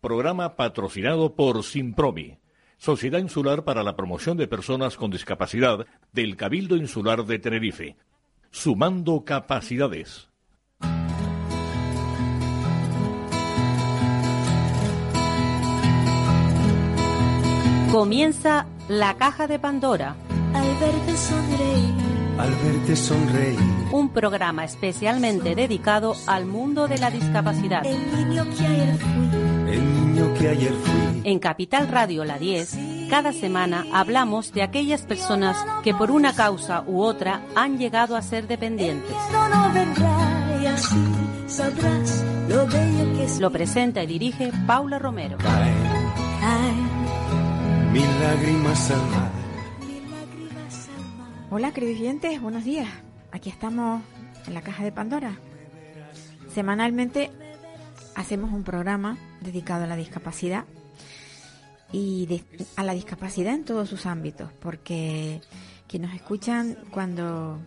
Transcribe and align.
Programa 0.00 0.54
patrocinado 0.54 1.34
por 1.34 1.64
Simpromi, 1.64 2.38
Sociedad 2.76 3.18
Insular 3.18 3.64
para 3.64 3.82
la 3.82 3.96
Promoción 3.96 4.36
de 4.36 4.46
Personas 4.46 4.96
con 4.96 5.10
Discapacidad 5.10 5.86
del 6.12 6.36
Cabildo 6.36 6.76
Insular 6.76 7.24
de 7.24 7.40
Tenerife. 7.40 7.96
Sumando 8.52 9.24
capacidades. 9.24 10.28
Comienza 17.90 18.66
la 18.88 19.16
caja 19.16 19.48
de 19.48 19.58
Pandora. 19.58 20.14
Al 20.54 20.78
verte 20.78 21.16
sonreír. 21.16 21.94
Al 22.38 22.50
verte 22.50 22.94
sonreír. 22.94 23.58
Un 23.90 24.10
programa 24.10 24.64
especialmente 24.64 25.56
dedicado 25.56 26.14
al 26.28 26.46
mundo 26.46 26.86
de 26.86 26.98
la 26.98 27.10
discapacidad. 27.10 27.84
El 27.84 28.28
niño 28.28 28.44
que 28.44 28.64
ayer 28.64 28.96
fui. 28.98 29.47
El 29.68 29.94
niño 29.94 30.34
que 30.34 30.48
ayer 30.48 30.72
fui. 30.72 31.22
En 31.24 31.38
Capital 31.38 31.88
Radio 31.88 32.24
La 32.24 32.38
10, 32.38 33.08
cada 33.10 33.32
semana 33.32 33.84
hablamos 33.92 34.52
de 34.52 34.62
aquellas 34.62 35.02
personas 35.02 35.56
que 35.84 35.92
por 35.92 36.10
una 36.10 36.34
causa 36.34 36.82
u 36.86 37.02
otra 37.02 37.42
han 37.54 37.78
llegado 37.78 38.16
a 38.16 38.22
ser 38.22 38.46
dependientes. 38.46 39.14
Lo 43.40 43.50
presenta 43.50 44.02
y 44.02 44.06
dirige 44.06 44.50
Paula 44.66 44.98
Romero. 44.98 45.36
Lágrimas 48.20 48.90
al 48.90 49.06
mar. 49.10 49.30
Hola, 51.50 51.72
queridos 51.72 52.00
oyentes, 52.00 52.40
buenos 52.40 52.64
días. 52.64 52.88
Aquí 53.32 53.48
estamos 53.48 54.02
en 54.46 54.54
la 54.54 54.62
caja 54.62 54.82
de 54.82 54.92
Pandora. 54.92 55.38
Semanalmente 56.52 57.30
hacemos 58.14 58.52
un 58.52 58.64
programa 58.64 59.16
dedicado 59.40 59.84
a 59.84 59.86
la 59.86 59.96
discapacidad 59.96 60.64
y 61.92 62.26
de- 62.26 62.44
a 62.76 62.82
la 62.84 62.92
discapacidad 62.94 63.54
en 63.54 63.64
todos 63.64 63.88
sus 63.88 64.06
ámbitos, 64.06 64.50
porque 64.60 65.40
quienes 65.86 66.10
nos 66.10 66.20
escuchan 66.20 66.76
cuando 66.90 67.58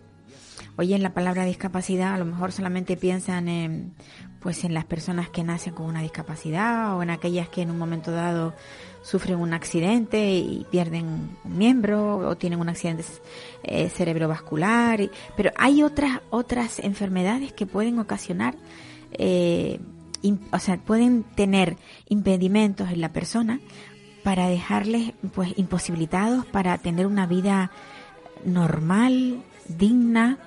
oyen 0.78 1.02
la 1.02 1.14
palabra 1.14 1.44
discapacidad 1.46 2.14
a 2.14 2.18
lo 2.18 2.26
mejor 2.26 2.52
solamente 2.52 2.98
piensan 2.98 3.48
en 3.48 3.94
pues 4.42 4.64
en 4.64 4.74
las 4.74 4.86
personas 4.86 5.30
que 5.30 5.44
nacen 5.44 5.74
con 5.76 5.86
una 5.86 6.02
discapacidad 6.02 6.96
o 6.98 7.04
en 7.04 7.12
aquellas 7.12 7.48
que 7.50 7.62
en 7.62 7.70
un 7.70 7.78
momento 7.78 8.12
dado 8.12 8.56
sufren 9.04 9.38
un 9.40 9.54
accidente 9.54 10.34
y 10.36 10.66
pierden 10.72 11.06
un 11.46 11.58
miembro 11.58 12.18
o 12.18 12.36
tienen 12.38 12.60
un 12.60 12.68
accidente 12.70 13.04
eh, 13.64 13.90
cerebrovascular 13.90 15.10
pero 15.38 15.52
hay 15.58 15.84
otras 15.84 16.22
otras 16.32 16.80
enfermedades 16.80 17.54
que 17.54 17.68
pueden 17.68 18.00
ocasionar 18.00 18.56
eh, 19.12 19.80
o 20.52 20.60
sea 20.60 20.78
pueden 20.78 21.24
tener 21.24 21.78
impedimentos 22.10 22.90
en 22.92 23.02
la 23.02 23.12
persona 23.12 23.60
para 24.24 24.48
dejarles 24.48 25.14
pues 25.34 25.54
imposibilitados 25.58 26.46
para 26.46 26.78
tener 26.78 27.08
una 27.08 27.26
vida 27.26 27.72
normal, 28.46 29.42
digna, 29.68 30.38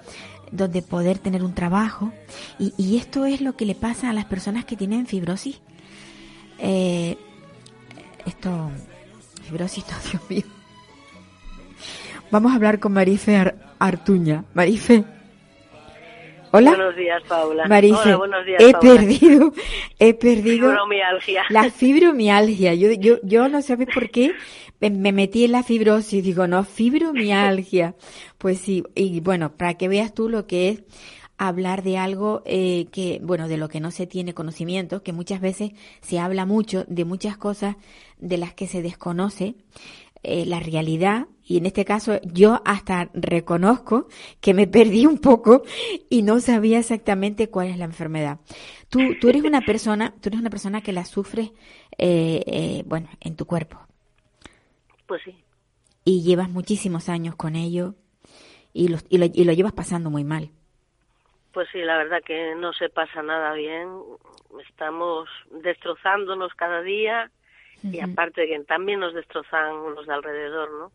donde 0.53 0.83
poder 0.83 1.19
tener 1.19 1.43
un 1.43 1.55
trabajo. 1.55 2.13
Y, 2.59 2.73
y 2.77 2.97
esto 2.99 3.27
es 3.27 3.41
lo 3.41 3.57
que 3.57 3.67
le 3.67 3.75
pasa 3.75 4.11
a 4.11 4.13
las 4.13 4.27
personas 4.27 4.65
que 4.65 4.77
tienen 4.77 5.07
fibrosis. 5.07 5.61
Eh, 6.59 7.19
esto, 8.27 8.71
fibrosis, 9.43 9.85
no, 9.91 9.97
Dios 10.11 10.23
mío. 10.31 10.43
Vamos 12.31 12.53
a 12.53 12.57
hablar 12.57 12.79
con 12.81 12.93
Marife 12.93 13.37
Ar- 13.37 13.75
Artuña. 13.79 14.45
Marife. 14.55 15.05
Hola. 16.57 16.71
Buenos 16.77 16.95
días, 16.95 17.23
Paula. 17.29 17.67
Marife, 17.67 18.01
Hola, 18.01 18.17
buenos 18.17 18.47
días, 18.47 18.63
he 18.63 18.71
Paula. 18.73 18.95
perdido, 18.95 19.53
he 19.99 20.15
perdido 20.27 20.69
Fibromialgia. 20.71 21.43
la 21.51 21.69
fibromialgia. 21.71 22.75
Yo, 22.75 22.93
yo, 22.93 23.17
yo 23.25 23.49
no 23.49 23.61
sabes 23.61 23.89
por 23.93 24.09
qué 24.11 24.33
me, 24.81 24.91
me 24.91 25.11
metí 25.11 25.45
en 25.45 25.51
la 25.53 25.65
fibrosis. 25.65 26.23
Digo, 26.23 26.47
no, 26.47 26.63
fibromialgia. 26.63 27.97
Pues 28.39 28.59
sí, 28.61 28.85
y 28.95 29.19
bueno, 29.21 29.57
para 29.57 29.75
que 29.75 29.89
veas 29.89 30.15
tú 30.15 30.29
lo 30.29 30.47
que 30.47 30.69
es 30.69 30.83
hablar 31.39 31.83
de 31.83 31.99
algo 31.99 32.43
eh, 32.47 32.87
que, 32.93 33.19
bueno, 33.21 33.49
de 33.49 33.57
lo 33.57 33.69
que 33.69 33.81
no 33.81 33.91
se 33.91 34.07
tiene 34.07 34.35
conocimiento, 34.35 35.03
que 35.03 35.13
muchas 35.13 35.41
veces 35.41 35.73
se 36.03 36.21
habla 36.21 36.47
mucho 36.47 36.85
de 36.87 37.05
muchas 37.05 37.37
cosas 37.37 37.75
de 38.19 38.39
las 38.39 38.55
que 38.55 38.69
se 38.69 38.81
desconoce 38.81 39.57
eh, 40.25 40.45
la 40.47 40.61
realidad 40.61 41.27
y 41.45 41.59
en 41.59 41.67
este 41.67 41.85
caso 41.85 42.21
yo 42.25 42.63
hasta 42.65 43.11
reconozco 43.15 44.09
que 44.41 44.55
me 44.55 44.67
perdí 44.67 45.07
un 45.07 45.19
poco 45.19 45.63
y 46.11 46.23
no 46.23 46.41
sabía 46.41 46.79
exactamente 46.79 47.51
cuál 47.51 47.69
es 47.69 47.79
la 47.79 47.85
enfermedad. 47.85 48.41
Tú, 48.89 49.01
tú 49.21 49.29
eres 49.29 49.43
una 49.45 49.61
persona, 49.61 50.15
tú 50.21 50.29
eres 50.29 50.41
una 50.41 50.51
persona 50.51 50.81
que 50.83 50.93
la 50.93 51.05
sufres, 51.05 51.51
eh, 51.99 52.43
eh, 52.47 52.83
bueno, 52.87 53.09
en 53.21 53.37
tu 53.37 53.47
cuerpo 53.47 53.79
Pues 55.07 55.23
sí, 55.25 55.37
y 56.05 56.23
llevas 56.23 56.51
muchísimos 56.51 57.09
años 57.09 57.37
con 57.37 57.57
ello 57.57 57.95
y 58.73 58.89
lo, 58.89 58.99
y 59.09 59.19
lo, 59.19 59.27
y 59.27 59.45
lo 59.45 59.53
llevas 59.53 59.73
pasando 59.73 60.11
muy 60.11 60.25
mal. 60.25 60.51
pues 61.53 61.69
sí, 61.73 61.79
la 61.83 61.97
verdad 61.99 62.23
que 62.25 62.55
no 62.57 62.73
se 62.73 62.89
pasa 62.89 63.23
nada 63.23 63.53
bien. 63.55 63.89
Estamos 64.69 65.29
destrozándonos 65.63 66.53
cada 66.55 66.83
día 66.83 67.31
y 67.93 68.01
aparte 68.01 68.43
de 68.43 68.49
que 68.49 68.61
también 68.65 69.01
nos 69.01 69.15
destrozan 69.15 69.95
los 69.95 70.07
de 70.07 70.15
alrededor, 70.15 70.71
¿no? 70.79 70.93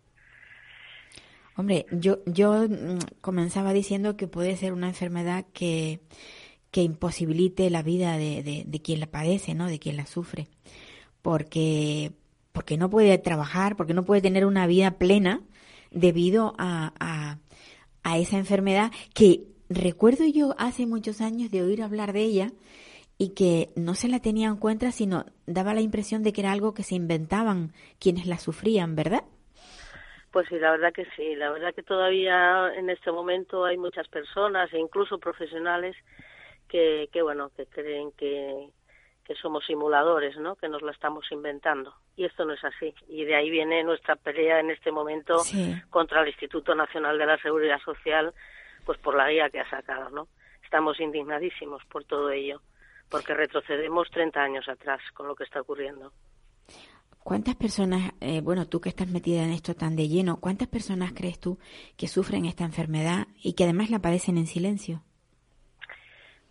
Hombre, 1.55 1.85
yo, 1.91 2.19
yo 2.25 2.67
mm, 2.67 3.00
comenzaba 3.22 3.73
diciendo 3.73 4.17
que 4.17 4.27
puede 4.27 4.55
ser 4.55 4.73
una 4.73 4.88
enfermedad 4.88 5.45
que, 5.53 6.00
que 6.72 6.81
imposibilite 6.81 7.69
la 7.69 7.83
vida 7.83 8.17
de, 8.17 8.44
de, 8.44 8.63
de 8.66 8.81
quien 8.81 9.00
la 9.00 9.07
padece, 9.07 9.53
¿no? 9.53 9.67
De 9.67 9.77
quien 9.77 9.97
la 9.97 10.05
sufre. 10.05 10.47
Porque, 11.22 12.13
porque 12.53 12.77
no 12.77 12.89
puede 12.89 13.17
trabajar, 13.17 13.75
porque 13.75 13.94
no 13.94 14.06
puede 14.06 14.21
tener 14.21 14.45
una 14.45 14.67
vida 14.67 14.91
plena 14.91 15.41
debido 15.91 16.56
a, 16.57 16.94
a, 17.00 17.39
a 18.03 18.17
esa 18.17 18.38
enfermedad 18.38 18.91
que 19.13 19.44
recuerdo 19.69 20.25
yo 20.25 20.56
hace 20.57 20.88
muchos 20.88 21.21
años 21.21 21.51
de 21.51 21.61
oír 21.61 21.83
hablar 21.83 22.13
de 22.13 22.23
ella 22.23 22.53
y 23.22 23.35
que 23.35 23.68
no 23.75 23.94
se 23.94 24.07
la 24.07 24.19
tenía 24.22 24.47
en 24.47 24.56
cuenta, 24.56 24.91
sino 24.91 25.25
daba 25.46 25.74
la 25.75 25.81
impresión 25.81 26.24
de 26.24 26.31
que 26.34 26.40
era 26.41 26.53
algo 26.53 26.74
que 26.74 26.84
se 26.84 26.96
inventaban 26.96 27.74
quienes 28.00 28.25
la 28.25 28.38
sufrían, 28.40 28.96
¿verdad? 28.96 29.24
Pues 30.31 30.47
sí, 30.47 30.57
la 30.57 30.72
verdad 30.72 30.94
que 30.94 31.06
sí. 31.18 31.35
La 31.35 31.52
verdad 31.52 31.74
que 31.75 31.84
todavía 31.84 32.74
en 32.75 32.90
este 32.90 33.12
momento 33.12 33.66
hay 33.66 33.78
muchas 33.78 34.07
personas 34.07 34.72
e 34.74 34.80
incluso 34.80 35.18
profesionales 35.19 35.96
que, 36.69 37.09
que 37.12 37.22
bueno, 37.22 37.50
que 37.57 37.66
creen 37.66 38.12
que, 38.13 38.69
que 39.25 39.36
somos 39.36 39.66
simuladores, 39.66 40.38
¿no? 40.38 40.56
Que 40.56 40.69
nos 40.69 40.81
la 40.81 40.91
estamos 40.91 41.25
inventando. 41.31 41.94
Y 42.16 42.25
esto 42.25 42.46
no 42.46 42.53
es 42.53 42.63
así. 42.63 42.94
Y 43.09 43.25
de 43.25 43.36
ahí 43.36 43.50
viene 43.50 43.84
nuestra 43.84 44.16
pelea 44.16 44.59
en 44.59 44.69
este 44.72 44.91
momento 44.91 45.40
Sí. 45.40 45.74
contra 45.90 46.22
el 46.22 46.28
Instituto 46.30 46.74
Nacional 46.74 47.18
de 47.18 47.25
la 47.25 47.38
Seguridad 47.40 47.80
Social, 47.84 48.34
pues 48.86 48.97
por 49.00 49.16
la 49.16 49.30
guía 49.30 49.50
que 49.50 49.59
ha 49.59 49.69
sacado, 49.69 50.09
¿no? 50.12 50.28
Estamos 50.63 51.00
indignadísimos 51.00 51.84
por 51.86 52.03
todo 52.06 52.30
ello, 52.30 52.62
porque 53.09 53.33
retrocedemos 53.33 54.09
30 54.11 54.41
años 54.41 54.69
atrás 54.69 55.01
con 55.13 55.27
lo 55.27 55.35
que 55.35 55.43
está 55.43 55.61
ocurriendo. 55.61 56.11
¿Cuántas 57.23 57.55
personas, 57.55 58.13
eh, 58.21 58.41
bueno, 58.41 58.67
tú 58.67 58.79
que 58.79 58.89
estás 58.89 59.07
metida 59.09 59.43
en 59.43 59.51
esto 59.51 59.75
tan 59.75 59.95
de 59.95 60.07
lleno, 60.07 60.39
cuántas 60.39 60.67
personas 60.67 61.11
crees 61.13 61.39
tú 61.39 61.59
que 61.97 62.07
sufren 62.07 62.45
esta 62.45 62.63
enfermedad 62.63 63.27
y 63.43 63.53
que 63.53 63.65
además 63.65 63.89
la 63.89 63.99
padecen 63.99 64.37
en 64.37 64.47
silencio? 64.47 65.03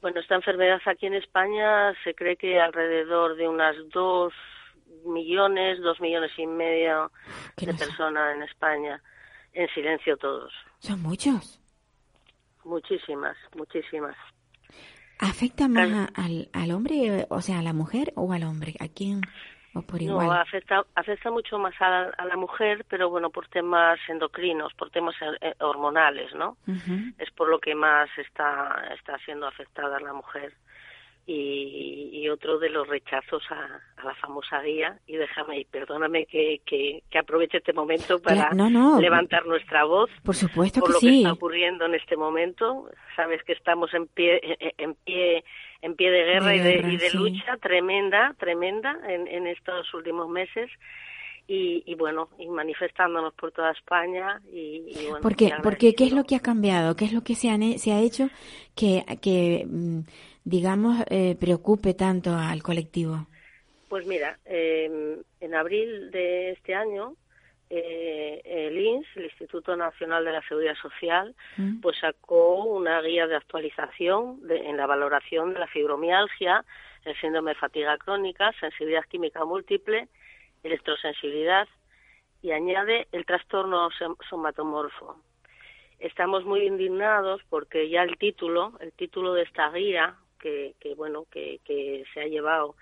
Bueno, 0.00 0.20
esta 0.20 0.36
enfermedad 0.36 0.80
aquí 0.86 1.06
en 1.06 1.14
España 1.14 1.92
se 2.04 2.14
cree 2.14 2.36
que 2.36 2.60
alrededor 2.60 3.36
de 3.36 3.48
unas 3.48 3.74
dos 3.92 4.32
millones, 5.04 5.80
dos 5.80 6.00
millones 6.00 6.30
y 6.38 6.46
medio 6.46 7.10
de 7.56 7.66
no 7.66 7.76
personas 7.76 8.36
en 8.36 8.42
España, 8.42 9.02
en 9.52 9.68
silencio 9.70 10.16
todos. 10.16 10.52
Son 10.78 11.02
muchos. 11.02 11.60
Muchísimas, 12.64 13.36
muchísimas. 13.56 14.16
¿Afecta 15.18 15.68
más 15.68 15.88
Claro. 15.88 16.10
a- 16.16 16.24
al, 16.24 16.48
al 16.52 16.70
hombre, 16.72 17.20
eh, 17.20 17.26
o 17.30 17.40
sea, 17.40 17.58
a 17.58 17.62
la 17.62 17.72
mujer 17.72 18.12
o 18.16 18.32
al 18.32 18.44
hombre? 18.44 18.74
¿A 18.80 18.88
quién? 18.88 19.20
¿O 19.74 19.82
por 19.82 20.00
igual? 20.00 20.26
No, 20.26 20.32
afecta, 20.32 20.82
afecta 20.94 21.30
mucho 21.30 21.58
más 21.58 21.74
a 21.80 21.88
la, 21.90 22.02
a 22.16 22.24
la 22.24 22.36
mujer, 22.36 22.84
pero 22.88 23.10
bueno, 23.10 23.30
por 23.30 23.48
temas 23.48 23.98
endocrinos, 24.08 24.72
por 24.74 24.90
temas 24.90 25.14
eh, 25.40 25.54
hormonales, 25.60 26.34
¿no? 26.34 26.56
Es 27.18 27.30
por 27.32 27.48
lo 27.48 27.58
que 27.60 27.74
más 27.74 28.08
está, 28.16 28.82
está 28.98 29.18
siendo 29.24 29.46
afectada 29.46 30.00
la 30.00 30.12
mujer. 30.14 30.54
Y, 31.30 32.08
y 32.10 32.28
otro 32.30 32.58
de 32.58 32.70
los 32.70 32.88
rechazos 32.88 33.42
a, 33.50 33.82
a 34.00 34.04
la 34.04 34.14
famosa 34.14 34.62
guía. 34.62 34.98
Y 35.06 35.16
déjame, 35.16 35.60
y 35.60 35.64
perdóname 35.66 36.24
que, 36.24 36.62
que, 36.64 37.02
que 37.10 37.18
aproveche 37.18 37.58
este 37.58 37.74
momento 37.74 38.18
para 38.18 38.48
Cla- 38.50 38.56
no, 38.56 38.70
no. 38.70 38.98
levantar 38.98 39.44
nuestra 39.44 39.84
voz 39.84 40.08
Por 40.24 40.34
supuesto 40.34 40.80
por 40.80 40.88
que 40.88 40.94
lo 40.94 41.00
que 41.00 41.16
está 41.18 41.32
ocurriendo 41.34 41.84
en 41.84 41.94
este 41.96 42.16
momento. 42.16 42.88
Sabes 43.14 43.42
que 43.44 43.52
estamos 43.52 43.92
en 43.92 44.06
pie, 44.06 44.40
en- 44.78 44.94
pie, 45.04 45.44
en 45.82 45.96
pie 45.96 46.10
de 46.10 46.24
guerra, 46.24 46.46
De 46.48 46.56
y 46.56 46.58
de, 46.60 46.72
guerra, 46.76 46.92
y 46.92 46.96
de 46.96 47.10
sí. 47.10 47.18
lucha 47.18 47.56
tremenda, 47.58 48.34
tremenda 48.38 48.98
en, 49.06 49.28
en 49.28 49.46
estos 49.48 49.92
últimos 49.92 50.30
meses. 50.30 50.70
Y, 51.46 51.82
y 51.86 51.94
bueno, 51.94 52.28
y 52.38 52.46
manifestándonos 52.48 53.34
por 53.34 53.52
toda 53.52 53.72
España. 53.72 54.40
Y, 54.50 54.82
y 54.96 55.06
bueno, 55.08 55.20
¿Por 55.20 55.36
qué? 55.36 55.50
Porque, 55.62 55.94
¿qué 55.94 56.04
es 56.04 56.12
lo 56.12 56.24
que 56.24 56.36
ha 56.36 56.40
cambiado? 56.40 56.94
¿Qué 56.96 57.04
es 57.06 57.12
lo 57.12 57.22
que 57.22 57.34
se, 57.34 57.48
han 57.50 57.78
se 57.78 57.92
ha 57.92 58.00
hecho 58.00 58.28
que, 58.74 59.02
que 59.22 59.66
mm, 59.66 60.00
digamos, 60.48 61.04
eh, 61.10 61.36
preocupe 61.38 61.92
tanto 61.94 62.30
al 62.34 62.62
colectivo? 62.62 63.26
Pues 63.88 64.06
mira, 64.06 64.38
eh, 64.46 65.20
en 65.40 65.54
abril 65.54 66.10
de 66.10 66.52
este 66.52 66.74
año 66.74 67.14
eh, 67.70 68.40
el 68.46 68.78
INS, 68.78 69.06
el 69.16 69.24
Instituto 69.26 69.76
Nacional 69.76 70.24
de 70.24 70.32
la 70.32 70.40
Seguridad 70.48 70.74
Social, 70.80 71.34
Mm. 71.58 71.80
pues 71.82 71.98
sacó 72.00 72.64
una 72.64 73.02
guía 73.02 73.26
de 73.26 73.36
actualización 73.36 74.40
de- 74.48 74.56
en 74.70 74.78
la 74.78 74.86
valoración 74.86 75.52
de 75.52 75.60
la 75.60 75.66
fibromialgia, 75.66 76.64
el 77.04 77.14
síndrome 77.20 77.50
de 77.50 77.56
fatiga 77.60 77.98
crónica, 77.98 78.52
sensibilidad 78.58 79.04
química 79.04 79.44
múltiple, 79.44 80.08
electrosensibilidad 80.62 81.68
y 82.40 82.52
añade 82.52 83.06
el 83.12 83.26
trastorno 83.26 83.90
som- 83.90 84.16
somatomorfo. 84.30 85.16
Estamos 85.98 86.44
muy 86.46 86.60
indignados 86.66 87.42
porque 87.50 87.90
ya 87.90 88.02
el 88.02 88.16
título, 88.16 88.78
el 88.80 88.92
título 88.92 89.34
de 89.34 89.42
esta 89.42 89.70
guía 89.72 90.16
que, 90.38 90.74
que 90.80 90.94
bueno, 90.94 91.26
que, 91.30 91.60
que 91.64 92.04
se 92.14 92.20
ha 92.20 92.26
llevado 92.26 92.74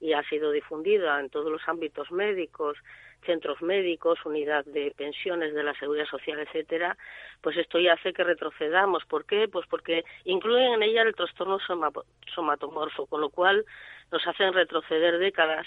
y 0.00 0.12
ha 0.12 0.22
sido 0.28 0.50
difundida 0.50 1.18
en 1.20 1.30
todos 1.30 1.50
los 1.50 1.66
ámbitos 1.66 2.10
médicos, 2.10 2.76
centros 3.24 3.62
médicos, 3.62 4.18
unidad 4.26 4.64
de 4.66 4.92
pensiones 4.96 5.54
de 5.54 5.62
la 5.62 5.72
seguridad 5.74 6.06
social, 6.06 6.38
etcétera, 6.40 6.96
pues 7.40 7.56
esto 7.56 7.78
ya 7.78 7.94
hace 7.94 8.12
que 8.12 8.24
retrocedamos. 8.24 9.04
¿Por 9.06 9.24
qué? 9.24 9.48
Pues 9.48 9.66
porque 9.68 10.04
incluyen 10.24 10.74
en 10.74 10.82
ella 10.82 11.02
el 11.02 11.14
trastorno 11.14 11.58
soma- 11.60 11.90
somatomorfo, 12.34 13.06
con 13.06 13.20
lo 13.22 13.30
cual 13.30 13.64
nos 14.12 14.26
hacen 14.26 14.52
retroceder 14.52 15.18
décadas 15.18 15.66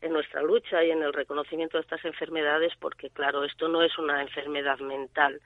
en 0.00 0.12
nuestra 0.12 0.42
lucha 0.42 0.84
y 0.84 0.90
en 0.90 1.02
el 1.02 1.12
reconocimiento 1.12 1.76
de 1.76 1.82
estas 1.82 2.04
enfermedades, 2.04 2.72
porque 2.78 3.10
claro, 3.10 3.44
esto 3.44 3.68
no 3.68 3.82
es 3.82 3.96
una 3.98 4.20
enfermedad 4.22 4.78
mental. 4.78 5.40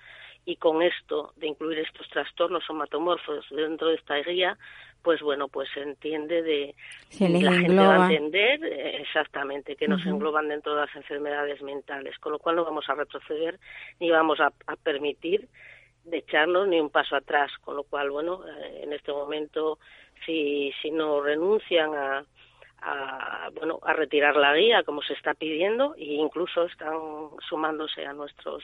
Y 0.49 0.57
con 0.57 0.81
esto, 0.81 1.33
de 1.37 1.49
incluir 1.49 1.81
estos 1.81 2.09
trastornos 2.09 2.65
somatomorfos 2.65 3.45
dentro 3.51 3.89
de 3.89 3.97
esta 3.97 4.15
guía, 4.19 4.57
pues 5.03 5.21
bueno, 5.21 5.49
pues 5.49 5.69
se 5.75 5.83
entiende 5.83 6.43
de 6.43 6.75
Se 7.09 7.29
la 7.29 7.53
gente 7.53 7.75
va 7.75 8.07
a 8.07 8.13
entender 8.13 8.65
exactamente 9.01 9.77
que 9.77 9.89
nos 9.89 10.07
engloban 10.07 10.49
dentro 10.49 10.75
de 10.75 10.83
las 10.83 10.97
enfermedades 10.97 11.61
mentales, 11.63 12.17
con 12.19 12.33
lo 12.33 12.39
cual 12.39 12.57
no 12.57 12.65
vamos 12.65 12.89
a 12.89 12.95
retroceder 12.95 13.59
ni 14.01 14.11
vamos 14.11 14.41
a, 14.41 14.53
a 14.67 14.77
permitir 14.77 15.49
de 16.07 16.19
echarnos 16.19 16.69
ni 16.69 16.81
un 16.81 16.91
paso 16.91 17.17
atrás, 17.17 17.51
con 17.61 17.77
lo 17.77 17.83
cual 17.83 18.11
bueno, 18.11 18.41
eh, 18.47 18.83
en 18.85 18.93
este 18.93 19.13
momento 19.13 19.79
si 20.25 20.73
si 20.81 20.91
no 20.91 21.21
renuncian 21.21 21.95
a 21.95 22.25
a, 22.87 23.51
bueno 23.53 23.81
a 23.83 23.93
retirar 23.93 24.37
la 24.37 24.55
guía 24.55 24.83
como 24.85 25.03
se 25.03 25.13
está 25.15 25.35
pidiendo 25.35 25.95
e 25.97 26.05
incluso 26.05 26.65
están 26.67 26.97
sumándose 27.49 28.07
a 28.07 28.13
nuestros 28.13 28.63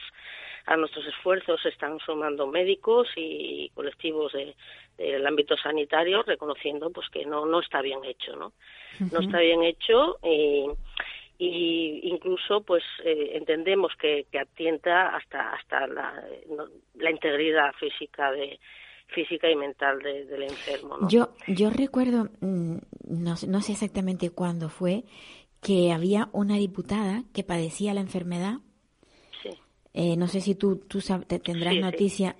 a 0.65 0.77
nuestros 0.77 1.05
esfuerzos 1.07 1.61
se 1.61 1.69
están 1.69 1.99
sumando 1.99 2.47
médicos 2.47 3.09
y 3.17 3.69
colectivos 3.75 4.31
de, 4.31 4.55
del 4.97 5.27
ámbito 5.27 5.57
sanitario 5.57 6.23
reconociendo 6.23 6.89
pues 6.89 7.09
que 7.09 7.25
no 7.25 7.45
no 7.45 7.59
está 7.59 7.81
bien 7.81 8.03
hecho 8.05 8.35
no 8.37 8.53
no 9.11 9.19
está 9.19 9.39
bien 9.39 9.63
hecho 9.63 10.17
y, 10.23 10.67
y 11.37 11.99
incluso 12.03 12.61
pues 12.61 12.83
eh, 13.03 13.31
entendemos 13.33 13.91
que, 13.97 14.25
que 14.31 14.39
atienta 14.39 15.15
hasta 15.17 15.51
hasta 15.53 15.87
la, 15.87 16.23
no- 16.49 16.67
la 16.95 17.11
integridad 17.11 17.73
física 17.73 18.31
de 18.31 18.57
física 19.07 19.49
y 19.49 19.55
mental 19.55 19.99
de- 19.99 20.25
del 20.25 20.43
enfermo 20.43 20.97
¿no? 20.97 21.09
Yo, 21.09 21.35
yo 21.47 21.69
recuerdo, 21.69 22.29
mm, 22.41 22.77
no, 23.07 23.35
sé- 23.35 23.47
no 23.47 23.61
sé 23.61 23.73
exactamente 23.73 24.29
cuándo 24.31 24.69
fue, 24.69 25.03
que 25.61 25.91
había 25.91 26.29
una 26.33 26.57
diputada 26.57 27.23
que 27.33 27.43
padecía 27.43 27.93
la 27.93 28.01
enfermedad. 28.01 28.55
sí 29.41 29.49
eh, 29.93 30.17
no 30.17 30.27
sé 30.27 30.41
si 30.41 30.55
tú, 30.55 30.77
tú 30.77 30.99
te- 31.27 31.39
tendrás 31.39 31.73
Sí, 31.75 31.79
sí. 31.79 31.81
noticia 31.91 32.35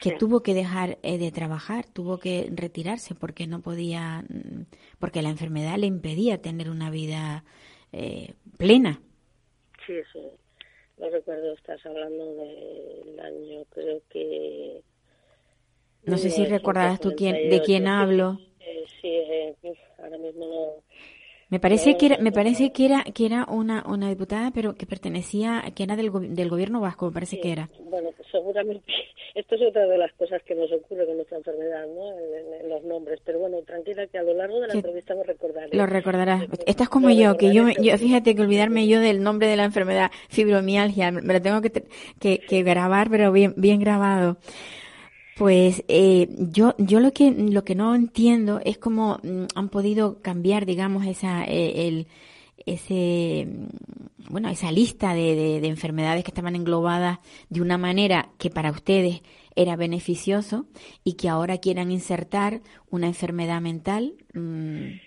que 0.00 0.12
tuvo 0.12 0.42
que 0.42 0.54
dejar 0.54 0.98
eh, 1.02 1.18
de 1.18 1.32
trabajar, 1.32 1.86
tuvo 1.86 2.18
que 2.18 2.48
retirarse 2.52 3.14
porque 3.14 3.46
no 3.46 3.60
podía, 3.60 4.22
mm, 4.28 4.66
porque 4.98 5.22
la 5.22 5.30
enfermedad 5.30 5.78
le 5.78 5.86
impedía 5.86 6.40
tener 6.42 6.68
una 6.70 6.90
vida 6.90 7.44
eh, 7.92 8.34
plena. 8.58 9.00
Sí, 9.86 9.94
sí. 10.12 10.20
No 10.98 11.10
recuerdo, 11.10 11.52
estás 11.54 11.84
hablando 11.86 12.34
del 12.34 13.18
año, 13.20 13.64
creo 13.70 14.00
que... 14.10 14.82
No 16.06 16.18
sé 16.18 16.30
si 16.30 16.44
recordarás 16.44 17.00
tú 17.00 17.14
quién, 17.16 17.48
de 17.48 17.60
quién 17.62 17.84
1998. 17.84 17.88
hablo. 17.88 18.40
Eh, 18.60 18.84
sí, 19.00 19.08
eh, 19.08 19.54
ahora 20.02 20.18
mismo 20.18 20.46
no... 20.46 20.84
Me 21.50 21.60
parece 21.60 21.96
que 21.96 22.06
era, 22.06 22.18
me 22.18 22.32
parece 22.32 22.72
que 22.72 22.86
era, 22.86 23.04
que 23.04 23.26
era 23.26 23.44
una, 23.48 23.84
una 23.86 24.08
diputada, 24.08 24.50
pero 24.52 24.74
que 24.74 24.86
pertenecía, 24.86 25.62
que 25.76 25.84
era 25.84 25.94
del, 25.94 26.10
del 26.34 26.48
gobierno 26.48 26.80
vasco, 26.80 27.06
me 27.06 27.12
parece 27.12 27.36
Sí, 27.36 27.42
que 27.42 27.52
era. 27.52 27.68
Bueno, 27.90 28.10
pues 28.16 28.26
seguramente 28.32 28.82
esto 29.34 29.54
es 29.54 29.62
otra 29.62 29.86
de 29.86 29.98
las 29.98 30.12
cosas 30.14 30.42
que 30.42 30.54
nos 30.54 30.72
ocurre 30.72 31.06
con 31.06 31.16
nuestra 31.16 31.36
enfermedad, 31.38 31.86
¿no? 31.86 32.10
En, 32.18 32.62
en 32.62 32.68
los 32.70 32.82
nombres. 32.84 33.20
Pero 33.24 33.38
bueno, 33.40 33.58
tranquila 33.62 34.06
que 34.06 34.18
a 34.18 34.22
lo 34.22 34.34
largo 34.34 34.58
de 34.60 34.66
la 34.68 34.72
Sí. 34.72 34.78
entrevista 34.78 35.14
me 35.14 35.22
recordaré. 35.22 35.76
Lo 35.76 35.86
recordarás. 35.86 36.48
Lo 36.48 36.56
Estás 36.66 36.88
como 36.88 37.10
yo, 37.10 37.36
que 37.36 37.52
yo, 37.52 37.62
me- 37.62 37.74
yo 37.80 37.96
fíjate 37.98 38.34
que 38.34 38.42
olvidarme 38.42 38.88
yo 38.88 38.98
del 39.00 39.22
nombre 39.22 39.46
de 39.46 39.56
la 39.56 39.64
enfermedad, 39.64 40.10
fibromialgia, 40.30 41.12
me 41.12 41.32
lo 41.34 41.40
tengo 41.42 41.60
que, 41.60 41.70
que, 42.18 42.38
que 42.38 42.62
grabar, 42.62 43.10
pero 43.10 43.30
bien, 43.30 43.54
bien 43.56 43.78
grabado. 43.78 44.38
Pues 45.34 45.84
eh, 45.88 46.28
yo, 46.38 46.74
yo 46.78 47.00
lo 47.00 47.12
que, 47.12 47.30
lo 47.32 47.64
que 47.64 47.74
no 47.74 47.94
entiendo 47.94 48.60
es 48.64 48.78
cómo 48.78 49.18
mm, 49.24 49.44
han 49.56 49.68
podido 49.68 50.22
cambiar, 50.22 50.64
digamos, 50.64 51.06
esa, 51.06 51.44
eh, 51.44 51.88
el, 51.88 52.06
ese, 52.66 53.46
mm, 53.48 54.30
bueno, 54.30 54.48
esa 54.48 54.70
lista 54.70 55.12
de, 55.14 55.34
de, 55.34 55.60
de 55.60 55.68
enfermedades 55.68 56.22
que 56.24 56.30
estaban 56.30 56.54
englobadas 56.56 57.18
de 57.48 57.60
una 57.62 57.78
manera 57.78 58.30
que 58.38 58.50
para 58.50 58.70
ustedes 58.70 59.22
era 59.56 59.74
beneficioso 59.76 60.66
y 61.02 61.14
que 61.14 61.28
ahora 61.28 61.58
quieran 61.58 61.90
insertar 61.90 62.62
una 62.90 63.08
enfermedad 63.08 63.60
mental. 63.60 64.14
mm, 64.34 65.00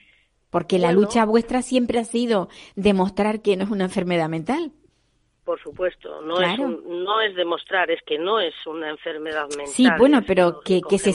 porque 0.50 0.80
la 0.80 0.92
lucha 0.94 1.26
vuestra 1.26 1.62
siempre 1.62 2.00
ha 2.00 2.06
sido 2.06 2.50
demostrar 2.76 3.42
que 3.42 3.58
no 3.58 3.66
es 3.66 3.70
una 3.70 3.86
enfermedad 3.86 4.30
mental. 4.30 4.72
Por 5.48 5.62
supuesto, 5.62 6.22
no, 6.24 6.36
Claro. 6.36 6.52
es 6.54 6.60
un- 6.60 7.04
no 7.06 7.22
es 7.22 7.34
demostrar, 7.34 7.90
es 7.90 8.02
que 8.04 8.20
no 8.20 8.42
es 8.42 8.54
una 8.66 8.90
enfermedad 8.90 9.48
mental. 9.52 9.68
Sí, 9.68 9.88
bueno, 9.98 10.22
pero 10.28 10.60
que, 10.60 10.82
que, 10.90 10.98
se, 10.98 11.14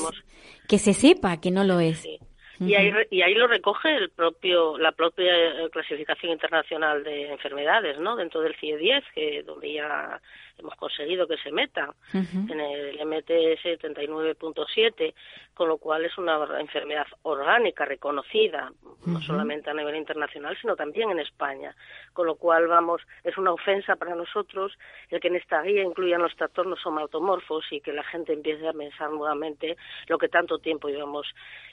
que 0.66 0.78
se 0.78 0.94
sepa 0.94 1.38
que 1.38 1.50
no 1.50 1.64
lo 1.64 1.80
es. 1.80 1.98
Sí. 1.98 2.18
Y 2.60 2.74
ahí, 2.74 2.90
y 3.10 3.20
ahí 3.20 3.34
lo 3.34 3.46
recoge 3.46 3.94
el 3.94 4.08
propio, 4.08 4.78
la 4.78 4.92
propia 4.92 5.26
eh, 5.36 5.68
clasificación 5.70 6.32
internacional 6.32 7.04
de 7.04 7.30
enfermedades, 7.32 7.98
¿no? 7.98 8.16
Dentro 8.16 8.40
del 8.40 8.54
CIE 8.56 8.78
10, 8.78 9.04
que 9.14 9.42
donde 9.42 9.70
ya 9.74 10.18
hemos 10.58 10.74
conseguido 10.76 11.26
que 11.26 11.36
se 11.38 11.52
meta 11.52 11.94
Ujú. 12.14 12.52
en 12.52 12.60
el 12.60 13.06
MTS 13.06 13.80
79.7, 13.80 15.14
con 15.54 15.68
lo 15.68 15.78
cual 15.78 16.04
es 16.04 16.16
una 16.18 16.38
enfermedad 16.60 17.06
orgánica 17.22 17.84
reconocida, 17.84 18.72
no 19.06 19.20
solamente 19.20 19.70
a 19.70 19.74
nivel 19.74 19.96
internacional, 19.96 20.56
sino 20.60 20.76
también 20.76 21.10
en 21.10 21.20
España. 21.20 21.74
Con 22.12 22.26
lo 22.26 22.36
cual, 22.36 22.66
vamos, 22.68 23.02
es 23.24 23.36
una 23.36 23.52
ofensa 23.52 23.96
para 23.96 24.14
nosotros 24.14 24.72
el 25.10 25.20
que 25.20 25.28
en 25.28 25.36
esta 25.36 25.62
guía 25.62 25.82
incluyan 25.82 26.22
los 26.22 26.34
trastornos 26.36 26.80
somatomorfos 26.80 27.64
y 27.70 27.80
que 27.80 27.92
la 27.92 28.04
gente 28.04 28.32
empiece 28.32 28.66
a 28.66 28.72
pensar 28.72 29.10
nuevamente 29.10 29.76
lo 30.08 30.18
que 30.18 30.28
tanto 30.28 30.58
tiempo 30.58 30.88
llevamos 30.88 31.26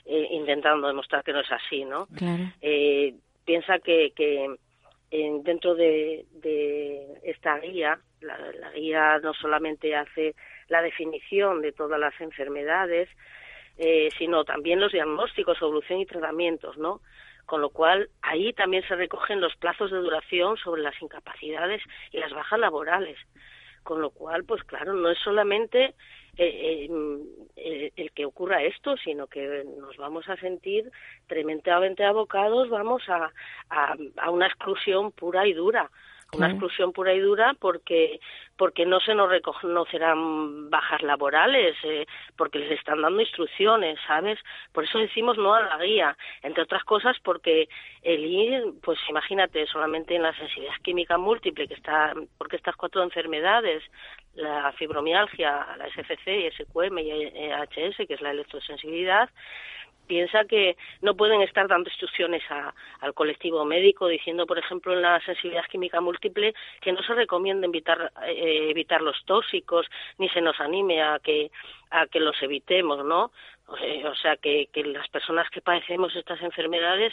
eh, 0.04 0.28
intentando 0.30 0.88
demostrar 0.88 1.22
que 1.24 1.32
no 1.32 1.40
es 1.40 1.50
así, 1.52 1.84
¿no? 1.84 2.06
Claro. 2.16 2.44
eh, 2.60 3.14
piensa 3.44 3.78
que, 3.78 4.12
que 4.14 4.56
en- 5.10 5.42
dentro 5.42 5.74
de, 5.74 6.24
esta 7.22 7.58
guía, 7.58 7.98
la, 8.20 8.36
la 8.52 8.70
guía 8.72 9.18
no 9.20 9.34
solamente 9.34 9.94
hace 9.94 10.34
la 10.68 10.82
definición 10.82 11.60
de 11.62 11.72
todas 11.72 11.98
las 11.98 12.18
enfermedades, 12.20 13.08
eh, 13.78 14.08
sino 14.18 14.44
también 14.44 14.80
los 14.80 14.92
diagnósticos, 14.92 15.60
evolución 15.60 16.00
y 16.00 16.06
tratamientos, 16.06 16.76
¿no? 16.78 17.00
Con 17.46 17.60
lo 17.60 17.70
cual, 17.70 18.10
ahí 18.22 18.52
también 18.52 18.86
se 18.86 18.94
recogen 18.94 19.40
los 19.40 19.56
plazos 19.56 19.90
de 19.90 19.96
duración 19.98 20.56
sobre 20.58 20.82
las 20.82 21.00
incapacidades 21.02 21.82
y 22.12 22.18
las 22.18 22.32
bajas 22.32 22.60
laborales. 22.60 23.18
Con 23.82 24.00
lo 24.00 24.10
cual, 24.10 24.44
pues 24.44 24.62
claro, 24.64 24.92
no 24.92 25.10
es 25.10 25.18
solamente 25.18 25.94
eh, 26.42 26.86
eh, 26.86 27.20
eh, 27.56 27.92
el 27.96 28.12
que 28.12 28.24
ocurra 28.24 28.62
esto, 28.62 28.96
sino 28.96 29.26
que 29.26 29.62
nos 29.78 29.94
vamos 29.98 30.26
a 30.30 30.36
sentir 30.36 30.90
tremendamente 31.26 32.02
abocados, 32.02 32.70
vamos 32.70 33.02
a, 33.10 33.30
a, 33.68 33.94
a 34.16 34.30
una 34.30 34.46
exclusión 34.46 35.12
pura 35.12 35.46
y 35.46 35.52
dura. 35.52 35.90
Una 36.32 36.48
exclusión 36.48 36.92
pura 36.92 37.12
y 37.12 37.18
dura 37.18 37.56
porque 37.58 38.20
porque 38.56 38.84
no 38.84 39.00
se 39.00 39.14
nos 39.14 39.30
reconocerán 39.30 40.68
bajas 40.68 41.02
laborales, 41.02 41.74
eh, 41.82 42.06
porque 42.36 42.58
les 42.58 42.72
están 42.72 43.00
dando 43.00 43.20
instrucciones, 43.20 43.98
¿sabes? 44.06 44.38
Por 44.70 44.84
eso 44.84 44.98
decimos 44.98 45.38
no 45.38 45.54
a 45.54 45.62
la 45.62 45.78
guía, 45.78 46.16
entre 46.42 46.64
otras 46.64 46.84
cosas 46.84 47.16
porque 47.24 47.68
el 48.02 48.22
ir, 48.22 48.62
pues 48.82 48.98
imagínate, 49.08 49.66
solamente 49.66 50.14
en 50.14 50.22
la 50.22 50.36
sensibilidad 50.36 50.74
química 50.82 51.16
múltiple, 51.16 51.66
que 51.66 51.74
está, 51.74 52.12
porque 52.36 52.56
estas 52.56 52.76
cuatro 52.76 53.02
enfermedades, 53.02 53.82
la 54.34 54.72
fibromialgia, 54.72 55.66
la 55.76 55.86
SFC, 55.88 56.50
SQM 56.52 56.98
y 56.98 57.10
EHS, 57.10 58.06
que 58.06 58.14
es 58.14 58.20
la 58.20 58.30
electrosensibilidad, 58.30 59.28
piensa 60.06 60.44
que 60.44 60.76
no 61.02 61.14
pueden 61.14 61.40
estar 61.42 61.68
dando 61.68 61.88
instrucciones 61.88 62.42
a- 62.50 62.74
al 63.00 63.14
colectivo 63.14 63.64
médico 63.64 64.08
diciendo, 64.08 64.44
por 64.44 64.58
ejemplo, 64.58 64.92
en 64.92 65.02
la 65.02 65.20
sensibilidad 65.20 65.64
química 65.70 66.00
múltiple 66.00 66.52
que 66.80 66.92
no 66.92 67.00
se 67.04 67.14
recomienda 67.14 67.66
evitar, 67.68 68.12
eh, 68.26 68.70
evitar 68.70 69.02
los 69.02 69.24
tóxicos 69.24 69.86
ni 70.18 70.28
se 70.30 70.40
nos 70.40 70.58
anime 70.58 71.00
a 71.02 71.20
que 71.20 71.50
a 71.92 72.06
que 72.06 72.20
los 72.20 72.40
evitemos, 72.42 73.04
¿no? 73.04 73.30
O 73.68 74.14
sea, 74.16 74.36
que, 74.36 74.68
que 74.72 74.82
las 74.84 75.08
personas 75.08 75.48
que 75.50 75.60
padecemos 75.60 76.14
estas 76.16 76.40
enfermedades 76.42 77.12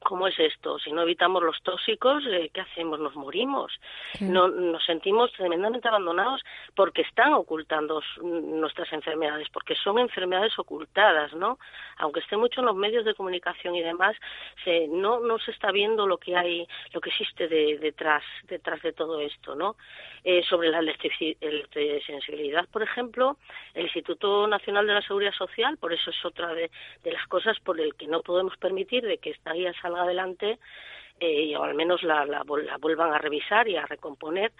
¿Cómo 0.00 0.28
es 0.28 0.38
esto? 0.38 0.78
Si 0.78 0.92
no 0.92 1.02
evitamos 1.02 1.42
los 1.42 1.62
tóxicos, 1.62 2.24
eh, 2.26 2.50
¿qué 2.52 2.60
hacemos? 2.60 3.00
Nos 3.00 3.14
morimos. 3.14 3.72
No, 4.20 4.48
nos 4.48 4.84
sentimos 4.84 5.32
tremendamente 5.32 5.88
abandonados 5.88 6.42
porque 6.74 7.02
están 7.02 7.32
ocultando 7.32 8.02
nuestras 8.22 8.92
enfermedades, 8.92 9.48
porque 9.50 9.74
son 9.74 9.98
enfermedades 9.98 10.58
ocultadas, 10.58 11.32
¿no? 11.32 11.58
Aunque 11.96 12.20
esté 12.20 12.36
mucho 12.36 12.60
en 12.60 12.66
los 12.66 12.76
medios 12.76 13.06
de 13.06 13.14
comunicación 13.14 13.74
y 13.76 13.82
demás, 13.82 14.14
se, 14.62 14.88
no, 14.88 15.20
no 15.20 15.38
se 15.38 15.52
está 15.52 15.72
viendo 15.72 16.06
lo 16.06 16.18
que 16.18 16.36
hay, 16.36 16.68
lo 16.92 17.00
que 17.00 17.08
existe 17.10 17.48
detrás, 17.48 18.22
detrás 18.48 18.82
de 18.82 18.92
todo 18.92 19.20
esto, 19.20 19.54
¿no? 19.54 19.76
Eh, 20.22 20.42
sobre 20.48 20.68
la 20.68 20.80
electrosensibilidad, 20.80 22.66
por 22.68 22.82
ejemplo, 22.82 23.36
el 23.74 23.84
Instituto 23.84 24.46
Nacional 24.46 24.86
de 24.86 24.94
la 24.94 25.02
Seguridad 25.02 25.32
Social, 25.32 25.76
por 25.78 25.92
eso 25.92 26.10
es 26.10 26.24
otra 26.24 26.52
de, 26.54 26.70
de 27.02 27.12
las 27.12 27.26
cosas 27.28 27.58
por 27.60 27.80
el 27.80 27.94
que 27.94 28.06
no 28.06 28.22
podemos 28.22 28.56
permitir 28.56 29.04
de 29.04 29.18
que 29.18 29.30
esta 29.30 29.52
guía 29.52 29.72
salga 29.80 29.93
adelante 29.96 30.58
eh, 31.20 31.56
o 31.56 31.62
al 31.62 31.74
menos 31.74 32.02
la, 32.02 32.26
la, 32.26 32.42
vuelvan 32.42 33.12
a 33.12 33.18
revisar 33.18 33.68
y 33.68 33.76
a 33.76 33.86
recomponer, 33.86 34.50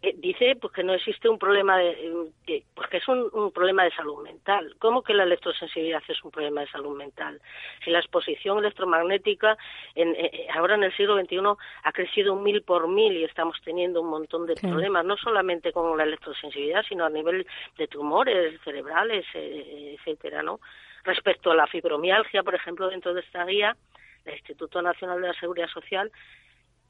eh, 0.00 0.14
dice 0.16 0.56
pues 0.60 0.72
que 0.72 0.84
no 0.84 0.94
existe 0.94 1.28
un 1.28 1.40
problema 1.40 1.76
de, 1.76 2.32
pues 2.72 2.88
que 2.88 2.98
es 2.98 3.08
un, 3.08 3.50
problema 3.52 3.82
de 3.82 3.90
salud 3.90 4.22
mental. 4.22 4.76
¿Cómo 4.78 5.02
que 5.02 5.12
la 5.12 5.24
electrosensibilidad 5.24 6.02
es 6.06 6.22
un 6.22 6.30
problema 6.30 6.60
de 6.60 6.68
salud 6.68 6.96
mental? 6.96 7.40
Si 7.84 7.90
la 7.90 7.98
exposición 7.98 8.58
electromagnética 8.58 9.58
en, 9.96 10.14
eh, 10.14 10.46
ahora 10.54 10.76
en 10.76 10.84
el 10.84 10.96
siglo 10.96 11.18
XXI 11.18 11.40
ha 11.82 11.92
crecido 11.92 12.32
un 12.32 12.44
mil 12.44 12.62
por 12.62 12.86
mil 12.86 13.16
y 13.16 13.24
estamos 13.24 13.60
teniendo 13.64 14.00
un 14.00 14.08
montón 14.08 14.46
de 14.46 14.54
problemas, 14.54 15.04
no 15.04 15.16
solamente 15.16 15.72
con 15.72 15.98
la 15.98 16.04
electrosensibilidad, 16.04 16.84
sino 16.88 17.04
a 17.04 17.10
nivel 17.10 17.44
de 17.76 17.88
tumores 17.88 18.60
cerebrales, 18.62 19.26
etcétera, 19.34 20.44
¿no? 20.44 20.60
Respecto 21.02 21.50
a 21.50 21.56
la 21.56 21.66
fibromialgia, 21.66 22.44
por 22.44 22.54
ejemplo, 22.54 22.88
dentro 22.88 23.12
de 23.12 23.20
esta 23.20 23.44
guía, 23.44 23.76
el 24.24 24.34
Instituto 24.34 24.82
Nacional 24.82 25.20
de 25.20 25.28
la 25.28 25.34
Seguridad 25.34 25.68
Social 25.68 26.10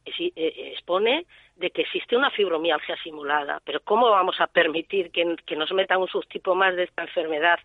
eh, 0.07 0.33
eh, 0.37 0.73
expone 0.75 1.25
de 1.57 1.71
que 1.71 1.81
existe 1.83 2.15
una 2.15 2.31
fibromialgia 2.31 2.95
simulada, 3.03 3.63
pero 3.65 3.81
¿cómo 3.81 4.11
vamos 4.11 4.39
a 4.39 4.47
permitir 4.47 5.11
que, 5.11 5.25
nos 5.57 5.73
metan 5.73 6.01
un 6.01 6.09
subtipo 6.09 6.55
más 6.55 6.77
de 6.77 6.83
esta 6.83 7.03
enfermedad 7.03 7.59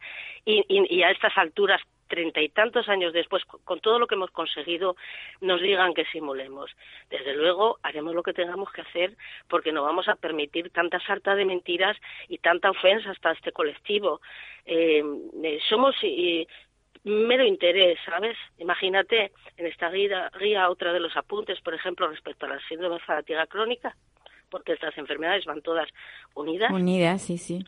y, 0.46 1.04
a 1.04 1.12
estas 1.12 1.38
alturas, 1.38 1.82
treinta 2.08 2.40
y 2.40 2.48
tantos 2.48 2.88
años 2.88 3.12
después, 3.12 3.44
con 3.46 3.82
todo 3.82 4.00
lo 4.00 4.08
que 4.08 4.16
hemos 4.16 4.32
conseguido, 4.32 4.96
nos 5.42 5.60
digan 5.60 5.94
que 5.94 6.06
simulemos? 6.06 6.72
Desde 7.10 7.36
luego, 7.36 7.78
haremos 7.84 8.16
lo 8.16 8.24
que 8.24 8.34
tengamos 8.34 8.72
que 8.72 8.82
hacer 8.82 9.18
porque 9.50 9.74
no 9.74 9.84
vamos 9.84 10.08
a 10.08 10.16
permitir 10.16 10.70
tanta 10.70 11.00
sarta 11.02 11.36
de 11.36 11.44
mentiras 11.44 11.98
y 12.30 12.38
tanta 12.38 12.70
ofensa 12.70 13.12
hasta 13.12 13.34
este 13.34 13.52
colectivo. 13.52 14.22
Eh, 14.66 15.04
somos 15.68 15.96
mero 17.04 17.44
interés, 17.44 17.98
¿sabes? 18.06 18.38
Imagínate 18.58 19.32
en 19.58 19.66
esta 19.66 19.90
guía, 19.90 20.32
guía 20.40 20.70
otra 20.70 20.94
de 20.94 21.00
los 21.00 21.16
apuntes, 21.16 21.60
por 21.62 21.74
ejemplo, 21.74 22.08
respecto 22.08 22.46
a 22.46 22.50
la 22.50 22.60
síndrome 22.68 22.96
de 22.96 23.02
fatiga 23.02 23.48
crónica, 23.48 23.96
porque 24.50 24.74
estas 24.74 24.98
enfermedades 24.98 25.46
van 25.46 25.62
todas 25.62 25.90
unidas. 26.36 26.72
Unidas, 26.72 27.22
sí, 27.22 27.38
sí. 27.38 27.66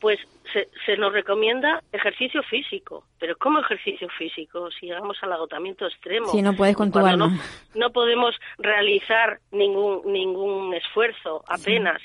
Pues 0.00 0.18
se, 0.52 0.68
se 0.84 0.96
nos 0.96 1.12
recomienda 1.12 1.82
ejercicio 1.92 2.42
físico, 2.42 3.06
pero 3.20 3.36
¿cómo 3.36 3.60
ejercicio 3.60 4.08
físico? 4.08 4.68
Si 4.72 4.86
llegamos 4.86 5.16
al 5.22 5.32
agotamiento 5.32 5.86
extremo. 5.86 6.26
Si 6.26 6.42
no 6.42 6.56
puedes 6.56 6.74
con 6.74 6.90
tu 6.90 6.98
alma. 6.98 7.28
No, 7.28 7.38
no, 7.74 7.90
podemos 7.92 8.34
realizar 8.58 9.38
ningún, 9.52 10.02
ningún 10.12 10.74
esfuerzo 10.74 11.44
apenas, 11.46 12.02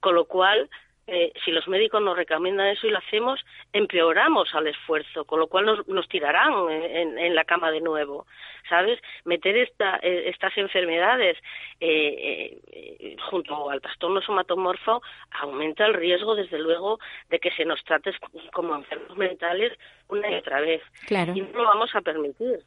con 0.00 0.14
lo 0.14 0.26
cual 0.26 0.68
eh, 1.10 1.32
si 1.42 1.52
los 1.52 1.66
médicos 1.68 2.02
nos 2.02 2.18
recomiendan 2.18 2.66
eso 2.66 2.86
y 2.86 2.90
lo 2.90 2.98
hacemos, 2.98 3.40
empeoramos 3.72 4.54
al 4.54 4.66
esfuerzo, 4.66 5.24
con 5.24 5.40
lo 5.40 5.46
cual 5.46 5.82
nos, 5.86 6.08
tirarán 6.08 6.52
en, 6.70 7.34
la 7.34 7.44
cama 7.44 7.70
de 7.70 7.80
nuevo, 7.80 8.26
¿sabes? 8.68 9.00
Meter 9.24 9.56
esta, 9.56 9.96
eh, 10.02 10.28
estas 10.28 10.54
enfermedades 10.58 11.38
eh, 11.80 13.16
junto 13.30 13.70
al 13.70 13.80
trastorno 13.80 14.20
somatomorfo 14.20 15.00
aumenta 15.30 15.86
el 15.86 15.94
riesgo, 15.94 16.34
desde 16.34 16.58
luego, 16.58 16.98
de 17.30 17.38
que 17.38 17.52
se 17.52 17.64
nos 17.64 17.82
trate 17.84 18.12
como 18.52 18.74
enfermos 18.76 19.16
mentales 19.16 19.72
una 20.08 20.30
y 20.30 20.34
otra 20.34 20.60
vez. 20.60 20.82
Claro. 21.06 21.32
Y 21.34 21.40
no 21.40 21.62
lo 21.62 21.64
vamos 21.64 21.90
a 21.94 22.02
permitir. 22.02 22.60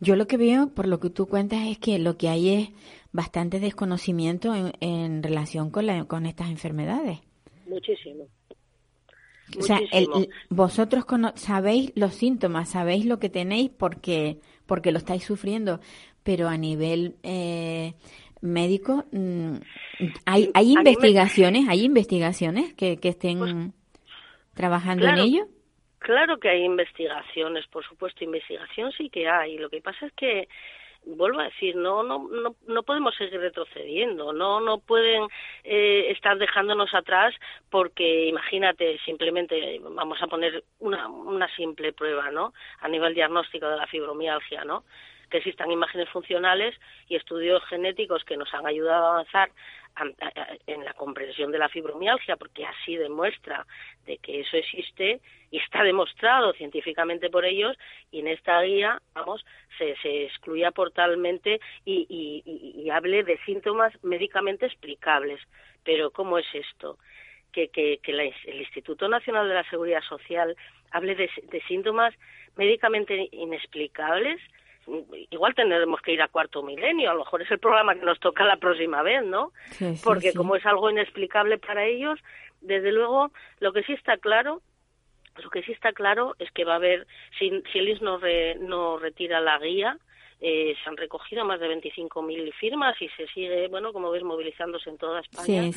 Yo 0.00 0.16
lo 0.16 0.26
que 0.26 0.36
veo, 0.36 0.68
por 0.76 0.86
lo 0.86 1.00
que 1.00 1.08
tú 1.08 1.26
cuentas, 1.26 1.60
es 1.66 1.78
que 1.78 1.98
lo 1.98 2.18
que 2.18 2.28
hay 2.28 2.54
es 2.54 2.68
bastante 3.12 3.58
desconocimiento 3.58 4.52
en, 4.54 5.22
relación 5.22 5.70
con, 5.70 6.04
con 6.04 6.26
estas 6.26 6.50
enfermedades 6.50 7.20
muchísimo. 7.74 8.28
O 9.58 9.62
sea, 9.62 9.78
vosotros 10.48 11.04
sabéis 11.36 11.92
los 11.94 12.14
síntomas, 12.14 12.70
sabéis 12.70 13.04
lo 13.04 13.18
que 13.18 13.28
tenéis 13.28 13.70
porque, 13.70 14.38
porque 14.66 14.90
lo 14.90 14.98
estáis 14.98 15.24
sufriendo, 15.24 15.80
pero 16.22 16.48
a 16.48 16.56
nivel 16.56 17.16
eh, 17.22 17.92
médico, 18.40 19.04
mm, 19.12 19.56
¿hay, 20.24 20.50
hay 20.54 20.72
investigaciones, 20.72 21.68
hay 21.68 21.84
investigaciones 21.84 22.72
que, 22.74 22.96
que 22.98 23.08
estén 23.08 23.38
pues, 23.38 23.54
trabajando 24.54 25.06
en 25.06 25.18
ello? 25.18 25.46
Claro 25.98 26.38
que 26.38 26.48
hay 26.48 26.64
investigaciones, 26.64 27.66
por 27.68 27.84
supuesto, 27.84 28.24
investigación 28.24 28.92
sí 28.92 29.08
que 29.08 29.28
hay. 29.28 29.56
Lo 29.56 29.70
que 29.70 29.80
pasa 29.80 30.06
es 30.06 30.12
que 30.12 30.48
vuelvo 31.06 31.40
a 31.40 31.44
decir, 31.44 31.76
no, 31.76 32.02
no, 32.02 32.28
no, 32.28 32.56
no 32.66 32.82
podemos 32.82 33.14
seguir 33.14 33.40
retrocediendo, 33.40 34.32
no, 34.32 34.60
no 34.60 34.78
pueden 34.78 35.26
eh, 35.62 36.10
estar 36.10 36.38
dejándonos 36.38 36.94
atrás 36.94 37.34
porque, 37.70 38.26
imagínate, 38.26 38.98
simplemente 39.04 39.80
vamos 39.82 40.20
a 40.22 40.26
poner 40.26 40.64
una, 40.78 41.08
una 41.08 41.48
simple 41.56 41.92
prueba, 41.92 42.30
¿no? 42.30 42.52
A 42.80 42.88
nivel 42.88 43.14
diagnóstico 43.14 43.68
de 43.68 43.76
la 43.76 43.86
fibromialgia, 43.86 44.64
¿no? 44.64 44.84
Que 45.30 45.38
existan 45.38 45.70
imágenes 45.70 46.08
funcionales 46.10 46.74
y 47.08 47.16
estudios 47.16 47.64
genéticos 47.64 48.24
que 48.24 48.36
nos 48.36 48.52
han 48.54 48.66
ayudado 48.66 49.06
a 49.06 49.10
avanzar 49.10 49.50
en 50.66 50.84
la 50.84 50.92
comprensión 50.94 51.52
de 51.52 51.58
la 51.58 51.68
fibromialgia, 51.68 52.36
porque 52.36 52.66
así 52.66 52.96
demuestra 52.96 53.66
de 54.06 54.18
que 54.18 54.40
eso 54.40 54.56
existe 54.56 55.20
y 55.50 55.58
está 55.58 55.82
demostrado 55.84 56.52
científicamente 56.54 57.30
por 57.30 57.44
ellos, 57.44 57.76
y 58.10 58.20
en 58.20 58.28
esta 58.28 58.60
guía, 58.62 59.00
vamos, 59.14 59.44
se, 59.78 59.94
se 60.02 60.24
excluía 60.24 60.72
portalmente 60.72 61.60
y, 61.84 62.06
y, 62.08 62.90
hable 62.90 63.22
de 63.22 63.38
síntomas 63.44 63.92
médicamente 64.02 64.66
explicables. 64.66 65.40
Pero, 65.84 66.10
¿cómo 66.10 66.38
es 66.38 66.46
esto? 66.52 66.98
Que, 67.52 67.68
que, 67.68 67.98
que 68.02 68.12
el 68.12 68.60
Instituto 68.60 69.08
Nacional 69.08 69.48
de 69.48 69.54
la 69.54 69.70
Seguridad 69.70 70.02
Social 70.02 70.56
hable 70.90 71.14
de, 71.14 71.30
de 71.50 71.60
síntomas 71.62 72.14
médicamente 72.56 73.28
inexplicables, 73.32 74.40
igual 75.30 75.54
tendremos 75.54 76.00
que 76.00 76.12
ir 76.12 76.22
a 76.22 76.28
cuarto 76.28 76.62
milenio, 76.62 77.10
a 77.10 77.14
lo 77.14 77.20
mejor 77.20 77.42
es 77.42 77.50
el 77.50 77.58
programa 77.58 77.94
que 77.94 78.04
nos 78.04 78.20
toca 78.20 78.44
la 78.44 78.56
próxima 78.56 79.02
vez, 79.02 79.24
¿no? 79.24 79.52
Porque 80.02 80.32
como 80.32 80.56
es 80.56 80.66
algo 80.66 80.90
inexplicable 80.90 81.58
para 81.58 81.84
ellos, 81.86 82.18
desde 82.60 82.92
luego 82.92 83.30
lo 83.60 83.72
que 83.72 83.82
sí 83.82 83.92
está 83.92 84.16
claro 84.16 84.62
lo 85.42 85.50
que 85.50 85.62
sí 85.62 85.72
está 85.72 85.92
claro 85.92 86.36
es 86.38 86.50
que 86.52 86.64
va 86.64 86.74
a 86.74 86.76
haber, 86.76 87.06
si, 87.38 87.50
si 87.72 87.78
el 87.78 87.88
IS 87.88 88.02
no, 88.02 88.20
no 88.60 88.98
retira 88.98 89.40
la 89.40 89.58
guía, 89.58 89.98
eh, 90.40 90.74
se 90.82 90.88
han 90.88 90.96
recogido 90.96 91.44
más 91.44 91.60
de 91.60 91.68
25.000 91.68 92.52
firmas 92.54 93.00
y 93.00 93.08
se 93.10 93.26
sigue, 93.28 93.68
bueno, 93.68 93.92
como 93.92 94.10
ves, 94.10 94.22
movilizándose 94.22 94.90
en 94.90 94.98
toda 94.98 95.20
España. 95.20 95.70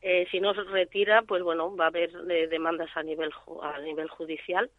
Eh, 0.00 0.26
si 0.30 0.40
no 0.40 0.54
se 0.54 0.62
retira, 0.62 1.22
pues 1.22 1.42
bueno, 1.42 1.74
va 1.76 1.86
a 1.86 1.88
haber 1.88 2.10
eh, 2.30 2.46
demandas 2.46 2.88
a 2.96 3.02
nivel, 3.02 3.30
a 3.62 3.80
nivel 3.80 4.08
judicial 4.08 4.70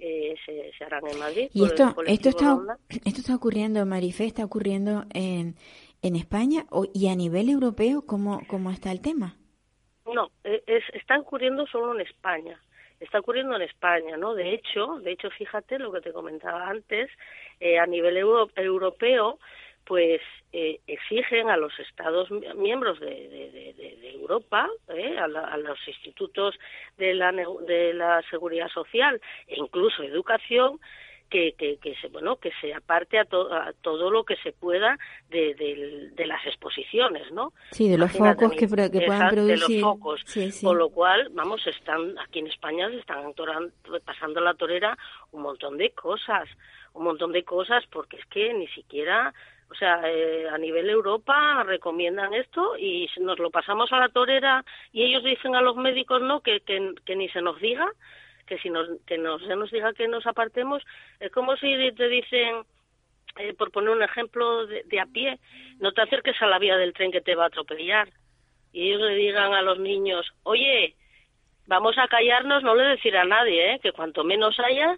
eh, 0.00 0.34
se, 0.44 0.84
harán 0.84 1.06
en 1.06 1.18
Madrid. 1.18 1.50
¿Y 1.52 1.64
esto, 1.64 1.94
esto, 2.06 2.28
está, 2.30 2.58
esto 2.88 3.20
está 3.20 3.34
ocurriendo, 3.34 3.84
Marifé, 3.86 4.24
está 4.24 4.44
ocurriendo 4.44 5.04
en, 5.12 5.56
en 6.02 6.16
España 6.16 6.64
y 6.94 7.08
a 7.08 7.14
nivel 7.14 7.50
europeo, 7.50 8.02
¿cómo, 8.06 8.40
cómo 8.48 8.70
está 8.70 8.90
el 8.92 9.00
tema? 9.00 9.36
No, 10.12 10.30
e, 10.44 10.62
es, 10.66 10.84
está 10.94 11.18
ocurriendo 11.18 11.66
solo 11.66 11.94
en 11.94 12.00
España. 12.00 12.60
Está 12.98 13.20
ocurriendo 13.20 13.56
en 13.56 13.62
España, 13.62 14.16
¿no? 14.16 14.34
De 14.34 14.52
hecho, 14.52 14.98
de 15.00 15.12
hecho, 15.12 15.30
fíjate 15.30 15.78
lo 15.78 15.90
que 15.90 16.02
te 16.02 16.12
comentaba 16.12 16.68
antes, 16.68 17.10
eh, 17.58 17.78
a 17.78 17.86
nivel 17.86 18.16
europeo, 18.16 19.38
pues 19.84 20.20
eh, 20.52 20.80
exigen 20.86 21.50
a 21.50 21.56
los 21.56 21.72
Estados 21.78 22.28
miembros 22.56 23.00
de, 23.00 24.14
Europa, 24.14 24.68
eh, 24.88 25.16
a, 25.18 25.56
los 25.56 25.78
institutos 25.88 26.54
de 26.98 27.14
la, 27.14 27.32
de 27.32 27.94
la 27.94 28.22
seguridad 28.30 28.68
social 28.68 29.20
e 29.48 29.56
incluso 29.58 30.02
educación, 30.02 30.78
que, 31.30 31.54
que, 31.80 31.94
se 32.00 32.08
bueno 32.08 32.36
que 32.36 32.50
se 32.60 32.74
aparte 32.74 33.18
a, 33.18 33.22
a, 33.22 33.72
todo 33.80 34.10
lo 34.10 34.24
que 34.24 34.36
se 34.36 34.52
pueda 34.52 34.98
de, 35.30 36.12
las 36.26 36.44
exposiciones 36.44 37.30
no 37.32 37.52
sí 37.70 37.88
de 37.88 37.96
los 37.96 38.12
focos 38.12 38.52
que, 38.52 38.66
que 38.66 39.06
puedan 39.06 39.30
producir 39.30 39.68
de 39.68 39.80
los 39.80 39.80
focos. 39.80 40.24
Con 40.62 40.78
lo 40.78 40.90
cual 40.90 41.28
vamos 41.30 41.66
están 41.66 42.18
aquí 42.18 42.40
en 42.40 42.48
España 42.48 42.90
se 42.90 42.98
están 42.98 43.32
pasando 44.04 44.40
la 44.40 44.54
torera 44.54 44.98
un 45.30 45.42
montón 45.42 45.78
de 45.78 45.90
cosas 45.90 46.48
un 46.92 47.04
montón 47.04 47.32
de 47.32 47.44
cosas 47.44 47.84
porque 47.90 48.16
es 48.16 48.26
que 48.26 48.52
ni 48.52 48.66
siquiera 48.68 49.32
o 49.70 49.74
sea, 49.74 50.00
eh, 50.04 50.48
a 50.48 50.58
nivel 50.58 50.90
Europa 50.90 51.62
recomiendan 51.62 52.34
esto 52.34 52.76
y 52.76 53.08
nos 53.20 53.38
lo 53.38 53.50
pasamos 53.50 53.92
a 53.92 53.98
la 53.98 54.08
torera 54.08 54.64
y 54.92 55.04
ellos 55.04 55.22
dicen 55.22 55.54
a 55.54 55.60
los 55.60 55.76
médicos 55.76 56.20
no 56.20 56.40
que, 56.40 56.60
que, 56.60 57.16
ni 57.16 57.28
se 57.28 57.40
nos 57.40 57.60
diga, 57.60 57.86
que 58.46 58.58
si 58.58 58.68
nos, 58.68 58.88
que 59.06 59.16
no 59.16 59.38
se 59.38 59.54
nos 59.54 59.70
diga 59.70 59.92
que 59.92 60.08
nos 60.08 60.26
apartemos. 60.26 60.82
Es 61.20 61.30
como 61.30 61.56
si 61.56 61.92
te 61.92 62.08
dicen, 62.08 62.64
eh, 63.38 63.54
por 63.54 63.70
poner 63.70 63.90
un 63.90 64.02
ejemplo 64.02 64.66
de, 64.66 64.82
de, 64.84 65.00
a 65.00 65.06
pie, 65.06 65.38
no 65.78 65.92
te 65.92 66.02
acerques 66.02 66.40
a 66.42 66.46
la 66.46 66.58
vía 66.58 66.76
del 66.76 66.92
tren 66.92 67.12
que 67.12 67.20
te 67.20 67.36
va 67.36 67.44
a 67.44 67.48
atropellar. 67.48 68.08
Y 68.72 68.88
ellos 68.88 69.02
le 69.02 69.14
digan 69.14 69.52
a 69.54 69.62
los 69.62 69.78
niños, 69.78 70.32
oye, 70.42 70.96
vamos 71.66 71.96
a 71.98 72.08
callarnos, 72.08 72.64
no 72.64 72.74
le 72.74 72.84
decir 72.84 73.16
a 73.16 73.24
nadie, 73.24 73.74
¿eh? 73.74 73.80
que 73.80 73.92
cuanto 73.92 74.24
menos 74.24 74.58
haya, 74.58 74.96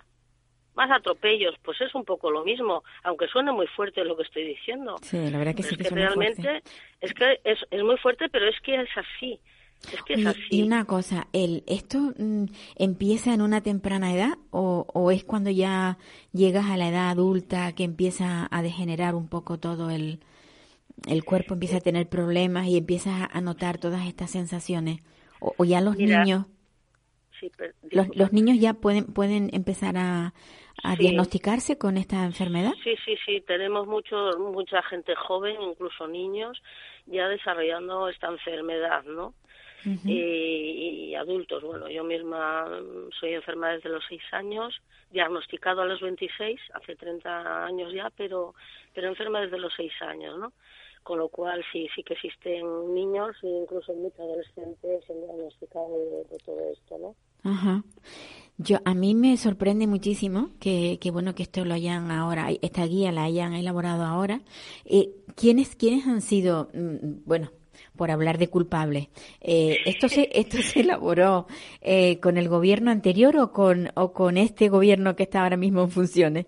más 0.74 0.90
atropellos. 0.90 1.54
Pues 1.62 1.80
es 1.80 1.94
un 1.94 2.04
poco 2.04 2.30
lo 2.30 2.44
mismo, 2.44 2.82
aunque 3.04 3.26
suene 3.28 3.52
muy 3.52 3.66
fuerte 3.68 4.04
lo 4.04 4.16
que 4.16 4.22
estoy 4.24 4.44
diciendo. 4.44 4.96
Sí, 5.02 5.18
la 5.30 5.38
verdad 5.38 5.54
que 5.54 5.62
sí 5.62 5.76
es 5.78 5.88
que, 5.88 5.94
realmente 5.94 6.62
es 7.00 7.12
que 7.14 7.40
es, 7.44 7.58
es 7.70 7.82
muy 7.82 7.96
fuerte, 7.98 8.28
pero 8.28 8.48
es 8.48 8.60
que 8.62 8.74
es 8.80 8.88
así. 8.96 9.40
Es 9.92 10.02
que 10.04 10.14
es 10.14 10.26
así. 10.26 10.40
Y 10.50 10.62
una 10.62 10.84
cosa, 10.84 11.26
el, 11.32 11.64
¿esto 11.66 11.98
mm, 12.16 12.44
empieza 12.76 13.34
en 13.34 13.42
una 13.42 13.62
temprana 13.62 14.14
edad 14.14 14.38
o, 14.50 14.86
o, 14.92 15.10
es 15.10 15.24
cuando 15.24 15.50
ya 15.50 15.98
llegas 16.32 16.66
a 16.66 16.76
la 16.76 16.88
edad 16.88 17.10
adulta 17.10 17.72
que 17.72 17.82
empieza 17.84 18.46
a 18.50 18.62
degenerar 18.62 19.16
un 19.16 19.28
poco 19.28 19.58
todo 19.58 19.90
el, 19.90 20.20
el 21.08 21.24
cuerpo, 21.24 21.54
empieza 21.54 21.78
a 21.78 21.80
tener 21.80 22.08
problemas 22.08 22.68
y 22.68 22.76
empiezas 22.76 23.28
a 23.32 23.40
notar 23.40 23.78
todas 23.78 24.06
estas 24.06 24.30
sensaciones? 24.30 25.00
¿O, 25.40 25.52
o 25.56 25.64
ya 25.64 25.80
los 25.80 25.96
Mira, 25.96 26.20
niños, 26.22 26.46
sí, 27.40 27.50
pero- 27.56 27.74
los, 27.90 28.06
los 28.14 28.32
niños 28.32 28.60
ya 28.60 28.74
pueden, 28.74 29.06
pueden 29.06 29.50
empezar 29.52 29.96
a, 29.96 30.32
a 30.82 30.96
Sí. 30.96 31.02
diagnosticarse 31.02 31.78
con 31.78 31.96
esta 31.96 32.24
enfermedad? 32.24 32.72
Sí, 32.84 32.94
sí, 33.04 33.16
sí, 33.24 33.40
tenemos 33.46 33.86
mucho, 33.86 34.38
mucha 34.38 34.82
gente 34.82 35.14
joven, 35.14 35.60
incluso 35.62 36.06
niños, 36.08 36.60
ya 37.06 37.28
desarrollando 37.28 38.08
esta 38.08 38.28
enfermedad, 38.28 39.04
¿no? 39.04 39.34
Y, 40.04 41.08
y 41.10 41.14
adultos. 41.16 41.62
Bueno, 41.64 41.88
yo 41.88 42.04
misma 42.04 42.66
mm, 42.66 43.10
soy 43.18 43.34
enferma 43.34 43.70
desde 43.72 43.88
los 43.88 44.04
6 44.08 44.22
años, 44.30 44.80
diagnosticado 45.10 45.82
a 45.82 45.86
los 45.86 46.00
26, 46.00 46.60
hace 46.74 46.94
30 46.94 47.64
años 47.64 47.92
ya, 47.92 48.08
pero, 48.16 48.54
pero 48.94 49.08
enferma 49.08 49.40
desde 49.40 49.58
los 49.58 49.72
6 49.76 49.92
años, 50.02 50.38
¿no? 50.38 50.52
Con 51.02 51.18
lo 51.18 51.28
cual 51.28 51.64
sí, 51.72 51.88
sí 51.96 52.04
que 52.04 52.14
existen 52.14 52.94
niños 52.94 53.36
e 53.42 53.48
incluso 53.48 53.92
muchos 53.92 54.20
adolescentes 54.20 55.10
han 55.10 55.20
diagnosticado 55.20 55.98
de, 55.98 56.24
de 56.30 56.38
todo 56.44 56.72
esto, 56.72 56.98
¿no? 56.98 57.16
Ajá. 57.50 57.82
Yo, 58.58 58.78
a 58.84 58.94
mí 58.94 59.14
me 59.14 59.36
sorprende 59.36 59.86
muchísimo 59.86 60.50
que, 60.60 60.98
que 61.00 61.10
bueno 61.10 61.34
que 61.34 61.42
esto 61.42 61.64
lo 61.64 61.74
hayan 61.74 62.10
ahora, 62.10 62.48
esta 62.60 62.86
guía 62.86 63.10
la 63.10 63.24
hayan 63.24 63.54
elaborado 63.54 64.04
ahora. 64.04 64.40
Eh, 64.84 65.10
¿quiénes, 65.34 65.74
¿Quiénes 65.74 66.06
han 66.06 66.20
sido, 66.20 66.68
mm, 66.74 67.24
bueno, 67.24 67.50
por 67.96 68.10
hablar 68.10 68.38
de 68.38 68.48
culpables, 68.48 69.08
eh, 69.40 69.78
esto 69.86 70.08
se, 70.08 70.28
esto 70.32 70.58
se 70.58 70.80
elaboró 70.80 71.46
eh, 71.80 72.20
con 72.20 72.36
el 72.36 72.48
gobierno 72.48 72.90
anterior 72.90 73.36
o 73.38 73.52
con, 73.52 73.90
o 73.94 74.12
con 74.12 74.36
este 74.36 74.68
gobierno 74.68 75.16
que 75.16 75.24
está 75.24 75.42
ahora 75.42 75.56
mismo 75.56 75.82
en 75.82 75.90
funciones? 75.90 76.46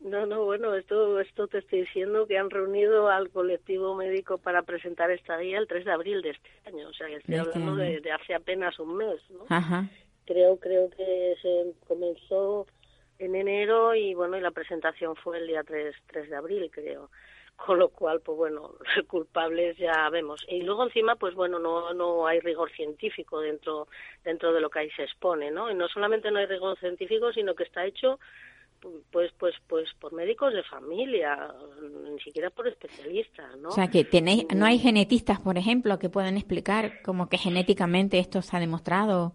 No, 0.00 0.24
no, 0.26 0.44
bueno, 0.44 0.74
esto, 0.74 1.20
esto 1.20 1.46
te 1.46 1.58
estoy 1.58 1.82
diciendo 1.82 2.26
que 2.26 2.38
han 2.38 2.50
reunido 2.50 3.08
al 3.08 3.28
colectivo 3.30 3.94
médico 3.94 4.38
para 4.38 4.62
presentar 4.62 5.10
esta 5.10 5.36
guía 5.38 5.58
el 5.58 5.68
3 5.68 5.84
de 5.84 5.92
abril 5.92 6.22
de 6.22 6.30
este 6.30 6.48
año, 6.66 6.88
o 6.88 6.92
sea, 6.94 7.06
que 7.06 7.16
estoy 7.16 7.34
este 7.34 7.58
hablando 7.58 7.76
de, 7.76 8.00
de 8.00 8.10
hace 8.10 8.34
apenas 8.34 8.78
un 8.78 8.96
mes, 8.96 9.20
¿no? 9.30 9.44
Ajá. 9.50 9.88
Creo 10.26 10.58
creo 10.58 10.90
que 10.90 11.36
se 11.42 11.72
comenzó 11.86 12.66
en 13.18 13.34
enero 13.34 13.94
y 13.94 14.14
bueno 14.14 14.36
y 14.36 14.40
la 14.40 14.50
presentación 14.50 15.14
fue 15.16 15.38
el 15.38 15.46
día 15.46 15.62
3, 15.62 15.94
3 16.06 16.30
de 16.30 16.36
abril 16.36 16.70
creo. 16.72 17.10
Con 17.56 17.78
lo 17.78 17.90
cual 17.90 18.20
pues 18.20 18.38
bueno 18.38 18.74
culpables 19.08 19.76
ya 19.76 20.08
vemos. 20.10 20.44
Y 20.48 20.62
luego 20.62 20.84
encima 20.84 21.16
pues 21.16 21.34
bueno 21.34 21.58
no 21.58 21.92
no 21.92 22.26
hay 22.26 22.40
rigor 22.40 22.70
científico 22.72 23.40
dentro 23.40 23.88
dentro 24.24 24.52
de 24.52 24.60
lo 24.60 24.70
que 24.70 24.80
ahí 24.80 24.90
se 24.92 25.04
expone 25.04 25.50
no 25.50 25.70
y 25.70 25.74
no 25.74 25.88
solamente 25.88 26.30
no 26.30 26.38
hay 26.38 26.46
rigor 26.46 26.78
científico 26.78 27.32
sino 27.32 27.54
que 27.54 27.64
está 27.64 27.84
hecho 27.84 28.18
pues 29.10 29.30
pues 29.38 29.54
pues 29.68 29.88
por 30.00 30.12
médicos 30.12 30.52
de 30.54 30.62
familia 30.62 31.54
ni 32.10 32.18
siquiera 32.20 32.50
por 32.50 32.66
especialistas 32.66 33.56
no 33.58 33.68
O 33.68 33.72
sea, 33.72 33.88
que 33.88 34.04
tenéis, 34.04 34.46
no 34.54 34.64
hay 34.64 34.78
genetistas, 34.78 35.40
por 35.40 35.58
ejemplo, 35.58 35.98
que 35.98 36.08
puedan 36.08 36.36
explicar 36.36 37.02
como 37.02 37.28
que 37.28 37.38
genéticamente 37.38 38.18
esto 38.18 38.42
se 38.42 38.56
ha 38.56 38.60
demostrado. 38.60 39.34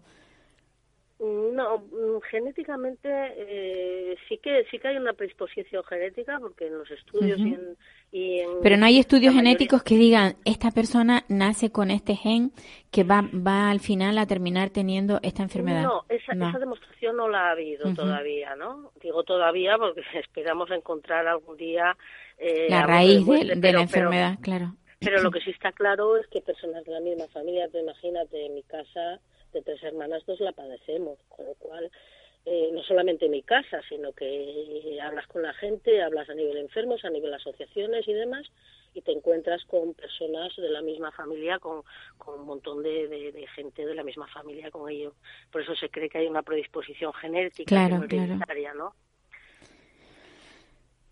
No, 1.18 1.78
mm, 1.78 2.20
genéticamente 2.30 3.08
eh, 3.10 4.16
sí 4.28 4.36
que 4.38 4.64
sí 4.70 4.78
que 4.78 4.88
hay 4.88 4.96
una 4.98 5.14
predisposición 5.14 5.82
genética 5.84 6.38
porque 6.38 6.66
en 6.66 6.76
los 6.76 6.90
estudios 6.90 7.38
y, 7.38 7.54
en, 7.54 7.76
y 8.12 8.40
en 8.40 8.48
Pero 8.62 8.76
no 8.76 8.84
hay 8.84 8.98
estudios 8.98 9.32
mayoría- 9.32 9.50
genéticos 9.52 9.82
que 9.82 9.96
digan, 9.96 10.36
esta 10.44 10.70
persona 10.72 11.24
nace 11.28 11.72
con 11.72 11.90
este 11.90 12.16
gen 12.16 12.52
que 12.90 13.02
va, 13.04 13.22
va 13.34 13.70
al 13.70 13.80
final 13.80 14.18
a 14.18 14.26
terminar 14.26 14.68
teniendo 14.68 15.18
esta 15.22 15.42
enfermedad. 15.42 15.84
No, 15.84 16.04
esa, 16.10 16.34
No. 16.34 16.50
esa 16.50 16.58
demostración 16.58 17.16
no 17.16 17.28
la 17.30 17.48
ha 17.48 17.50
habido 17.52 17.94
todavía, 17.94 18.54
¿no? 18.56 18.92
Digo 19.02 19.22
todavía 19.24 19.78
porque 19.78 20.02
esperamos 20.20 20.70
encontrar 20.70 21.26
algún 21.26 21.56
día 21.56 21.96
eh, 22.38 22.66
La 22.68 22.86
raíz 22.86 23.24
de, 23.26 23.44
la 23.44 23.54
pero- 23.60 23.80
enfermedad, 23.80 24.38
claro. 24.42 24.74
Pero 25.00 25.22
lo 25.22 25.30
que 25.30 25.40
sí 25.40 25.50
está 25.50 25.72
claro 25.72 26.18
es 26.18 26.26
que 26.26 26.42
personas 26.42 26.84
de 26.84 26.92
la 26.92 27.00
misma 27.00 27.26
familia, 27.28 27.68
te 27.70 27.80
imagínate, 27.80 28.44
en 28.44 28.54
mi 28.54 28.62
casa 28.64 29.18
de 29.52 29.62
tres 29.62 29.82
hermanas, 29.82 30.24
dos 30.26 30.40
la 30.40 30.52
padecemos, 30.52 31.18
con 31.28 31.46
lo 31.46 31.54
cual 31.54 31.90
eh, 32.44 32.70
no 32.72 32.82
solamente 32.82 33.24
en 33.26 33.32
mi 33.32 33.42
casa, 33.42 33.80
sino 33.88 34.12
que 34.12 34.98
hablas 35.02 35.26
con 35.26 35.42
la 35.42 35.52
gente, 35.54 36.02
hablas 36.02 36.28
a 36.30 36.34
nivel 36.34 36.56
enfermos, 36.58 37.04
a 37.04 37.10
nivel 37.10 37.32
asociaciones 37.34 38.06
y 38.06 38.12
demás, 38.12 38.46
y 38.94 39.02
te 39.02 39.12
encuentras 39.12 39.64
con 39.66 39.94
personas 39.94 40.54
de 40.56 40.68
la 40.70 40.80
misma 40.80 41.10
familia, 41.12 41.58
con, 41.58 41.82
con 42.16 42.40
un 42.40 42.46
montón 42.46 42.82
de, 42.82 43.08
de- 43.08 43.32
de 43.32 43.46
gente 43.48 43.84
de 43.84 43.94
la 43.94 44.04
misma 44.04 44.26
familia 44.28 44.70
con 44.70 44.88
ello. 44.90 45.14
Por 45.50 45.60
eso 45.62 45.74
se 45.74 45.88
cree 45.90 46.08
que 46.08 46.18
hay 46.18 46.26
una 46.28 46.42
predisposición 46.42 47.12
genética 47.14 47.68
Claro, 47.68 47.98
no 47.98 48.06
claro. 48.06 48.36
¿no? 48.74 48.94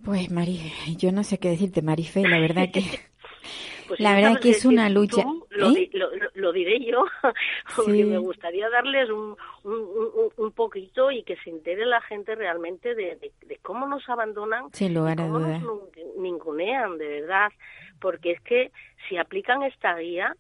Pues 0.05 0.31
Mari, 0.31 0.61
yo 0.99 1.13
no 1.13 1.25
sé 1.25 1.39
qué 1.39 1.49
decirte, 1.51 1.81
Marife, 1.83 2.23
la 2.29 2.39
verdad 2.39 2.69
que 2.73 2.83
Pues 3.87 4.01
La 4.01 4.15
verdad 4.15 4.41
que 4.41 4.51
es 4.51 4.65
una 4.65 4.89
tú, 4.89 4.95
lucha, 4.95 5.25
Lo, 5.51 5.71
¿eh? 5.71 5.75
di- 5.93 5.99
lo, 5.99 6.15
lo- 6.17 6.31
lo 6.35 6.53
diré 6.53 6.83
yo, 6.85 7.05
porque 7.77 7.93
Sí. 7.93 8.05
me 8.05 8.19
gustaría 8.19 8.69
darles 8.71 9.11
un, 9.11 9.37
un, 9.65 9.73
un- 9.75 10.33
un 10.37 10.53
poquito 10.53 11.11
y 11.11 11.23
que 11.23 11.37
se 11.37 11.51
entere 11.51 11.85
la 11.85 12.01
gente 12.01 12.35
realmente 12.35 12.95
de, 12.95 13.17
de- 13.17 13.33
de 13.47 13.59
cómo 13.63 13.87
nos 13.87 14.09
abandonan 14.09 14.71
y 14.89 14.95
cómo 14.95 15.39
nos 15.39 15.63
ningunean, 16.19 16.97
de 16.99 17.09
verdad. 17.21 17.51
Porque 18.01 18.33
es 18.33 18.41
que 18.41 18.73
si 19.09 19.17
aplican 19.19 19.63
esta 19.63 19.95
guía, 19.97 20.35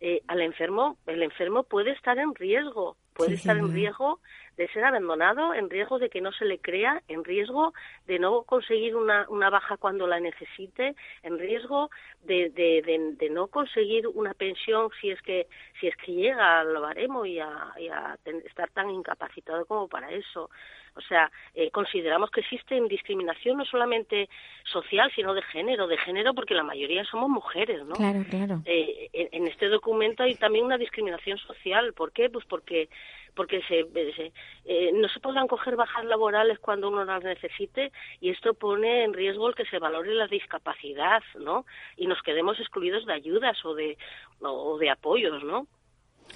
eh, 0.00 0.22
al 0.28 0.40
enfermo, 0.42 0.96
el 1.06 1.22
enfermo 1.22 1.64
puede 1.64 1.92
estar 1.92 2.18
en 2.18 2.34
riesgo, 2.34 2.96
puede 3.14 3.30
Sí, 3.30 3.36
estar 3.36 3.56
en 3.56 3.72
riesgo 3.72 4.20
de 4.56 4.68
ser 4.68 4.84
abandonado, 4.84 5.54
en 5.54 5.68
riesgo 5.70 5.98
de 5.98 6.08
que 6.10 6.20
no 6.20 6.32
se 6.32 6.44
le 6.44 6.58
crea, 6.58 7.02
en 7.08 7.24
riesgo 7.24 7.72
de 8.06 8.18
no 8.18 8.42
conseguir 8.44 8.96
una, 8.96 9.26
una 9.28 9.50
baja 9.50 9.76
cuando 9.76 10.06
la 10.06 10.20
necesite, 10.20 10.94
en 11.22 11.38
riesgo 11.38 11.90
de, 12.22 12.50
de, 12.50 13.28
no 13.30 13.48
conseguir 13.48 14.06
una 14.08 14.34
pensión 14.34 14.90
si 15.00 15.10
es 15.10 15.20
que 15.22 15.46
si 15.80 15.88
es 15.88 15.96
que 15.96 16.12
llega 16.12 16.60
al 16.60 16.74
baremo 16.78 17.26
y 17.26 17.40
a, 17.40 17.72
y 17.78 17.88
a 17.88 18.16
ten- 18.22 18.42
estar 18.46 18.70
tan 18.70 18.90
incapacitado 18.90 19.66
como 19.66 19.88
para 19.88 20.10
eso. 20.12 20.50
O 20.96 21.00
sea, 21.00 21.30
eh, 21.54 21.70
consideramos 21.72 22.30
que 22.30 22.40
existe 22.40 22.80
discriminación 22.88 23.56
no 23.58 23.64
solamente 23.64 24.28
social, 24.62 25.10
sino 25.14 25.34
de 25.34 25.42
género, 25.42 25.88
de 25.88 25.96
género 25.98 26.34
porque 26.34 26.54
la 26.54 26.62
mayoría 26.62 27.04
somos 27.04 27.28
mujeres, 27.28 27.84
¿no? 27.84 27.94
Claro, 27.94 28.24
claro. 28.30 28.62
eh, 28.64 29.10
en, 29.12 29.28
en 29.32 29.48
este 29.48 29.68
documento 29.68 30.22
hay 30.22 30.36
también 30.36 30.64
una 30.64 30.78
discriminación 30.78 31.38
social. 31.38 31.92
¿Por 31.94 32.12
qué? 32.12 32.30
Pues 32.30 32.44
porque 32.46 32.88
porque 33.34 33.60
se, 33.62 33.82
se- 34.14 34.32
eh, 34.64 34.92
no 34.94 35.08
se 35.08 35.18
podrán 35.18 35.48
coger 35.48 35.74
bajas 35.74 36.04
laborales 36.04 36.60
cuando 36.60 36.86
uno 36.86 37.04
las 37.04 37.24
necesite 37.24 37.90
y 38.20 38.30
esto 38.30 38.54
pone 38.54 39.02
en 39.02 39.12
riesgo 39.12 39.48
el 39.48 39.56
que 39.56 39.64
se 39.64 39.80
valore 39.80 40.14
la 40.14 40.28
discapacidad, 40.28 41.20
¿no? 41.40 41.66
Y 41.96 42.06
nos 42.06 42.22
quedemos 42.22 42.60
excluidos 42.60 43.04
de 43.06 43.12
ayudas 43.14 43.64
o 43.64 43.74
de 43.74 43.98
o 44.40 44.78
de 44.78 44.88
apoyos, 44.90 45.42
¿no? 45.42 45.66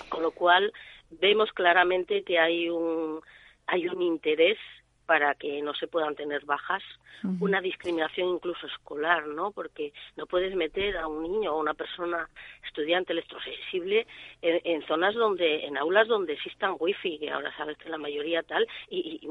Con 0.09 0.25
lo 0.25 0.33
cual 0.33 0.73
vemos 1.11 1.53
claramente 1.53 2.25
que 2.25 2.41
hay 2.41 2.69
un 2.69 3.21
hay 3.69 3.87
un 3.89 4.03
interés 4.03 4.59
para 5.09 5.35
que 5.37 5.63
no 5.63 5.73
se 5.73 5.87
puedan 5.89 6.15
tener 6.15 6.45
bajas, 6.45 6.83
una 7.41 7.61
discriminación 7.63 8.29
incluso 8.29 8.67
escolar, 8.67 9.27
¿no? 9.27 9.51
Porque 9.53 9.93
no 10.17 10.27
puedes 10.27 10.55
meter 10.55 10.99
a 10.99 11.09
un 11.09 11.23
niño 11.23 11.51
o 11.53 11.57
a 11.57 11.61
una 11.61 11.73
persona 11.75 12.29
estudiante 12.65 13.13
electrosensible 13.15 14.07
en, 14.43 14.61
en 14.65 14.87
zonas 14.87 15.15
donde, 15.15 15.65
en 15.65 15.79
aulas 15.79 16.07
donde 16.09 16.35
existan 16.35 16.77
wifi, 16.79 17.19
que 17.19 17.31
ahora 17.31 17.51
sabes 17.57 17.77
que 17.79 17.89
la 17.89 17.97
mayoría 17.99 18.43
tal, 18.43 18.69
y, 18.91 19.19
y, 19.23 19.27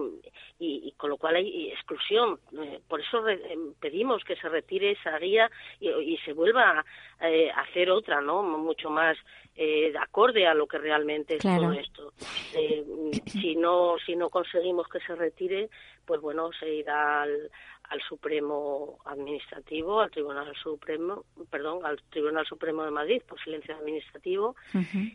y- 0.66 0.88
y 0.88 0.92
con 0.94 1.12
lo 1.12 1.18
cual 1.18 1.36
hay 1.36 1.70
exclusión. 1.72 2.40
Eh, 2.60 2.80
Por 2.90 3.00
eso 3.00 3.22
re- 3.22 3.36
eh, 3.54 3.58
pedimos 3.80 4.24
que 4.26 4.36
se 4.36 4.50
retire 4.50 4.92
esa 4.92 5.18
guía 5.20 5.50
y, 5.80 5.90
y 5.90 6.18
se 6.26 6.34
vuelva 6.34 6.84
a 7.20 7.30
eh, 7.30 7.52
hacer 7.52 7.90
otra, 7.92 8.20
¿no? 8.20 8.42
Mucho 8.44 8.90
más 8.90 9.16
eh, 9.56 9.92
de 9.92 9.98
acorde 10.00 10.46
a 10.48 10.54
lo 10.56 10.68
que 10.68 10.78
realmente 10.80 11.36
es 11.36 11.42
Claro. 11.42 11.64
todo 11.70 11.72
esto. 11.74 12.14
Eh, 12.54 12.84
si 13.28 13.56
no 13.56 13.96
si 14.06 14.16
no 14.16 14.30
conseguimos 14.30 14.88
que 14.88 15.00
se 15.02 15.16
retire, 15.16 15.67
pues 16.06 16.22
bueno, 16.22 16.50
se 16.60 16.74
irá 16.74 17.24
al, 17.24 17.52
al 17.90 18.02
Supremo 18.02 18.98
Administrativo, 19.06 20.02
al 20.02 20.12
Tribunal 20.12 20.54
Supremo, 20.62 21.24
perdón, 21.50 21.86
al 21.86 22.02
Tribunal 22.10 22.46
Supremo 22.46 22.84
de 22.84 22.92
Madrid 22.92 23.22
por 23.28 23.42
silencio 23.42 23.76
administrativo 23.76 24.56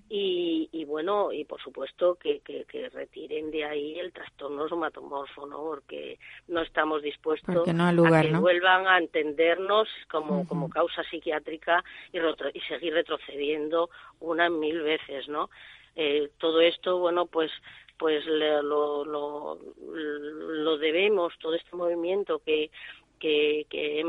y, 0.09 0.69
y, 0.73 0.85
bueno, 0.85 1.33
y 1.33 1.45
por 1.45 1.61
supuesto 1.61 2.15
que, 2.17 2.41
que, 2.41 2.65
que, 2.65 2.89
retiren 2.89 3.51
de 3.51 3.65
ahí 3.65 3.99
el 3.99 4.13
trastorno 4.13 4.69
somatomorfo, 4.69 5.47
¿no? 5.47 5.59
Porque 5.59 6.19
no 6.49 6.63
estamos 6.63 7.03
dispuestos 7.03 7.69
a 7.69 8.23
que 8.23 8.37
vuelvan 8.37 8.87
a 8.87 8.99
entendernos 8.99 9.89
como, 10.11 10.47
como 10.47 10.71
causa 10.71 11.03
psiquiátrica 11.05 11.85
y, 12.13 12.19
y 12.19 12.61
seguir 12.63 12.95
retrocediendo 12.95 13.91
unas 14.21 14.51
mil 14.51 14.81
veces, 14.83 15.29
¿no? 15.29 15.51
Eh, 15.95 16.31
todo 16.39 16.63
esto, 16.63 16.99
bueno, 16.99 17.27
pues 17.27 17.51
pues 18.03 18.27
lo, 18.27 19.05
lo, 19.05 19.59
lo 19.79 20.77
debemos, 20.79 21.33
todo 21.39 21.55
este 21.55 21.77
movimiento 21.77 22.41
que, 22.41 22.69
que, 23.21 23.65
que 23.71 24.05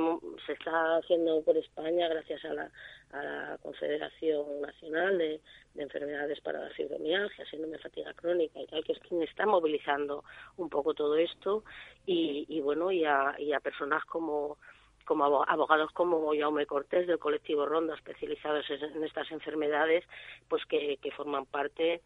se 0.48 0.54
está 0.54 0.98
haciendo 0.98 1.44
por 1.44 1.56
España 1.58 2.08
gracias 2.08 2.44
a 2.44 2.56
la, 2.56 2.72
a 3.12 3.24
la 3.24 3.58
Confederación 3.62 4.62
Nacional 4.62 5.20
de, 5.20 5.40
Enfermedades 5.76 6.42
para 6.42 6.60
la 6.60 6.70
Fibromialgia, 6.72 7.46
síndrome 7.46 7.78
de 7.78 7.84
fatiga 7.84 8.14
crónica 8.16 8.60
y 8.60 8.66
tal, 8.66 8.84
que 8.84 8.94
es 8.94 9.00
quien 9.00 9.22
está 9.22 9.46
movilizando 9.46 10.24
un 10.58 10.70
poco 10.70 10.96
todo 10.96 11.16
esto. 11.16 11.64
Y, 12.08 12.46
y 12.50 12.62
bueno, 12.62 12.92
y 12.92 13.06
a, 13.06 13.36
y 13.38 13.54
a 13.54 13.60
personas 13.60 14.04
como 14.06 14.58
como 15.06 15.26
abogados 15.26 15.92
como 15.92 16.32
Jaume 16.36 16.66
Cortés 16.66 17.06
del 17.08 17.20
colectivo 17.20 17.66
Ronda 17.66 17.94
especializados 17.94 18.66
en 18.70 19.04
estas 19.04 19.30
enfermedades, 19.32 20.06
pues 20.48 20.66
que 20.66 20.98
forman 21.16 21.46
parte 21.46 22.02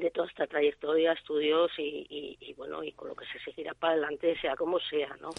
de 0.00 0.10
toda 0.10 0.28
esta 0.28 0.46
trayectoria, 0.46 1.12
estudios 1.12 1.70
y, 1.78 2.36
y, 2.40 2.52
bueno, 2.54 2.82
y 2.82 2.92
con 2.92 3.08
lo 3.08 3.14
que 3.14 3.26
se 3.26 3.38
seguirá 3.40 3.74
para 3.74 3.94
adelante, 3.94 4.38
sea 4.40 4.56
como 4.56 4.78
sea, 4.80 5.16
¿no? 5.20 5.30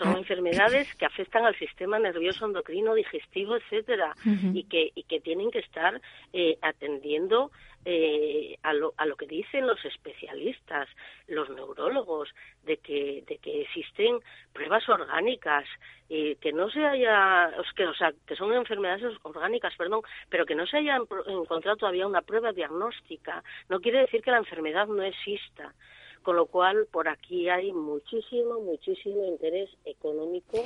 Son 0.00 0.16
enfermedades 0.16 0.94
que 0.94 1.04
afectan 1.04 1.44
al 1.44 1.54
sistema 1.58 1.98
nervioso, 1.98 2.46
endocrino, 2.46 2.94
digestivo, 2.94 3.56
etcétera, 3.56 4.14
y 4.54 4.64
que 4.64 4.92
y 4.94 5.02
que 5.02 5.20
tienen 5.20 5.50
que 5.50 5.58
estar 5.58 6.00
eh, 6.32 6.56
atendiendo 6.62 7.50
eh, 7.84 8.58
a, 8.62 8.74
lo, 8.74 8.92
a 8.96 9.06
lo 9.06 9.16
que 9.16 9.26
dicen 9.26 9.66
los 9.66 9.82
especialistas, 9.84 10.88
los 11.28 11.48
neurólogos, 11.48 12.28
de 12.64 12.76
que, 12.76 13.24
de 13.26 13.38
que 13.38 13.62
existen 13.62 14.20
pruebas 14.52 14.86
orgánicas, 14.88 15.64
y 16.08 16.34
que 16.36 16.52
no 16.52 16.68
se 16.70 16.84
haya, 16.84 17.50
que, 17.74 17.86
o 17.86 17.94
sea, 17.94 18.12
que 18.26 18.36
son 18.36 18.52
enfermedades 18.52 19.16
orgánicas, 19.22 19.74
perdón, 19.76 20.02
pero 20.28 20.44
que 20.44 20.54
no 20.54 20.66
se 20.66 20.78
haya 20.78 20.98
encontrado 21.26 21.76
todavía 21.76 22.06
una 22.06 22.22
prueba 22.22 22.52
diagnóstica, 22.52 23.42
no 23.68 23.80
quiere 23.80 24.00
decir 24.00 24.20
que 24.20 24.30
la 24.30 24.38
enfermedad 24.38 24.86
no 24.86 25.02
exista. 25.02 25.72
Con 26.22 26.36
lo 26.36 26.46
cual, 26.46 26.86
por 26.92 27.08
aquí 27.08 27.48
hay 27.48 27.72
muchísimo, 27.72 28.60
muchísimo 28.60 29.24
interés 29.24 29.70
económico 29.84 30.64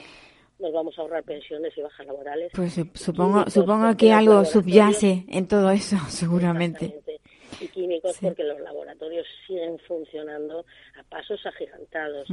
nos 0.59 0.73
vamos 0.73 0.99
a 0.99 1.03
ahorrar 1.03 1.25
pensiones 1.25 1.77
y 1.77 1.83
bajas 1.83 2.07
laborales. 2.07 2.53
Pues 2.55 2.81
supongo, 2.95 3.49
supongo 3.51 3.97
que 3.97 4.13
algo 4.13 4.45
subyace 4.45 5.25
en 5.29 5.49
todo 5.49 5.71
eso, 5.71 5.97
seguramente. 6.09 7.01
Y 7.61 7.69
químicos 7.69 8.19
porque 8.21 8.45
los 8.45 8.61
laboratorios 8.61 9.27
siguen 9.47 9.79
funcionando 9.87 10.65
a 10.99 11.03
pasos 11.05 11.41
agigantados. 11.47 12.29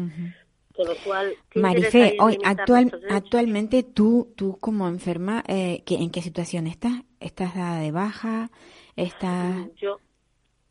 Con 0.76 0.88
lo 0.88 0.96
cual, 1.04 1.34
Marife, 1.56 2.16
hoy 2.20 2.38
actual, 2.46 2.92
actualmente 3.10 3.84
tú, 3.84 4.34
tú 4.38 4.58
como 4.60 4.88
enferma, 4.88 5.44
eh, 5.48 5.84
¿en 5.86 6.10
qué 6.12 6.22
situación 6.22 6.66
estás? 6.66 6.94
¿Estás 7.20 7.56
dada 7.56 7.82
de 7.82 7.92
baja? 7.92 8.50
¿Estás... 8.96 9.68
Yo, 9.76 10.00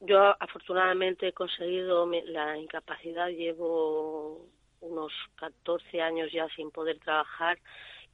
yo 0.00 0.34
afortunadamente 0.40 1.28
he 1.28 1.32
conseguido 1.32 2.08
la 2.26 2.56
incapacidad, 2.56 3.28
llevo 3.28 4.46
unos 4.80 5.12
14 5.36 6.00
años 6.00 6.32
ya 6.32 6.48
sin 6.56 6.70
poder 6.70 6.98
trabajar 6.98 7.58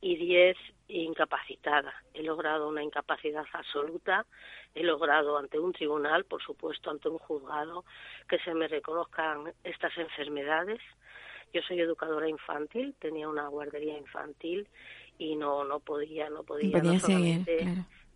y 0.01 0.17
10 0.17 0.57
incapacitada. 0.89 1.95
He 2.13 2.23
logrado 2.23 2.69
una 2.69 2.83
incapacidad 2.83 3.45
absoluta, 3.53 4.27
he 4.75 4.83
logrado 4.83 5.39
ante 5.39 5.59
un 5.59 5.73
tribunal, 5.73 6.25
por 6.25 6.43
supuesto, 6.43 6.91
ante 6.91 7.09
un 7.09 7.19
juzgado, 7.19 7.85
que 8.29 8.39
se 8.41 8.53
me 8.53 8.69
reconozcan 8.69 9.53
estas 9.65 9.97
enfermedades. 9.97 10.81
Yo 11.53 11.63
soy 11.63 11.81
educadora 11.81 12.29
infantil, 12.29 12.95
tenía 12.99 13.29
una 13.29 13.49
guardería 13.49 13.97
infantil 13.97 14.69
y 15.19 15.37
no 15.37 15.65
no 15.65 15.81
podía 15.81 16.29
no 16.29 16.43
podía, 16.43 16.83
no, 16.83 16.99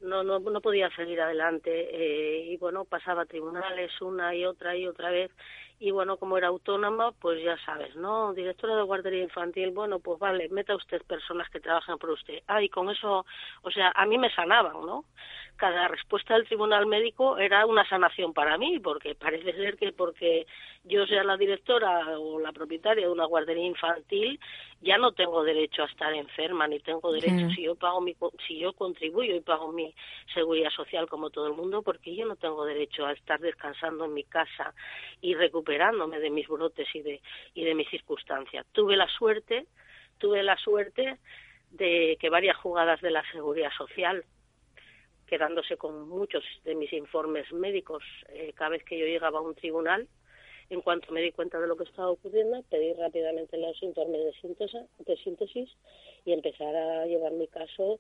no, 0.01 0.23
no, 0.23 0.39
no 0.39 0.61
podía 0.61 0.91
seguir 0.91 1.21
adelante 1.21 1.71
eh, 1.71 2.45
y 2.47 2.57
bueno 2.57 2.85
pasaba 2.85 3.27
tribunales 3.27 4.01
una 4.01 4.35
y 4.35 4.45
otra 4.45 4.77
y 4.77 4.87
otra 4.87 5.11
vez 5.11 5.31
y 5.83 5.93
bueno, 5.93 6.19
como 6.19 6.37
era 6.37 6.49
autónoma, 6.49 7.13
pues 7.13 7.43
ya 7.43 7.57
sabes, 7.65 7.97
¿no? 7.97 8.35
Directora 8.35 8.77
de 8.77 8.83
guardería 8.83 9.23
infantil, 9.23 9.71
bueno, 9.71 9.99
pues 9.99 10.19
vale, 10.19 10.47
meta 10.51 10.77
usted 10.77 11.01
personas 11.07 11.49
que 11.49 11.59
trabajan 11.59 11.99
por 11.99 12.11
usted. 12.11 12.43
Ah, 12.47 12.63
y 12.63 12.69
con 12.69 12.91
eso, 12.91 13.25
o 13.63 13.71
sea, 13.71 13.91
a 13.95 14.05
mí 14.05 14.19
me 14.19 14.31
sanaban, 14.35 14.75
¿no? 14.85 15.07
Cada 15.57 15.89
respuesta 15.89 16.35
del 16.35 16.47
tribunal 16.47 16.85
médico 16.85 17.39
era 17.39 17.65
una 17.65 17.89
sanación 17.89 18.35
para 18.35 18.59
mí, 18.59 18.79
porque 18.79 19.15
parece 19.15 19.55
ser 19.55 19.79
que 19.79 19.93
porque 19.93 20.47
yo 20.85 21.07
sea 21.07 21.23
la 21.25 21.37
directora 21.37 22.19
o 22.19 22.41
la 22.41 22.53
propietaria 22.53 23.07
de 23.07 23.13
una 23.13 23.27
guardería 23.27 23.67
infantil, 23.67 24.41
ya 24.81 24.97
no 24.97 25.13
tengo 25.13 25.45
derecho 25.45 25.83
a 25.83 25.87
estar 25.87 26.13
enferma, 26.15 26.67
ni 26.67 26.81
tengo 26.81 27.13
derecho, 27.13 27.51
si 27.55 27.63
yo 27.63 27.75
pago 27.75 28.01
mi, 28.01 28.17
si 28.47 28.59
yo 28.59 28.73
contribuyo 28.73 29.35
y 29.35 29.41
pago 29.41 29.73
mi 29.73 29.95
seguridad 30.33 30.71
social 30.71 31.07
como 31.07 31.29
todo 31.29 31.49
el 31.49 31.53
mundo, 31.53 31.83
porque 31.83 32.15
yo 32.17 32.25
no 32.25 32.37
tengo 32.37 32.65
derecho 32.65 33.05
a 33.05 33.13
estar 33.13 33.41
descansando 33.41 34.07
en 34.07 34.15
mi 34.15 34.25
casa 34.25 34.75
y 35.21 35.35
recuperándome 35.35 36.19
de 36.19 36.31
mis 36.31 36.49
brotes 36.49 36.89
y 36.95 37.03
de, 37.03 37.21
y 37.55 37.65
de 37.65 37.75
mis 37.75 37.89
circunstancias. 37.91 38.67
Tuve 38.73 38.97
la 38.97 39.09
suerte, 39.09 39.67
tuve 40.19 40.43
la 40.43 40.57
suerte 40.57 41.19
de 41.73 42.17
que 42.19 42.31
varias 42.31 42.57
jugadas 42.57 43.03
de 43.03 43.11
la 43.11 43.23
seguridad 43.33 43.71
social, 43.77 44.25
quedándose 45.27 45.77
con 45.77 46.09
muchos 46.09 46.43
de 46.65 46.75
mis 46.75 46.93
informes 46.93 47.53
médicos 47.53 48.03
eh, 48.31 48.53
cada 48.57 48.71
vez 48.71 48.85
que 48.85 48.99
yo 48.99 49.05
llegaba 49.05 49.39
a 49.39 49.43
un 49.43 49.55
tribunal, 49.55 50.09
en 50.71 50.81
cuanto 50.81 51.13
me 51.13 51.21
di 51.21 51.33
cuenta 51.33 51.59
de 51.61 51.67
lo 51.67 51.77
que 51.77 51.85
estaba 51.85 52.11
ocurriendo, 52.11 52.63
pedí 52.71 52.93
rápidamente 52.95 53.59
los 53.59 53.83
informes 53.83 54.25
de 54.25 54.33
síntesis, 54.41 54.81
de 54.99 55.17
síntesis 55.19 55.69
y 56.25 56.33
empezar 56.33 56.75
a 56.75 57.07
llevar 57.07 57.33
mi 57.33 57.49
caso 57.49 57.99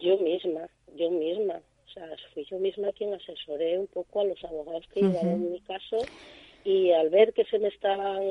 yo 0.00 0.18
misma, 0.18 0.68
yo 0.96 1.10
misma. 1.10 1.60
O 1.86 1.90
sea, 1.92 2.08
fui 2.32 2.44
yo 2.44 2.58
misma 2.58 2.92
quien 2.92 3.12
asesoré 3.12 3.78
un 3.78 3.86
poco 3.86 4.20
a 4.20 4.24
los 4.24 4.42
abogados 4.44 4.86
que 4.94 5.02
llevaban 5.02 5.52
mi 5.52 5.60
caso 5.60 5.98
y 6.64 6.90
al 6.92 7.10
ver 7.10 7.34
que 7.34 7.44
se 7.44 7.58
me 7.58 7.68
estaban 7.68 8.22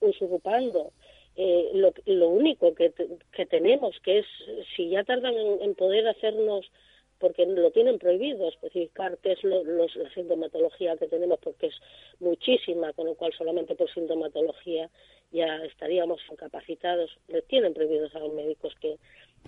usurpando 0.00 0.92
eh, 1.34 1.70
lo, 1.74 1.92
lo, 2.06 2.28
único 2.28 2.74
que, 2.74 2.92
que, 3.32 3.46
tenemos, 3.46 3.98
que 4.00 4.18
es 4.18 4.26
si 4.74 4.90
ya 4.90 5.04
tardan 5.04 5.34
en, 5.36 5.74
poder 5.76 6.06
hacernos, 6.08 6.70
porque 7.18 7.46
lo 7.46 7.70
tienen 7.70 7.98
prohibido 7.98 8.48
especificar 8.48 9.18
qué 9.18 9.32
es 9.32 9.42
lo, 9.44 9.64
la 9.64 10.10
sintomatología 10.14 10.96
que 10.96 11.08
tenemos, 11.08 11.38
porque 11.40 11.66
es 11.66 11.74
muchísima, 12.20 12.92
con 12.92 13.06
lo 13.06 13.14
cual 13.14 13.32
solamente 13.36 13.74
por 13.74 13.92
sintomatología 13.92 14.88
ya 15.32 15.64
estaríamos 15.64 16.20
incapacitados. 16.30 17.10
Le 17.28 17.42
tienen 17.42 17.74
prohibidos 17.74 18.14
a 18.14 18.20
los 18.20 18.32
médicos 18.32 18.74
que, 18.80 18.96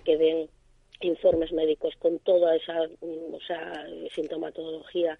que 0.03 0.17
den 0.17 0.49
informes 1.01 1.51
médicos 1.51 1.95
con 1.97 2.19
toda 2.19 2.55
esa 2.55 2.81
o 3.01 3.39
sea, 3.47 3.85
sintomatología. 4.13 5.17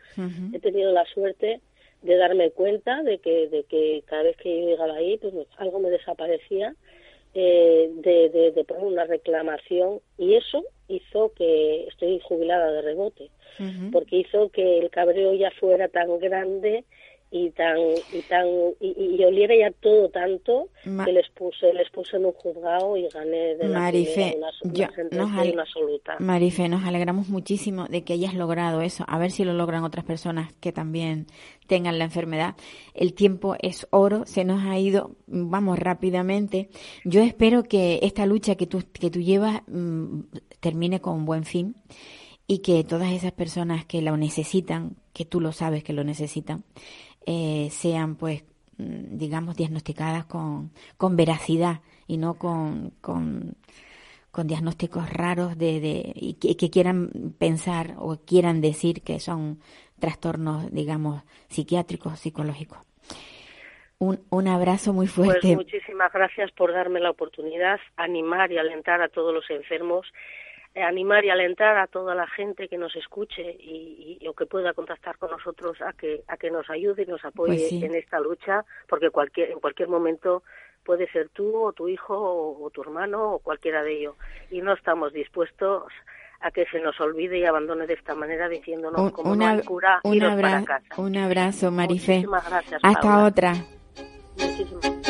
He 0.54 0.60
tenido 0.60 0.92
la 0.92 1.06
suerte 1.06 1.62
de 2.02 2.16
darme 2.16 2.52
cuenta 2.52 3.04
de 3.04 3.20
que, 3.20 3.48
de 3.48 3.64
que 3.64 4.04
cada 4.06 4.24
vez 4.24 4.38
que 4.38 4.62
yo 4.62 4.68
llegaba 4.68 4.96
ahí, 4.96 5.18
pues 5.18 5.34
algo 5.58 5.80
me 5.80 5.90
desaparecía, 5.90 6.76
eh, 7.34 7.90
de, 7.94 8.52
de, 8.52 8.64
poner 8.66 8.84
una 8.84 9.06
reclamación 9.06 10.02
y 10.18 10.36
eso 10.36 10.64
hizo 10.88 11.32
que 11.34 11.88
estoy 11.88 12.20
jubilada 12.20 12.72
de 12.72 12.82
rebote, 12.82 13.30
porque 13.92 14.18
hizo 14.18 14.50
que 14.50 14.80
el 14.80 14.90
cabreo 14.90 15.34
ya 15.36 15.52
fuera 15.52 15.88
tan 15.88 16.18
grande 16.20 16.84
y 17.34 17.50
tan 17.52 17.78
y 18.12 18.22
tan 18.24 18.46
y, 18.82 19.24
oliera 19.24 19.56
ya 19.56 19.72
todo 19.80 20.10
tanto 20.10 20.68
que 20.84 21.14
les 21.14 21.30
puse 21.30 21.74
les 21.74 21.90
puse 21.90 22.18
en 22.18 22.26
un 22.26 22.34
juzgado 22.34 22.98
y 22.98 23.08
gané 23.08 23.56
de 23.56 23.70
la 23.70 23.80
Marife, 23.80 24.38
una, 24.38 25.32
una 25.50 25.62
absoluta. 25.62 26.18
Marife, 26.20 26.68
nos 26.68 26.84
alegramos 26.84 27.30
muchísimo 27.30 27.86
de 27.86 28.04
que 28.04 28.14
hayas 28.14 28.34
logrado 28.34 28.82
eso. 28.82 29.06
A 29.08 29.18
ver 29.18 29.32
si 29.32 29.46
lo 29.46 29.54
logran 29.54 29.86
otras 29.86 30.04
personas 30.04 30.54
que 30.60 30.74
también 30.74 31.28
tengan 31.68 31.98
la 31.98 32.04
enfermedad. 32.04 32.56
El 32.94 33.14
tiempo 33.14 33.56
es 33.62 33.88
oro, 33.92 34.26
se 34.26 34.44
nos 34.44 34.66
ha 34.66 34.78
ido, 34.78 35.16
vamos 35.26 35.80
rápidamente. 35.80 36.70
Yo 37.06 37.22
espero 37.22 37.64
que 37.64 38.00
esta 38.02 38.26
lucha 38.26 38.56
que 38.56 38.68
tú 38.68 38.84
que 38.92 39.10
tú 39.10 39.22
llevas 39.22 39.62
mm, 39.68 40.22
termine 40.60 41.00
con 41.00 41.14
un 41.14 41.26
buen 41.26 41.46
fin 41.46 41.76
y 42.52 42.62
que 42.62 42.84
todas 42.84 43.14
esas 43.14 43.32
personas 43.32 43.86
que 43.86 44.02
lo 44.02 44.18
necesitan, 44.18 44.98
que 45.14 45.24
tú 45.24 45.40
lo 45.40 45.54
sabes 45.54 45.86
que 45.86 45.94
lo 45.94 46.04
necesitan, 46.04 46.66
eh, 47.26 47.70
sean 47.72 48.18
pues 48.18 48.44
mm, 48.78 49.18
digamos 49.18 49.56
diagnosticadas 49.56 50.26
con, 50.26 50.72
con 50.98 51.16
veracidad 51.16 51.80
y 52.08 52.18
no 52.18 52.34
con, 52.34 52.90
con, 53.00 53.56
diagnósticos 54.44 55.10
raros 55.10 55.58
de, 55.58 55.80
de 55.80 56.12
y 56.14 56.34
que, 56.34 56.70
quieran 56.70 57.34
pensar 57.40 57.94
o 57.98 58.18
quieran 58.18 58.60
decir 58.60 59.02
que 59.02 59.22
son 59.22 59.60
trastornos 59.98 60.70
digamos 60.74 61.24
psiquiátricos 61.48 62.20
psicológicos 62.20 62.80
Un, 63.98 64.20
un 64.30 64.48
abrazo 64.50 64.92
muy 64.92 65.08
Pues 65.08 65.28
fuerte. 65.28 65.56
muchísimas 65.56 66.12
gracias 66.12 66.52
por 66.52 66.74
darme 66.74 67.00
la 67.00 67.12
oportunidad, 67.12 67.80
animar 67.96 68.52
y 68.52 68.58
alentar 68.58 69.02
a 69.02 69.08
todos 69.08 69.34
los 69.34 69.50
enfermos, 69.50 70.06
animar 70.76 71.26
y 71.26 71.30
alentar 71.30 71.78
a 71.78 71.88
toda 71.88 72.16
la 72.16 72.28
gente 72.28 72.68
que 72.70 72.78
nos 72.78 72.96
escuche 72.96 73.42
y, 73.60 74.18
y- 74.22 74.28
o 74.28 74.34
que 74.34 74.46
pueda 74.46 74.74
contactar 74.74 75.18
con 75.18 75.32
nosotros 75.32 75.82
a 75.82 75.92
que 75.94 76.24
a 76.28 76.38
que 76.38 76.50
nos 76.52 76.70
ayude 76.70 77.04
y 77.04 77.06
nos 77.08 77.24
apoye 77.26 77.56
Pues 77.58 77.70
sí. 77.70 77.84
en 77.86 77.94
esta 77.96 78.20
lucha, 78.20 78.64
porque 78.88 79.10
cualquier 79.10 79.52
en 79.52 79.60
cualquier 79.60 79.90
momento 79.90 80.44
puede 80.86 81.08
ser 81.12 81.30
tú 81.30 81.64
o 81.66 81.74
tu 81.74 81.88
hijo 81.90 82.18
o, 82.18 82.64
o 82.66 82.70
tu 82.70 82.82
hermano 82.82 83.34
o 83.34 83.40
cualquiera 83.40 83.84
de 83.84 83.98
ellos 84.00 84.16
y 84.50 84.62
no 84.62 84.74
estamos 84.74 85.12
dispuestos 85.14 85.84
a 86.40 86.50
que 86.52 86.66
se 86.68 86.80
nos 86.80 87.00
olvide 87.02 87.38
y 87.38 87.46
abandone 87.46 87.86
de 87.86 87.94
esta 87.94 88.16
manera 88.16 88.48
diciéndonos 88.50 89.00
Un, 89.00 89.10
como 89.12 89.32
una- 89.34 89.54
no 89.54 89.60
hay 89.60 89.66
cura 89.66 90.00
un 90.04 90.14
iros 90.16 90.32
abra- 90.32 90.50
para 90.52 90.66
casa. 90.66 91.02
un 91.02 91.18
abrazo. 91.18 91.70
Muchísimas 91.72 92.50
gracias, 92.50 92.80
Hasta 92.82 93.02
Paula. 93.02 93.26
otra. 93.28 93.54
Muchísimas 94.38 95.02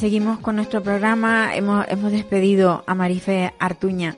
seguimos, 0.00 0.38
con 0.38 0.56
nuestro 0.56 0.82
programa. 0.82 1.54
Hemos, 1.54 1.86
hemos 1.88 2.10
despedido 2.10 2.82
a 2.86 2.94
Marife 2.94 3.52
Artuña, 3.58 4.16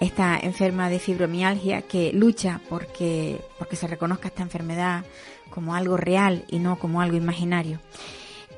esta 0.00 0.36
enferma 0.36 0.90
de 0.90 0.98
fibromialgia 0.98 1.82
que 1.82 2.12
lucha 2.12 2.60
porque, 2.68 3.40
porque 3.56 3.76
se 3.76 3.86
reconozca 3.86 4.26
esta 4.26 4.42
enfermedad 4.42 5.04
como 5.48 5.76
algo 5.76 5.96
real 5.96 6.44
y 6.48 6.58
no 6.58 6.76
como 6.80 7.00
algo 7.00 7.16
imaginario. 7.16 7.78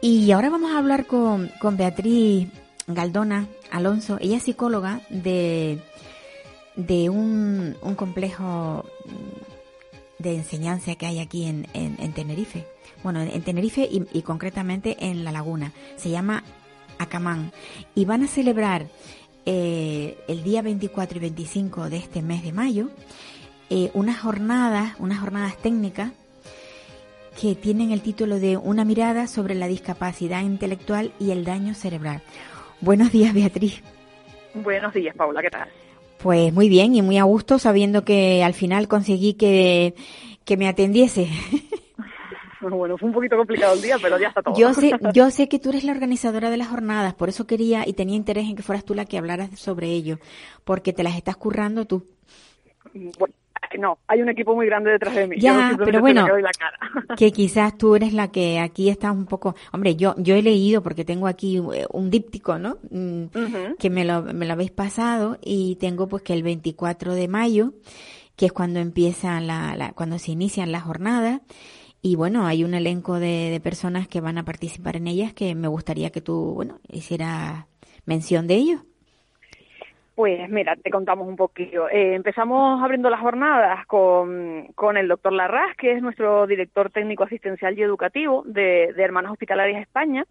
Y 0.00 0.30
ahora 0.32 0.48
vamos 0.48 0.72
a 0.72 0.78
hablar 0.78 1.04
con, 1.04 1.50
con 1.60 1.76
Beatriz 1.76 2.48
Galdona 2.86 3.46
Alonso. 3.70 4.16
Ella 4.18 4.38
es 4.38 4.44
psicóloga 4.44 5.02
de, 5.10 5.80
de 6.76 7.10
un, 7.10 7.76
un 7.82 7.94
complejo 7.94 8.86
de 10.18 10.34
enseñanza 10.34 10.94
que 10.94 11.06
hay 11.06 11.20
aquí 11.20 11.46
en, 11.46 11.66
en, 11.74 11.96
en 12.00 12.12
Tenerife. 12.12 12.66
Bueno, 13.02 13.20
en, 13.20 13.28
en 13.28 13.42
Tenerife 13.42 13.82
y, 13.82 14.04
y 14.12 14.22
concretamente 14.22 14.96
en 15.00 15.24
La 15.24 15.32
Laguna. 15.32 15.72
Se 15.96 16.10
llama 16.10 16.44
Acamán. 16.98 17.52
Y 17.94 18.04
van 18.04 18.24
a 18.24 18.28
celebrar 18.28 18.86
eh, 19.46 20.18
el 20.28 20.42
día 20.42 20.62
24 20.62 21.16
y 21.16 21.20
25 21.20 21.88
de 21.88 21.96
este 21.96 22.22
mes 22.22 22.42
de 22.42 22.52
mayo 22.52 22.90
eh, 23.70 23.90
unas 23.92 24.18
jornadas, 24.18 24.94
unas 24.98 25.20
jornadas 25.20 25.56
técnicas 25.58 26.12
que 27.40 27.54
tienen 27.54 27.92
el 27.92 28.00
título 28.00 28.40
de 28.40 28.56
Una 28.56 28.84
mirada 28.84 29.26
sobre 29.26 29.54
la 29.54 29.68
discapacidad 29.68 30.42
intelectual 30.42 31.12
y 31.18 31.30
el 31.30 31.44
daño 31.44 31.74
cerebral. 31.74 32.22
Buenos 32.80 33.12
días, 33.12 33.34
Beatriz. 33.34 33.82
Buenos 34.54 34.92
días, 34.94 35.14
Paula, 35.14 35.42
¿qué 35.42 35.50
tal? 35.50 35.68
Pues 36.18 36.52
muy 36.52 36.68
bien 36.68 36.94
y 36.94 37.02
muy 37.02 37.18
a 37.18 37.24
gusto 37.24 37.58
sabiendo 37.58 38.04
que 38.04 38.42
al 38.42 38.54
final 38.54 38.88
conseguí 38.88 39.34
que, 39.34 39.94
que 40.44 40.56
me 40.56 40.68
atendiese. 40.68 41.28
Bueno, 42.60 42.98
fue 42.98 43.08
un 43.08 43.14
poquito 43.14 43.36
complicado 43.36 43.74
el 43.74 43.82
día, 43.82 43.96
pero 44.02 44.18
ya 44.18 44.28
está 44.28 44.42
todo. 44.42 44.54
Yo 44.58 44.74
sé, 44.74 44.92
yo 45.14 45.30
sé 45.30 45.48
que 45.48 45.58
tú 45.58 45.68
eres 45.68 45.84
la 45.84 45.92
organizadora 45.92 46.50
de 46.50 46.56
las 46.56 46.68
jornadas, 46.68 47.14
por 47.14 47.28
eso 47.28 47.46
quería 47.46 47.86
y 47.86 47.92
tenía 47.92 48.16
interés 48.16 48.48
en 48.48 48.56
que 48.56 48.62
fueras 48.62 48.84
tú 48.84 48.94
la 48.94 49.04
que 49.04 49.16
hablaras 49.16 49.50
sobre 49.58 49.88
ello, 49.88 50.18
porque 50.64 50.92
te 50.92 51.04
las 51.04 51.16
estás 51.16 51.36
currando 51.36 51.86
tú. 51.86 52.04
Bueno, 52.92 53.34
no, 53.78 53.98
hay 54.06 54.22
un 54.22 54.28
equipo 54.28 54.54
muy 54.54 54.66
grande 54.66 54.90
detrás 54.92 55.14
de 55.14 55.26
mí. 55.26 55.36
Ya, 55.38 55.72
Yo 55.78 55.84
pero 55.84 56.00
bueno, 56.00 56.24
que 56.24 56.30
doy 56.32 56.42
la 56.42 56.50
cara. 56.52 56.78
Que 57.16 57.32
quizás 57.32 57.76
tú 57.76 57.96
eres 57.96 58.12
la 58.14 58.30
que 58.30 58.60
aquí 58.60 58.88
estás 58.88 59.12
un 59.12 59.26
poco, 59.26 59.54
hombre, 59.72 59.96
yo 59.96 60.14
yo 60.16 60.34
he 60.36 60.42
leído 60.42 60.82
porque 60.82 61.04
tengo 61.04 61.26
aquí 61.26 61.58
eh, 61.74 61.86
un 61.92 62.10
díptico, 62.10 62.58
¿no? 62.58 62.78
Mm, 62.90 63.24
que 63.78 63.90
me 63.90 64.04
lo, 64.04 64.22
me 64.22 64.46
lo 64.46 64.52
habéis 64.52 64.70
pasado 64.70 65.38
y 65.42 65.76
tengo 65.76 66.08
pues 66.08 66.22
que 66.22 66.32
el 66.34 66.42
24 66.42 67.14
de 67.14 67.28
mayo, 67.28 67.72
que 68.36 68.46
es 68.46 68.52
cuando 68.52 68.78
empieza 68.78 69.40
la, 69.40 69.74
la- 69.76 69.92
cuando 69.92 70.18
se 70.18 70.30
inician 70.30 70.70
las 70.72 70.84
jornadas 70.84 71.40
y 72.00 72.14
bueno, 72.14 72.46
hay 72.46 72.62
un 72.62 72.74
elenco 72.74 73.18
de, 73.18 73.50
de 73.50 73.60
personas 73.60 74.06
que 74.06 74.20
van 74.20 74.38
a 74.38 74.44
participar 74.44 74.94
en 74.96 75.08
ellas 75.08 75.32
que 75.32 75.54
me 75.56 75.66
gustaría 75.66 76.10
que 76.10 76.20
tú, 76.20 76.52
bueno, 76.54 76.78
hicieras 76.88 77.66
mención 78.06 78.46
de 78.46 78.54
ellos. 78.54 78.80
Pues 80.18 80.50
mira, 80.50 80.74
te 80.74 80.90
contamos 80.90 81.28
un 81.28 81.36
poquillo. 81.36 81.88
Eh, 81.88 82.16
empezamos 82.16 82.82
abriendo 82.82 83.08
las 83.08 83.20
jornadas 83.20 83.86
con, 83.86 84.66
con 84.74 84.96
el 84.96 85.06
doctor 85.06 85.32
Larraz, 85.32 85.76
que 85.76 85.92
es 85.92 86.02
nuestro 86.02 86.44
director 86.48 86.90
técnico 86.90 87.22
asistencial 87.22 87.78
y 87.78 87.82
educativo 87.82 88.42
de, 88.44 88.92
de 88.96 89.02
Hermanas 89.04 89.30
Hospitalarias 89.30 89.80
España, 89.80 90.24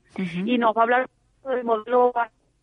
y 0.44 0.58
nos 0.58 0.76
va 0.76 0.82
a 0.82 0.84
hablar 0.84 1.10
del 1.48 1.64
modelo 1.64 2.12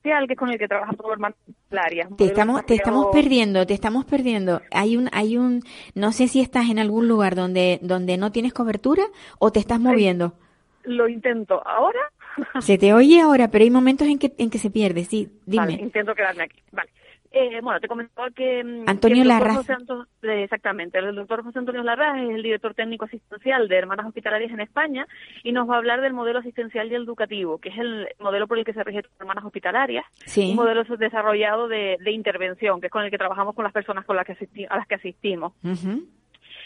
que 0.02 0.12
es 0.12 0.38
con 0.38 0.50
el 0.50 0.58
que 0.58 0.68
trabaja 0.68 0.92
todo 0.92 1.14
Hermanas 1.14 1.38
Hospitalarias. 1.48 2.10
Un 2.10 2.16
Te 2.18 2.26
estamos, 2.26 2.66
te 2.66 2.74
estamos 2.74 3.06
perdiendo, 3.10 3.64
te 3.64 3.72
estamos 3.72 4.04
perdiendo. 4.04 4.60
Hay 4.70 4.98
un, 4.98 5.08
hay 5.10 5.38
un, 5.38 5.62
no 5.94 6.12
sé 6.12 6.28
si 6.28 6.42
estás 6.42 6.68
en 6.68 6.78
algún 6.78 7.08
lugar 7.08 7.36
donde, 7.36 7.78
donde 7.80 8.18
no 8.18 8.32
tienes 8.32 8.52
cobertura 8.52 9.04
o 9.38 9.50
te 9.50 9.60
estás 9.60 9.80
moviendo. 9.80 10.34
Lo 10.82 11.08
intento 11.08 11.66
ahora. 11.66 12.00
Se 12.60 12.76
te 12.76 12.92
oye 12.92 13.22
ahora, 13.22 13.48
pero 13.48 13.64
hay 13.64 13.70
momentos 13.70 14.08
en 14.08 14.18
que, 14.18 14.34
en 14.36 14.50
que 14.50 14.58
se 14.58 14.70
pierde, 14.70 15.04
sí, 15.04 15.30
dime. 15.46 15.64
Vale, 15.64 15.82
intento 15.82 16.14
quedarme 16.14 16.42
aquí. 16.42 16.60
Vale. 16.70 16.90
Eh, 17.36 17.60
bueno, 17.62 17.80
te 17.80 17.88
comentaba 17.88 18.30
que... 18.30 18.62
mm, 18.62 18.84
Antonio 18.88 19.22
que 19.24 19.28
Larraz. 19.28 19.56
José 19.56 19.72
Anto- 19.72 20.06
eh, 20.22 20.44
exactamente, 20.44 20.98
el 21.00 21.16
doctor 21.16 21.42
José 21.42 21.58
Antonio 21.58 21.82
Larraz 21.82 22.18
es 22.22 22.30
el 22.30 22.42
director 22.44 22.74
técnico 22.74 23.06
asistencial 23.06 23.66
de 23.66 23.76
Hermanas 23.76 24.06
Hospitalarias 24.06 24.52
en 24.52 24.60
España 24.60 25.04
y 25.42 25.50
nos 25.50 25.68
va 25.68 25.74
a 25.74 25.78
hablar 25.78 26.00
del 26.00 26.12
modelo 26.12 26.38
asistencial 26.38 26.92
y 26.92 26.94
educativo, 26.94 27.58
que 27.58 27.70
es 27.70 27.78
el 27.78 28.06
modelo 28.20 28.46
por 28.46 28.56
el 28.58 28.64
que 28.64 28.72
se 28.72 28.84
rige 28.84 29.02
Hermanas 29.18 29.44
Hospitalarias, 29.44 30.04
Sí. 30.26 30.50
un 30.50 30.56
modelo 30.56 30.84
desarrollado 30.84 31.66
de, 31.66 31.96
de 32.00 32.10
intervención, 32.12 32.80
que 32.80 32.86
es 32.86 32.92
con 32.92 33.02
el 33.04 33.10
que 33.10 33.18
trabajamos 33.18 33.56
con 33.56 33.64
las 33.64 33.72
personas 33.72 34.04
con 34.04 34.14
las 34.14 34.26
que 34.26 34.34
a 34.68 34.76
las 34.76 34.86
que 34.86 34.94
asistimos. 34.94 35.54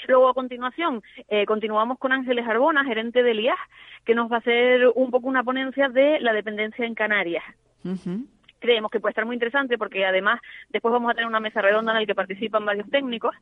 Luego, 0.06 0.28
a 0.28 0.34
continuación, 0.34 1.02
eh, 1.28 1.46
continuamos 1.46 1.98
con 1.98 2.12
Ángeles 2.12 2.46
Arbona, 2.46 2.84
gerente 2.84 3.22
del 3.22 3.40
IAS, 3.40 3.56
que 4.04 4.14
nos 4.14 4.30
va 4.30 4.36
a 4.36 4.38
hacer 4.40 4.86
un 4.94 5.10
poco 5.10 5.28
una 5.28 5.42
ponencia 5.42 5.88
de 5.88 6.20
la 6.20 6.32
dependencia 6.34 6.84
en 6.86 6.94
Canarias 6.94 7.42
Ujú. 7.84 8.26
Creemos 8.58 8.90
que 8.90 9.00
puede 9.00 9.12
estar 9.12 9.26
muy 9.26 9.34
interesante 9.34 9.78
porque 9.78 10.04
además 10.04 10.40
después 10.68 10.92
vamos 10.92 11.10
a 11.10 11.14
tener 11.14 11.26
una 11.26 11.40
mesa 11.40 11.62
redonda 11.62 11.92
en 11.92 12.00
la 12.00 12.06
que 12.06 12.14
participan 12.14 12.64
varios 12.64 12.88
técnicos 12.90 13.34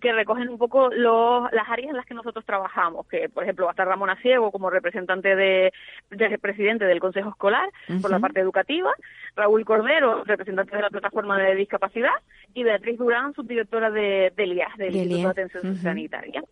que 0.00 0.12
recogen 0.12 0.48
un 0.48 0.58
poco 0.58 0.90
los, 0.90 1.50
las 1.52 1.68
áreas 1.68 1.90
en 1.90 1.96
las 1.96 2.06
que 2.06 2.14
nosotros 2.14 2.44
trabajamos, 2.44 3.06
que 3.06 3.28
por 3.28 3.44
ejemplo 3.44 3.66
va 3.66 3.70
a 3.70 3.74
estar 3.74 3.86
Ramón 3.86 4.10
Aciego 4.10 4.50
como 4.50 4.70
representante 4.70 5.36
de, 5.36 5.72
de 6.10 6.38
presidente 6.38 6.84
del 6.84 7.00
Consejo 7.00 7.30
Escolar 7.30 7.68
por 8.00 8.10
la 8.10 8.18
parte 8.18 8.40
educativa, 8.40 8.92
Raúl 9.36 9.64
Cordero, 9.64 10.24
representante 10.24 10.76
de 10.76 10.82
la 10.82 10.90
plataforma 10.90 11.38
de 11.38 11.54
discapacidad 11.54 12.14
y 12.54 12.64
Beatriz 12.64 12.98
Durán, 12.98 13.34
subdirectora 13.34 13.90
de, 13.90 14.32
del 14.36 14.54
IAS, 14.54 14.76
del 14.76 14.96
Instituto 14.96 15.16
IAS. 15.16 15.34
de 15.34 15.42
Atención. 15.42 15.76
Sanitaria. 15.76 16.42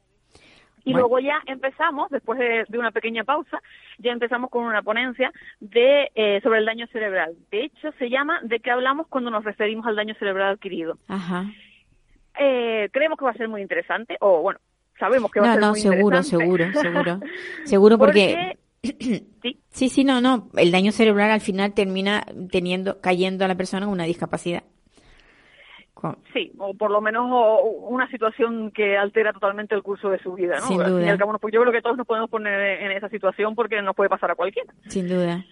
Y 0.85 0.93
Bueno. 0.93 1.09
luego 1.09 1.19
ya 1.21 1.41
empezamos, 1.47 2.11
después 2.11 2.39
de, 2.39 2.65
de 2.69 2.79
una 2.79 2.91
pequeña 2.91 3.25
pausa, 3.25 3.61
ya 3.99 4.13
empezamos 4.13 4.51
con 4.51 4.65
una 4.65 4.83
ponencia 4.83 5.33
de 5.61 6.11
eh, 6.15 6.41
sobre 6.43 6.59
el 6.61 6.65
daño 6.67 6.87
cerebral. 6.89 7.35
De 7.51 7.65
hecho, 7.65 7.93
se 7.99 8.09
llama 8.09 8.41
¿De 8.43 8.61
qué 8.61 8.71
hablamos 8.71 9.07
cuando 9.09 9.31
nos 9.31 9.45
referimos 9.45 9.87
al 9.87 9.97
daño 9.97 10.15
cerebral 10.19 10.53
adquirido? 10.55 10.99
Ajá. 11.09 11.45
Eh, 12.39 12.89
creemos 12.93 13.19
que 13.19 13.25
va 13.25 13.33
a 13.33 13.35
ser 13.35 13.49
muy 13.49 13.61
interesante, 13.61 14.17
o 14.21 14.41
bueno, 14.43 14.61
sabemos 14.99 15.31
que 15.31 15.41
va 15.41 15.47
a 15.47 15.49
No, 15.49 15.55
ser 15.55 15.61
no, 15.63 15.71
muy 15.71 15.81
seguro, 15.81 16.17
interesante. 16.19 16.45
seguro, 16.45 16.73
seguro. 16.81 17.21
Seguro 17.65 17.99
porque... 17.99 18.57
sí, 18.83 19.27
Sí, 19.69 19.89
sí, 19.91 20.05
no, 20.05 20.21
no. 20.21 20.49
El 20.57 20.71
daño 20.73 20.91
cerebral 20.91 21.31
al 21.31 21.41
final 21.43 21.75
termina 21.75 22.25
teniendo, 22.51 23.01
cayendo 23.01 23.45
a 23.45 23.49
la 23.49 23.55
persona 23.55 23.85
en 23.87 23.93
una 23.93 24.05
discapacidad. 24.05 24.63
Sí, 26.33 26.53
o 26.59 26.73
por 26.75 26.91
lo 26.91 27.01
menos 27.01 27.27
una 27.89 28.09
situación 28.11 28.71
que 28.71 28.97
altera 28.97 29.33
totalmente 29.33 29.75
el 29.75 29.83
curso 29.83 30.09
de 30.11 30.19
su 30.19 30.33
vida, 30.35 30.57
¿no? 30.61 30.67
Sin 30.67 30.79
fin 30.81 30.87
y 30.87 30.91
duda. 31.01 31.11
al 31.13 31.19
cabo, 31.19 31.39
pues 31.39 31.53
yo 31.53 31.61
creo 31.61 31.73
que 31.73 31.83
todos 31.83 31.97
nos 31.97 32.07
podemos 32.07 32.31
poner 32.31 32.83
en 32.83 32.91
esa 32.93 33.09
situación 33.09 33.55
porque 33.55 33.83
nos 33.83 33.95
puede 33.95 34.09
pasar 34.11 34.31
a 34.31 34.35
cualquiera. 34.35 34.73
sin 34.89 35.09
duda. 35.09 35.45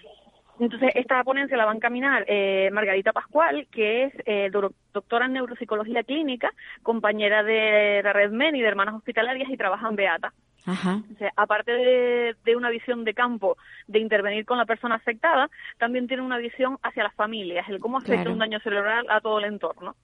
Entonces, 0.61 0.91
esta 0.97 1.23
ponencia 1.23 1.57
la 1.57 1.67
va 1.67 1.71
a 1.73 1.77
encaminar 1.77 2.25
eh, 2.27 2.69
Margarita 2.73 3.13
Pascual, 3.13 3.69
que 3.71 4.05
es 4.05 4.13
eh, 4.27 4.49
do- 4.51 4.73
doctora 4.93 5.27
en 5.27 5.35
neuropsicología 5.35 6.03
clínica, 6.03 6.51
compañera 6.83 7.45
de 7.45 8.01
la 8.03 8.13
Red 8.13 8.33
MEN 8.33 8.57
y 8.57 8.61
de 8.63 8.67
Hermanas 8.67 8.97
Hospitalarias 8.97 9.49
y 9.51 9.57
trabaja 9.57 9.89
en 9.89 9.95
Beata. 9.95 10.33
Ajá. 10.69 11.03
O 11.15 11.19
sea, 11.19 11.33
aparte 11.37 11.73
de, 11.73 12.37
de 12.45 12.57
una 12.57 12.69
visión 12.71 13.05
de 13.05 13.15
campo 13.15 13.57
de 13.87 13.99
intervenir 13.99 14.45
con 14.45 14.59
la 14.59 14.67
persona 14.67 14.97
afectada, 14.97 15.49
también 15.79 16.07
tiene 16.07 16.23
una 16.23 16.39
visión 16.39 16.79
hacia 16.83 17.05
las 17.05 17.15
familias, 17.15 17.69
el 17.69 17.81
cómo 17.81 17.97
afecta 17.99 18.17
Claro. 18.17 18.33
un 18.33 18.39
daño 18.39 18.61
cerebral 18.61 19.07
a 19.09 19.21
todo 19.21 19.39
el 19.39 19.47
entorno. 19.47 19.97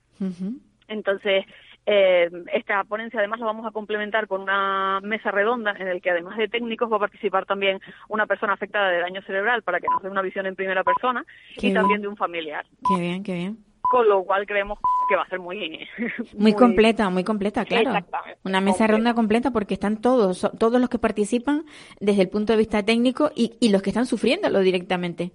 Entonces, 0.87 1.45
eh, 1.87 2.29
esta 2.53 2.83
ponencia 2.83 3.19
además 3.19 3.39
la 3.39 3.45
vamos 3.45 3.65
a 3.65 3.71
complementar 3.71 4.27
con 4.27 4.41
una 4.41 4.99
mesa 5.03 5.29
redonda 5.31 5.71
en 5.77 5.87
el 5.87 6.01
que 6.01 6.09
además 6.11 6.37
de 6.37 6.47
técnicos 6.47 6.91
va 6.91 6.97
a 6.97 6.99
participar 6.99 7.45
también 7.45 7.79
una 8.09 8.25
persona 8.25 8.53
afectada 8.53 8.89
de 8.89 8.99
daño 8.99 9.21
cerebral 9.23 9.61
para 9.61 9.79
que 9.79 9.87
nos 9.87 10.01
dé 10.01 10.09
una 10.09 10.21
visión 10.23 10.45
en 10.47 10.55
primera 10.55 10.83
persona 10.83 11.23
Qué 11.57 11.67
y 11.67 11.73
también 11.73 12.01
de 12.01 12.07
un 12.07 12.17
familiar. 12.17 12.65
Qué 12.87 12.99
bien, 12.99 13.23
qué 13.23 13.33
bien. 13.33 13.57
Con 13.95 14.09
lo 14.09 14.25
cual 14.25 14.45
creemos 14.45 14.77
que 15.07 15.15
va 15.15 15.21
a 15.21 15.29
ser 15.29 15.39
muy... 15.39 15.87
Muy, 16.37 16.51
completa, 16.53 17.09
muy 17.09 17.23
completa, 17.23 17.63
claro. 17.63 17.91
Una 18.43 18.59
mesa 18.59 18.79
completa. 18.79 18.87
redonda 18.87 19.13
completa 19.13 19.51
porque 19.51 19.75
están 19.75 20.01
todos, 20.01 20.51
todos 20.59 20.81
los 20.81 20.89
que 20.89 20.99
participan 20.99 21.63
desde 22.01 22.23
el 22.23 22.27
punto 22.27 22.51
de 22.51 22.57
vista 22.57 22.83
técnico 22.83 23.31
y, 23.33 23.53
y 23.61 23.69
los 23.69 23.81
que 23.81 23.91
están 23.91 24.05
sufriéndolo 24.05 24.59
directamente. 24.59 25.31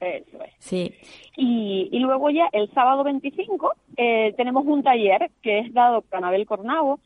Eso 0.00 0.42
es. 0.42 0.52
Sí. 0.58 0.94
Y, 1.36 1.88
y 1.92 1.98
luego 2.00 2.28
ya 2.30 2.48
el 2.52 2.68
sábado 2.72 3.04
25 3.04 3.72
eh, 3.96 4.34
tenemos 4.36 4.66
un 4.66 4.82
taller 4.82 5.30
que 5.40 5.60
es 5.60 5.72
dado 5.72 6.02
por 6.02 6.18
Anabel 6.18 6.44
Cornavo. 6.44 6.98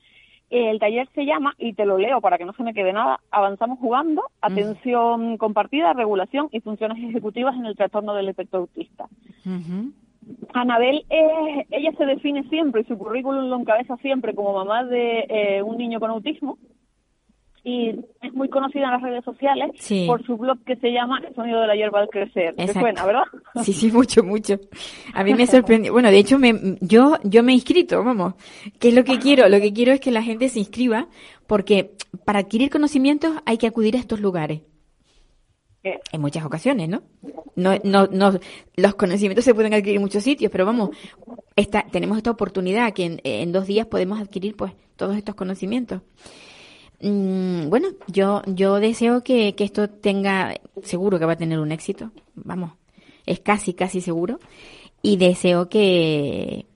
El 0.49 0.79
taller 0.79 1.11
se 1.15 1.27
llama, 1.27 1.55
y 1.59 1.75
te 1.75 1.85
lo 1.85 1.99
leo 1.99 2.23
para 2.23 2.39
que 2.39 2.47
no 2.47 2.55
se 2.55 2.63
me 2.63 2.73
quede 2.73 2.95
nada, 2.95 3.21
Avanzamos 3.31 3.79
jugando, 3.81 4.23
atención 4.41 5.37
compartida, 5.37 5.93
regulación 5.93 6.49
y 6.53 6.61
funciones 6.61 6.97
ejecutivas 7.05 7.55
en 7.55 7.67
el 7.67 7.77
trastorno 7.77 8.15
del 8.15 8.31
espectro 8.31 8.61
autista. 8.61 9.05
Ujú. 9.45 9.93
Anabel, 10.53 11.05
es, 11.09 11.67
ella 11.71 11.93
se 11.97 12.05
define 12.07 12.43
siempre 12.49 12.83
y 12.83 12.85
su 12.85 12.97
currículum 12.99 13.49
lo 13.49 13.59
encabeza 13.61 13.97
siempre 13.99 14.35
como 14.35 14.53
mamá 14.53 14.85
de 14.85 15.27
eh, 15.29 15.63
un 15.63 15.79
niño 15.79 16.01
con 16.01 16.11
autismo 16.11 16.59
y 17.63 17.91
es 18.23 18.33
muy 18.33 18.49
conocida 18.49 18.85
en 18.85 18.91
las 18.93 19.03
redes 19.03 19.23
sociales 19.25 19.71
Sí. 19.77 20.05
por 20.07 20.25
su 20.25 20.37
blog 20.39 20.59
que 20.65 20.77
se 20.77 20.93
llama 20.93 21.21
El 21.27 21.35
sonido 21.35 21.61
de 21.61 21.67
la 21.67 21.77
hierba 21.77 22.01
al 22.01 22.09
crecer. 22.09 22.55
¿Te 22.55 22.63
Exacto. 22.63 22.81
suena, 22.81 23.05
verdad? 23.05 23.23
Sí, 23.63 23.73
sí, 23.75 23.93
mucho, 23.93 24.23
mucho. 24.25 24.59
A 25.13 25.23
mí 25.25 25.35
me 25.35 25.47
sorprendió. 25.47 25.93
Bueno, 25.93 26.11
de 26.11 26.19
hecho, 26.19 26.39
me, 26.39 26.55
yo, 26.81 27.17
yo 27.23 27.43
me 27.43 27.53
he 27.53 27.57
inscrito, 27.57 28.03
vamos. 28.03 28.35
¿Qué 28.79 28.89
es 28.89 28.95
lo 28.95 29.05
que 29.05 29.19
quiero? 29.19 29.47
Lo 29.49 29.61
que 29.61 29.73
quiero 29.75 29.93
es 29.93 30.01
que 30.01 30.11
la 30.11 30.23
gente 30.23 30.49
se 30.49 30.59
inscriba 30.59 31.09
porque 31.47 31.91
para 32.25 32.39
adquirir 32.41 32.71
conocimientos 32.71 33.33
hay 33.45 33.59
que 33.59 33.67
acudir 33.67 33.95
a 33.97 33.99
estos 34.01 34.21
lugares. 34.21 34.63
Eh, 35.83 35.99
En 36.13 36.21
muchas 36.21 36.45
ocasiones, 36.45 36.89
¿no? 36.89 37.03
No, 37.57 37.77
no, 37.85 38.07
no, 38.07 38.39
los 38.77 38.95
conocimientos 38.95 39.45
se 39.45 39.55
pueden 39.55 39.73
adquirir 39.75 39.97
en 39.97 40.03
muchos 40.03 40.23
sitios, 40.23 40.53
pero 40.53 40.67
vamos, 40.67 40.91
esta, 41.57 41.87
tenemos 41.91 42.17
esta 42.19 42.31
oportunidad 42.31 42.93
que 42.93 43.05
en, 43.05 43.21
en 43.25 43.53
dos 43.53 43.67
días 43.67 43.87
podemos 43.87 44.21
adquirir, 44.21 44.57
pues, 44.57 44.73
todos 44.97 45.17
estos 45.17 45.35
conocimientos. 45.35 46.03
Mm, 47.01 47.71
bueno, 47.71 47.89
yo, 48.09 48.43
yo 48.47 48.79
deseo 48.79 49.23
que, 49.25 49.55
que 49.55 49.65
esto 49.65 49.89
tenga, 49.89 50.55
seguro 50.83 51.19
que 51.19 51.25
va 51.25 51.33
a 51.33 51.39
tener 51.39 51.59
un 51.59 51.73
éxito, 51.73 52.11
vamos, 52.35 52.73
es 53.25 53.41
casi, 53.41 53.73
casi 53.73 54.03
seguro, 54.03 54.39
y 55.03 55.17
deseo 55.17 55.71
que, 55.71 56.67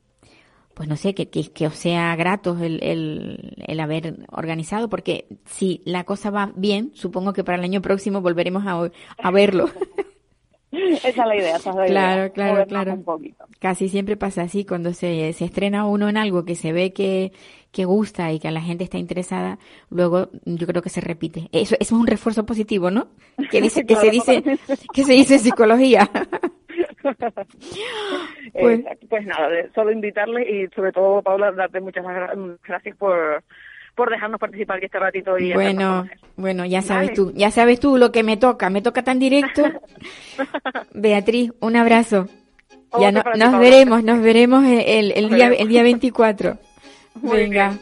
pues 0.74 0.88
no 0.88 0.96
sé, 0.96 1.14
que, 1.14 1.28
que, 1.30 1.52
que 1.52 1.66
os 1.66 1.74
sea 1.76 2.14
grato 2.16 2.56
el, 2.60 2.82
el, 2.82 3.54
el 3.66 3.80
haber 3.80 4.16
organizado, 4.30 4.88
porque 4.88 5.26
si 5.46 5.82
la 5.84 6.04
cosa 6.04 6.30
va 6.30 6.52
bien, 6.56 6.90
supongo 6.94 7.32
que 7.32 7.44
para 7.44 7.58
el 7.58 7.64
año 7.64 7.80
próximo 7.82 8.20
volveremos 8.20 8.64
a, 8.66 8.90
a 9.18 9.30
verlo. 9.30 9.70
Esa 11.02 11.08
es 11.08 11.16
la 11.16 11.36
idea, 11.36 11.56
esa 11.56 11.70
es 11.70 11.76
la 11.76 11.86
Claro, 11.86 12.20
idea. 12.20 12.30
claro, 12.30 12.66
claro. 12.66 13.02
Poquito. 13.04 13.44
Casi 13.60 13.88
siempre 13.88 14.16
pasa 14.16 14.42
así, 14.42 14.64
cuando 14.64 14.92
se, 14.92 15.32
se 15.32 15.44
estrena 15.44 15.86
uno 15.86 16.08
en 16.08 16.16
algo 16.16 16.44
que 16.44 16.56
se 16.56 16.72
ve 16.72 16.92
que, 16.92 17.32
que 17.70 17.84
gusta 17.84 18.32
y 18.32 18.40
que 18.40 18.48
a 18.48 18.50
la 18.50 18.60
gente 18.60 18.82
está 18.84 18.98
interesada, 18.98 19.58
luego 19.88 20.30
yo 20.44 20.66
creo 20.66 20.82
que 20.82 20.90
se 20.90 21.00
repite. 21.00 21.48
Eso, 21.52 21.76
eso 21.78 21.94
es 21.94 22.00
un 22.00 22.06
refuerzo 22.08 22.44
positivo, 22.44 22.90
¿no? 22.90 23.08
Que 23.50 23.60
dice, 23.60 23.84
que 23.86 23.94
se 23.96 24.10
Claro, 24.10 24.10
dice, 24.10 24.42
que 24.92 25.04
se 25.04 25.12
dice 25.12 25.38
psicología. 25.38 26.10
Pues- 28.52 28.80
Exacto. 28.80 29.06
pues 29.08 29.26
nada, 29.26 29.48
solo 29.74 29.90
invitarles 29.92 30.46
y 30.48 30.66
sobre 30.74 30.92
todo, 30.92 31.22
Paula, 31.22 31.52
darte 31.52 31.80
muchas 31.80 32.04
gra- 32.04 32.58
gracias 32.66 32.96
por, 32.96 33.42
por 33.94 34.10
dejarnos 34.10 34.40
participar 34.40 34.76
aquí 34.76 34.86
este 34.86 34.98
ratito 34.98 35.38
y 35.38 35.52
Bueno, 35.52 36.06
bueno, 36.36 36.64
ya 36.64 36.82
sabes 36.82 37.08
Vale. 37.10 37.16
tú, 37.16 37.32
ya 37.34 37.50
sabes 37.50 37.80
tú 37.80 37.96
lo 37.96 38.12
que 38.12 38.22
me 38.22 38.36
toca, 38.36 38.70
me 38.70 38.82
toca 38.82 39.02
tan 39.02 39.18
directo. 39.18 39.62
Beatriz, 40.94 41.52
un 41.60 41.76
abrazo. 41.76 42.28
Ya 43.00 43.10
no- 43.12 43.22
ti, 43.22 43.30
nos 43.38 43.50
Paula. 43.50 43.58
veremos, 43.58 44.04
nos 44.04 44.22
veremos 44.22 44.64
el, 44.64 45.12
el, 45.12 45.28
día, 45.30 45.48
el 45.48 45.68
día 45.68 45.82
24. 45.82 46.58
Muy 47.22 47.36
Venga. 47.38 47.70
bien, 47.70 47.80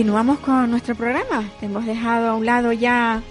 continuamos 0.00 0.38
con 0.38 0.70
nuestro 0.70 0.94
programa. 0.94 1.44
Hemos 1.60 1.84
dejado 1.84 2.30
a 2.30 2.34
un 2.34 2.46
lado 2.46 2.72
ya 2.72 3.22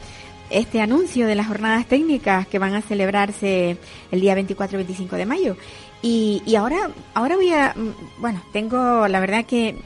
este 0.52 0.82
anuncio 0.82 1.26
de 1.26 1.34
las 1.34 1.48
jornadas 1.48 1.88
técnicas 1.88 2.46
que 2.46 2.60
van 2.60 2.76
a 2.76 2.84
celebrarse 2.84 3.78
el 4.12 4.22
día 4.22 4.36
24 4.36 4.76
y 4.76 4.84
25 4.84 5.16
de 5.16 5.26
mayo. 5.26 5.58
Y, 6.04 6.44
y 6.46 6.56
ahora, 6.58 6.92
ahora 7.16 7.38
voy 7.38 7.52
a, 7.52 7.74
mm, 7.76 8.22
bueno, 8.22 8.44
tengo 8.54 9.08
la 9.08 9.20
verdad 9.20 9.46
que, 9.46 9.78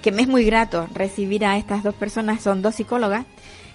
que 0.00 0.12
me 0.12 0.22
es 0.22 0.28
muy 0.28 0.46
grato 0.46 0.88
recibir 0.94 1.44
a 1.44 1.58
estas 1.58 1.82
dos 1.82 1.94
personas, 1.94 2.40
son 2.40 2.62
dos 2.62 2.76
psicólogas, 2.76 3.26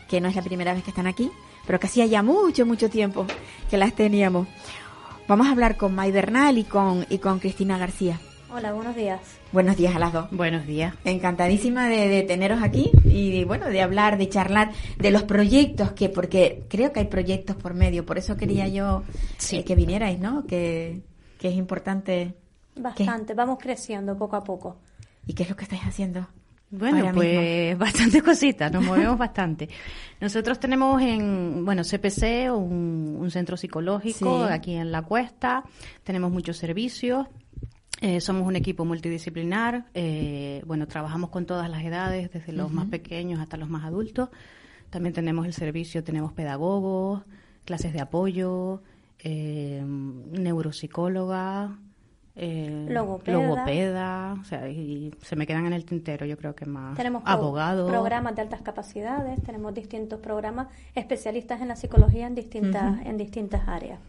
que 0.10 0.20
no 0.20 0.28
es 0.28 0.36
la 0.36 0.42
primera 0.42 0.74
vez 0.74 0.84
que 0.84 0.90
están 0.90 1.06
aquí, 1.06 1.30
pero 1.68 1.80
que 1.80 1.86
hacía 1.86 2.08
ya 2.08 2.24
mucho, 2.24 2.66
mucho 2.66 2.90
tiempo 2.90 3.28
que 3.70 3.78
las 3.78 3.94
teníamos. 3.94 4.48
Vamos 5.28 5.46
a 5.46 5.52
hablar 5.52 5.78
con 5.78 5.94
May 5.94 6.12
Bernal 6.12 6.58
y 6.58 6.64
con, 6.64 7.06
y 7.12 7.20
con 7.20 7.38
Cristina 7.38 7.78
García. 7.78 8.20
Hola, 8.56 8.72
buenos 8.72 8.96
días. 8.96 9.20
Buenos 9.52 9.76
días 9.76 9.94
a 9.96 10.00
las 10.00 10.14
dos. 10.14 10.28
Buenos 10.32 10.66
días. 10.66 10.96
Encantadísima 11.04 11.90
de, 11.90 12.08
de 12.08 12.24
teneros 12.24 12.62
aquí 12.64 12.90
y 13.04 13.44
bueno, 13.44 13.68
de 13.68 13.82
hablar, 13.82 14.18
de 14.18 14.30
charlar 14.30 14.72
de 14.98 15.12
los 15.12 15.24
proyectos 15.24 15.92
que, 15.92 16.08
porque 16.08 16.64
creo 16.70 16.94
que 16.94 17.02
hay 17.02 17.08
proyectos 17.08 17.58
por 17.58 17.74
medio, 17.74 18.06
por 18.06 18.18
eso 18.18 18.38
quería 18.38 18.70
yo 18.70 19.04
Sí. 19.38 19.58
eh, 19.58 19.66
que 19.66 19.76
vinierais, 19.76 20.20
¿no? 20.20 20.46
Que, 20.46 21.02
que 21.38 21.50
es 21.50 21.56
importante. 21.56 22.34
Bastante, 22.78 23.34
vamos 23.34 23.58
creciendo 23.60 24.18
poco 24.18 24.38
a 24.38 24.44
poco. 24.44 24.78
¿Y 25.28 25.34
qué 25.34 25.44
es 25.44 25.50
lo 25.50 25.56
que 25.58 25.64
estáis 25.64 25.82
haciendo? 25.84 26.26
Bueno, 26.72 26.98
ahora 27.00 27.14
pues 27.14 27.78
bastantes 27.78 28.24
cositas, 28.24 28.72
nos 28.72 28.84
movemos 28.86 29.18
bastante. 29.18 29.68
Nosotros 30.22 30.60
tenemos 30.60 31.02
en, 31.02 31.64
bueno, 31.66 31.84
CPC, 31.84 32.50
un, 32.54 33.18
un 33.20 33.32
centro 33.32 33.58
psicológico 33.58 34.48
Sí. 34.48 34.54
aquí 34.54 34.74
en 34.76 34.92
La 34.92 35.02
Cuesta, 35.02 35.64
tenemos 36.04 36.32
muchos 36.32 36.58
servicios, 36.58 37.28
eh, 38.02 38.20
somos 38.22 38.46
un 38.48 38.56
equipo 38.56 38.86
multidisciplinar, 38.86 39.86
eh, 39.94 40.62
bueno, 40.66 40.88
trabajamos 40.88 41.30
con 41.30 41.46
todas 41.46 41.70
las 41.70 41.84
edades, 41.84 42.32
desde 42.32 42.52
los 42.54 42.72
más 42.72 42.88
pequeños 42.88 43.40
hasta 43.40 43.58
los 43.58 43.70
más 43.70 43.84
adultos. 43.86 44.30
También 44.90 45.14
tenemos 45.14 45.46
el 45.46 45.54
servicio, 45.54 46.04
tenemos 46.04 46.34
pedagogos, 46.34 47.24
clases 47.66 47.94
de 47.94 48.02
apoyo, 48.02 48.82
eh, 49.20 49.82
neuropsicóloga, 49.86 51.80
eh, 52.38 52.88
Logopeda. 52.90 53.38
logopeda, 53.38 54.34
o 54.42 54.44
sea, 54.44 54.68
y 54.70 55.14
se 55.22 55.38
me 55.38 55.48
quedan 55.48 55.68
en 55.68 55.74
el 55.74 55.86
tintero, 55.86 56.26
yo 56.26 56.38
creo 56.38 56.54
que 56.54 56.66
más 56.66 56.98
Tenemos 56.98 57.24
abogados. 57.26 57.90
programas 57.90 58.36
de 58.36 58.42
altas 58.42 58.62
capacidades, 58.62 59.42
tenemos 59.44 59.74
distintos 59.74 60.20
programas 60.20 60.68
especialistas 60.96 61.62
en 61.62 61.70
la 61.70 61.78
psicología 61.78 62.28
en 62.28 62.36
distintas, 62.36 63.06
en 63.06 63.18
distintas 63.18 63.68
áreas. 63.68 64.00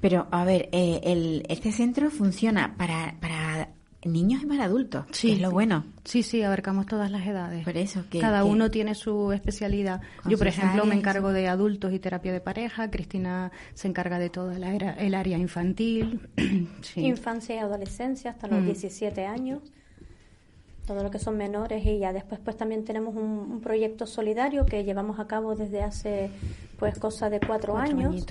Pero, 0.00 0.26
a 0.30 0.44
ver, 0.44 0.68
eh, 0.72 1.00
el, 1.04 1.44
este 1.48 1.72
centro 1.72 2.10
funciona 2.10 2.74
para, 2.76 3.16
para 3.20 3.68
niños 4.04 4.42
y 4.42 4.46
para 4.46 4.64
adultos, 4.64 5.04
Sí, 5.10 5.28
que 5.28 5.34
es 5.34 5.40
lo 5.42 5.50
bueno. 5.50 5.84
Sí, 6.04 6.22
sí, 6.22 6.42
abarcamos 6.42 6.86
todas 6.86 7.10
las 7.10 7.26
edades. 7.26 7.64
Por 7.64 7.76
eso, 7.76 8.04
que... 8.08 8.18
Cada 8.18 8.38
que- 8.42 8.48
uno 8.48 8.70
tiene 8.70 8.94
su 8.94 9.30
especialidad. 9.32 10.00
Yo, 10.24 10.38
por 10.38 10.46
ejemplo, 10.46 10.86
me 10.86 10.94
encargo 10.94 11.32
de 11.32 11.48
adultos 11.48 11.92
y 11.92 11.98
terapia 11.98 12.32
de 12.32 12.40
pareja. 12.40 12.90
Cristina 12.90 13.52
se 13.74 13.88
encarga 13.88 14.18
de 14.18 14.30
toda 14.30 14.58
la 14.58 14.74
era- 14.74 14.94
el 14.94 15.14
área 15.14 15.36
infantil. 15.36 16.20
Sí. 16.80 17.02
Infancia 17.04 17.56
y 17.56 17.58
adolescencia 17.58 18.30
hasta 18.30 18.48
los 18.48 18.60
Mm. 18.62 18.66
17 18.66 19.26
años, 19.26 19.60
todo 20.94 21.04
lo 21.04 21.10
que 21.10 21.20
son 21.20 21.36
menores 21.36 21.86
y 21.86 21.98
ya 21.98 22.12
después 22.12 22.40
pues 22.44 22.56
también 22.56 22.84
tenemos 22.84 23.14
un, 23.14 23.22
un 23.22 23.60
proyecto 23.60 24.06
solidario 24.06 24.66
que 24.66 24.82
llevamos 24.82 25.20
a 25.20 25.26
cabo 25.28 25.54
desde 25.54 25.82
hace 25.82 26.30
pues 26.78 26.98
cosa 26.98 27.30
de 27.30 27.38
cuatro, 27.38 27.74
Cuatro 27.74 27.96
años. 27.96 28.26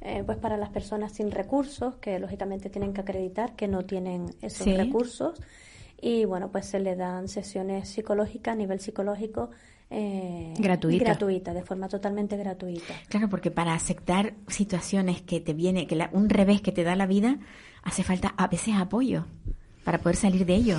eh, 0.00 0.22
pues 0.24 0.38
para 0.38 0.56
las 0.56 0.70
personas 0.70 1.12
sin 1.12 1.30
recursos 1.30 1.96
que 1.96 2.18
lógicamente 2.18 2.70
tienen 2.70 2.94
que 2.94 3.02
acreditar 3.02 3.56
que 3.56 3.68
no 3.68 3.84
tienen 3.84 4.24
esos 4.40 4.64
Sí. 4.64 4.74
recursos 4.74 5.38
y 6.00 6.24
bueno 6.24 6.50
pues 6.50 6.64
se 6.66 6.80
le 6.80 6.96
dan 6.96 7.28
sesiones 7.28 7.88
psicológicas 7.90 8.52
a 8.54 8.56
nivel 8.56 8.80
psicológico 8.80 9.50
eh, 9.90 10.54
Gratuita. 10.58 11.04
gratuita 11.04 11.52
de 11.52 11.62
forma 11.62 11.88
totalmente 11.88 12.36
gratuita 12.38 12.94
Claro, 13.08 13.28
porque 13.28 13.50
para 13.50 13.74
aceptar 13.74 14.32
situaciones 14.46 15.20
que 15.20 15.40
te 15.40 15.52
viene, 15.52 15.86
que 15.86 15.96
la- 15.96 16.08
un 16.12 16.28
revés 16.30 16.62
que 16.62 16.72
te 16.72 16.84
da 16.84 16.94
la 16.96 17.06
vida, 17.06 17.38
hace 17.82 18.02
falta 18.02 18.32
a 18.38 18.46
veces 18.48 18.74
apoyo 18.76 19.26
para 19.84 19.98
poder 19.98 20.16
salir 20.16 20.44
de 20.46 20.54
ello. 20.54 20.78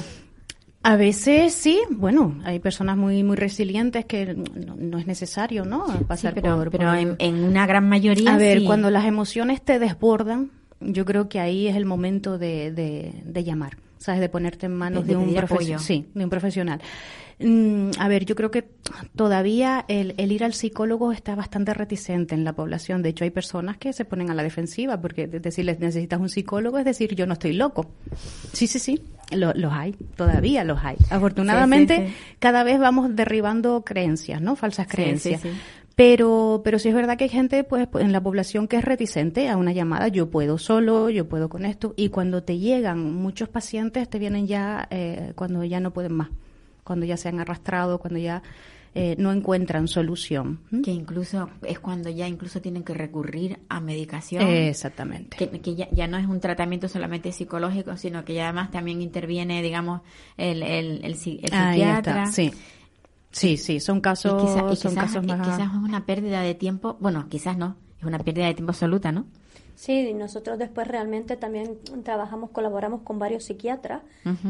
A 0.82 0.96
veces 0.96 1.54
sí, 1.54 1.80
bueno, 1.90 2.40
hay 2.46 2.60
personas 2.60 2.96
muy 2.96 3.22
muy 3.24 3.36
resilientes 3.36 4.06
que 4.06 4.34
no, 4.34 4.76
no 4.78 4.98
es 4.98 5.08
necesario, 5.08 5.66
¿no? 5.66 5.86
Pasar 6.08 6.34
Sí, 6.34 6.40
pero, 6.42 6.56
por- 6.58 6.72
pero 6.72 6.90
por- 6.90 6.98
en, 6.98 7.16
en 7.20 7.44
una 7.44 7.68
gran 7.68 7.88
mayoría 7.90 8.34
A 8.36 8.38
ver, 8.38 8.60
sí. 8.60 8.66
cuando 8.66 8.90
las 8.90 9.06
emociones 9.06 9.62
te 9.62 9.78
desbordan, 9.78 10.52
yo 10.80 11.04
creo 11.04 11.28
que 11.28 11.40
ahí 11.42 11.68
es 11.68 11.76
el 11.76 11.86
momento 11.86 12.38
de, 12.38 12.72
de, 12.72 13.14
de 13.26 13.44
llamar, 13.44 13.76
¿sabes? 14.00 14.20
De 14.22 14.30
ponerte 14.30 14.66
en 14.66 14.74
manos 14.76 15.06
De- 15.06 15.16
un 15.16 15.34
profesional. 15.36 15.80
Sí, 15.80 16.08
de 16.16 16.24
un 16.24 16.30
profesional. 16.32 16.82
Mm, 17.42 17.92
a 18.00 18.08
ver, 18.10 18.26
yo 18.26 18.36
creo 18.36 18.52
que 18.52 18.68
todavía 19.16 19.86
el, 19.88 20.14
el 20.18 20.32
ir 20.34 20.44
al 20.44 20.54
psicólogo 20.54 21.14
está 21.14 21.36
bastante 21.36 21.74
reticente 21.74 22.36
en 22.36 22.44
la 22.44 22.52
población. 22.54 23.02
De 23.02 23.10
hecho, 23.10 23.24
hay 23.24 23.30
personas 23.30 23.78
que 23.78 23.94
se 23.94 24.04
ponen 24.04 24.30
a 24.30 24.34
la 24.34 24.44
defensiva 24.44 25.00
porque 25.00 25.28
de- 25.28 25.40
decirles 25.40 25.80
necesitas 25.80 26.20
un 26.20 26.28
psicólogo 26.28 26.78
es 26.80 26.86
decir 26.86 27.16
yo 27.16 27.26
no 27.26 27.34
estoy 27.34 27.54
loco. 27.54 27.92
Sí, 28.52 28.68
sí, 28.68 28.78
sí, 28.80 29.02
lo- 29.32 29.54
los 29.54 29.72
hay, 29.72 29.94
todavía 30.18 30.66
los 30.66 30.80
hay. 30.84 30.98
Afortunadamente, 31.10 31.96
Sí, 31.96 32.02
sí, 32.02 32.08
sí. 32.10 32.36
cada 32.40 32.64
vez 32.64 32.78
vamos 32.80 33.16
derribando 33.16 33.84
creencias, 33.86 34.42
¿no? 34.42 34.58
Falsas 34.58 34.88
Sí, 34.88 34.92
sí, 34.92 34.96
creencias. 34.98 35.42
Pero, 36.00 36.62
pero 36.64 36.80
sí 36.80 36.88
es 36.88 36.96
verdad 36.96 37.18
que 37.18 37.26
hay 37.26 37.30
gente 37.30 37.62
pues 37.66 37.86
pues, 37.86 38.06
en 38.06 38.14
la 38.14 38.24
población 38.24 38.70
que 38.70 38.78
es 38.78 38.86
reticente 38.86 39.50
a 39.50 39.58
una 39.58 39.74
llamada, 39.74 40.08
yo 40.08 40.30
puedo 40.30 40.58
solo, 40.58 41.10
yo 41.10 41.28
puedo 41.28 41.50
con 41.50 41.66
esto, 41.66 41.94
y 41.98 42.08
cuando 42.08 42.42
te 42.42 42.58
llegan 42.58 43.16
muchos 43.16 43.50
pacientes 43.50 44.10
te 44.10 44.18
vienen 44.18 44.48
ya 44.48 44.88
eh, 44.92 45.34
cuando 45.36 45.62
ya 45.66 45.82
no 45.82 45.92
pueden 45.92 46.14
más, 46.14 46.30
cuando 46.86 47.06
ya 47.06 47.18
se 47.18 47.28
han 47.28 47.42
arrastrado, 47.42 48.00
cuando 48.00 48.18
ya 48.18 48.44
eh, 48.96 49.16
no 49.18 49.34
encuentran 49.34 49.90
solución. 49.90 50.62
¿Mm? 50.72 50.84
Que 50.84 50.92
incluso 50.92 51.50
es 51.64 51.80
cuando 51.80 52.10
ya 52.10 52.30
incluso 52.30 52.62
tienen 52.62 52.84
que 52.84 52.94
recurrir 52.94 53.60
a 53.68 53.82
medicación. 53.82 54.42
Exactamente. 54.48 55.36
Que, 55.36 55.50
que 55.60 55.76
ya, 55.76 55.90
ya 55.92 56.08
no 56.08 56.18
es 56.18 56.28
un 56.28 56.40
tratamiento 56.40 56.88
solamente 56.88 57.34
psicológico, 57.34 57.98
sino 57.98 58.24
que 58.24 58.36
ya 58.36 58.46
además 58.46 58.72
también 58.72 59.02
interviene, 59.02 59.62
digamos, 59.62 60.00
el, 60.38 60.64
el, 60.64 61.04
el, 61.04 61.04
el 61.04 61.14
Ahí 61.52 61.74
psiquiatra. 61.74 62.24
está, 62.24 62.32
sí. 62.32 62.52
Sí, 63.32 63.58
sí, 63.58 63.80
son 63.80 63.98
Y 63.98 64.02
casos, 64.02 64.34
quizá- 64.44 64.72
y 64.72 64.76
son 64.76 64.92
quizás, 64.92 65.04
casos 65.06 65.24
y 65.24 65.28
más... 65.28 65.42
quizás 65.48 65.72
es 65.72 65.78
una 65.78 66.06
pérdida 66.06 66.42
de 66.42 66.56
tiempo, 66.56 66.98
bueno, 67.00 67.28
quizás 67.30 67.58
no, 67.58 67.76
es 68.00 68.06
una 68.06 68.20
pérdida 68.20 68.48
de 68.48 68.54
tiempo 68.56 68.72
absoluta, 68.72 69.12
¿no? 69.12 69.26
Sí, 69.76 70.14
nosotros 70.14 70.58
después 70.60 70.88
realmente 70.90 71.38
también 71.38 71.78
trabajamos, 72.04 72.50
colaboramos 72.50 73.02
con 73.04 73.18
varios 73.18 73.46
psiquiatras 73.46 74.02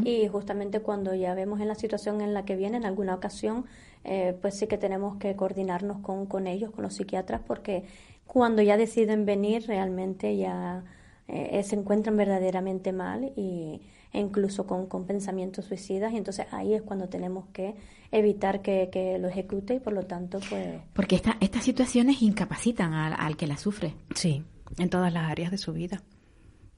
y 0.03 0.27
justamente 0.27 0.79
cuando 0.79 1.13
ya 1.13 1.35
vemos 1.35 1.59
en 1.61 1.67
la 1.67 1.75
situación 1.75 2.21
en 2.21 2.33
la 2.33 2.45
que 2.45 2.55
vienen, 2.55 2.81
en 2.81 2.87
alguna 2.87 3.13
ocasión, 3.13 3.65
eh, 4.05 4.35
pues 4.41 4.55
sí 4.57 4.65
que 4.65 4.79
tenemos 4.79 5.17
que 5.17 5.35
coordinarnos 5.35 5.99
con, 5.99 6.25
con 6.25 6.47
ellos, 6.47 6.71
con 6.71 6.83
los 6.83 6.95
psiquiatras, 6.95 7.41
porque 7.45 7.83
cuando 8.25 8.63
ya 8.63 8.75
deciden 8.75 9.25
venir 9.25 9.67
realmente 9.67 10.35
ya 10.35 10.83
eh, 11.27 11.61
se 11.63 11.75
encuentran 11.75 12.17
verdaderamente 12.17 12.91
mal 12.91 13.31
y, 13.35 13.81
e 14.11 14.19
incluso 14.19 14.65
con, 14.65 14.87
con 14.87 15.05
pensamientos 15.05 15.65
suicidas 15.65 16.11
y 16.11 16.17
entonces 16.17 16.47
ahí 16.51 16.73
es 16.73 16.81
cuando 16.81 17.07
tenemos 17.07 17.45
que 17.53 17.75
evitar 18.11 18.61
que, 18.61 18.89
que 18.91 19.17
lo 19.19 19.27
ejecute 19.27 19.75
y 19.75 19.79
por 19.79 19.93
lo 19.93 20.03
tanto 20.03 20.39
pues 20.49 20.79
Porque 20.93 21.15
esta, 21.15 21.37
estas 21.39 21.63
situaciones 21.63 22.21
incapacitan 22.21 22.93
al, 22.93 23.13
al 23.17 23.37
que 23.37 23.47
la 23.47 23.57
sufre. 23.57 23.93
Sí, 24.15 24.43
en 24.77 24.89
todas 24.89 25.11
las 25.13 25.29
áreas 25.29 25.51
de 25.51 25.57
su 25.57 25.73
vida. 25.73 26.01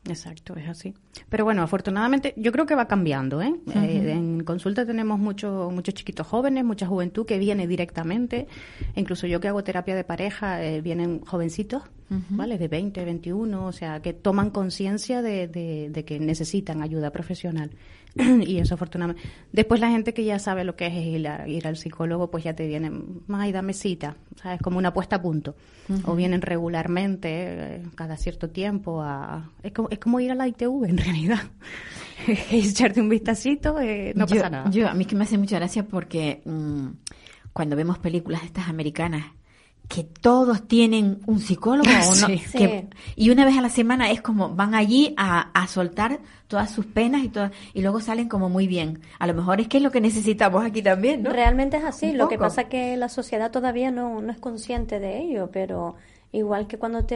Exacto, 0.10 0.56
es 0.56 0.68
así. 0.68 0.96
Pero 1.30 1.44
bueno, 1.46 1.62
afortunadamente 1.62 2.34
yo 2.36 2.52
creo 2.52 2.66
que 2.66 2.74
va 2.74 2.88
cambiando. 2.88 3.40
¿eh? 3.44 3.54
Eh, 3.76 4.12
en 4.14 4.44
consulta 4.44 4.84
tenemos 4.84 5.20
muchos 5.20 5.72
muchos 5.72 5.94
chiquitos 5.94 6.26
jóvenes, 6.26 6.66
mucha 6.66 6.88
juventud 6.88 7.24
que 7.26 7.38
viene 7.38 7.68
directamente. 7.68 8.48
Incluso 8.96 9.28
yo 9.28 9.40
que 9.40 9.48
hago 9.48 9.64
terapia 9.64 9.96
de 9.96 10.04
pareja, 10.04 10.64
eh, 10.66 10.82
vienen 10.82 11.22
jovencitos, 11.22 11.84
¿vale? 12.30 12.58
De 12.58 12.68
20, 12.68 13.06
21, 13.06 13.66
o 13.68 13.72
sea, 13.72 14.02
que 14.02 14.14
toman 14.14 14.50
conciencia 14.50 15.22
de, 15.22 15.48
de- 15.48 15.90
de 15.92 16.04
que 16.04 16.20
necesitan 16.20 16.82
ayuda 16.82 17.12
profesional. 17.12 17.70
y 18.46 18.58
eso 18.58 18.74
afortunadamente. 18.76 19.22
Después 19.52 19.80
la 19.80 19.90
gente 19.90 20.14
que 20.14 20.24
ya 20.26 20.38
sabe 20.40 20.64
lo 20.64 20.76
que 20.76 20.88
es 20.88 20.94
ir, 20.94 21.28
a- 21.28 21.48
ir 21.48 21.66
al 21.68 21.78
psicólogo, 21.78 22.30
pues 22.32 22.44
ya 22.44 22.54
te 22.56 22.68
vienen, 22.68 23.22
ay, 23.30 23.52
dame 23.52 23.74
cita, 23.74 24.16
¿sabes? 24.42 24.62
Como 24.62 24.78
una 24.78 24.94
puesta 24.94 25.18
a 25.18 25.22
punto. 25.22 25.56
O 26.06 26.16
vienen 26.16 26.42
regularmente, 26.42 27.30
eh, 27.76 27.84
cada 27.96 28.16
cierto 28.16 28.50
tiempo, 28.50 29.02
a... 29.02 29.50
Es 29.64 29.74
como, 29.74 29.90
es 29.90 30.00
como 30.00 30.20
ir 30.22 30.32
a 30.32 30.36
la 30.36 30.48
ITV, 30.48 30.86
en 30.86 30.98
realidad. 30.98 31.40
Es 32.28 32.52
echarte 32.54 33.02
un 33.02 33.10
vistacito, 33.10 33.80
eh, 33.80 34.14
no 34.16 34.28
yo, 34.28 34.36
pasa 34.36 34.50
nada. 34.52 34.70
Yo, 34.70 34.88
a 34.88 34.94
mí 34.94 35.02
es 35.02 35.08
que 35.08 35.16
me 35.16 35.24
hace 35.24 35.40
mucha 35.40 35.58
gracia 35.58 35.88
porque 35.88 36.44
mm, 36.46 36.88
cuando 37.52 37.76
vemos 37.76 37.98
películas 37.98 38.42
de 38.42 38.48
estas 38.48 38.68
americanas, 38.70 39.26
que 39.94 40.04
todos 40.06 40.68
tienen 40.68 41.20
un 41.26 41.40
psicólogo 41.40 41.90
o 41.90 42.16
no, 42.22 42.28
Sí. 42.28 42.40
que- 42.58 42.88
y 43.16 43.30
una 43.30 43.44
vez 43.44 43.58
a 43.58 43.62
la 43.62 43.70
semana 43.70 44.10
es 44.10 44.22
como 44.22 44.50
van 44.56 44.74
allí 44.74 45.14
a, 45.18 45.50
a 45.54 45.68
soltar 45.68 46.20
todas 46.48 46.72
sus 46.72 46.86
penas 46.86 47.24
y 47.24 47.30
todas, 47.30 47.52
y 47.74 47.82
luego 47.82 48.00
salen 48.00 48.30
como 48.30 48.48
muy 48.50 48.68
bien. 48.68 49.02
A 49.20 49.28
lo 49.28 49.34
mejor 49.34 49.60
es 49.60 49.68
que 49.68 49.78
es 49.78 49.84
lo 49.84 49.92
que 49.92 50.00
necesitamos 50.02 50.64
aquí 50.64 50.82
también, 50.82 51.24
¿no? 51.24 51.30
Realmente 51.32 51.78
es 51.78 51.84
así, 51.84 52.12
Un 52.12 52.18
lo 52.20 52.28
que 52.30 52.38
pasa 52.38 52.62
es 52.62 52.68
que 52.68 52.96
la 52.98 53.10
sociedad 53.10 53.52
todavía 53.52 53.92
no, 53.92 54.22
no 54.22 54.32
es 54.32 54.38
consciente 54.40 55.00
de 55.00 55.20
ello, 55.20 55.50
pero 55.52 55.96
igual 56.34 56.68
que 56.68 56.78
cuando 56.78 57.04
te 57.06 57.16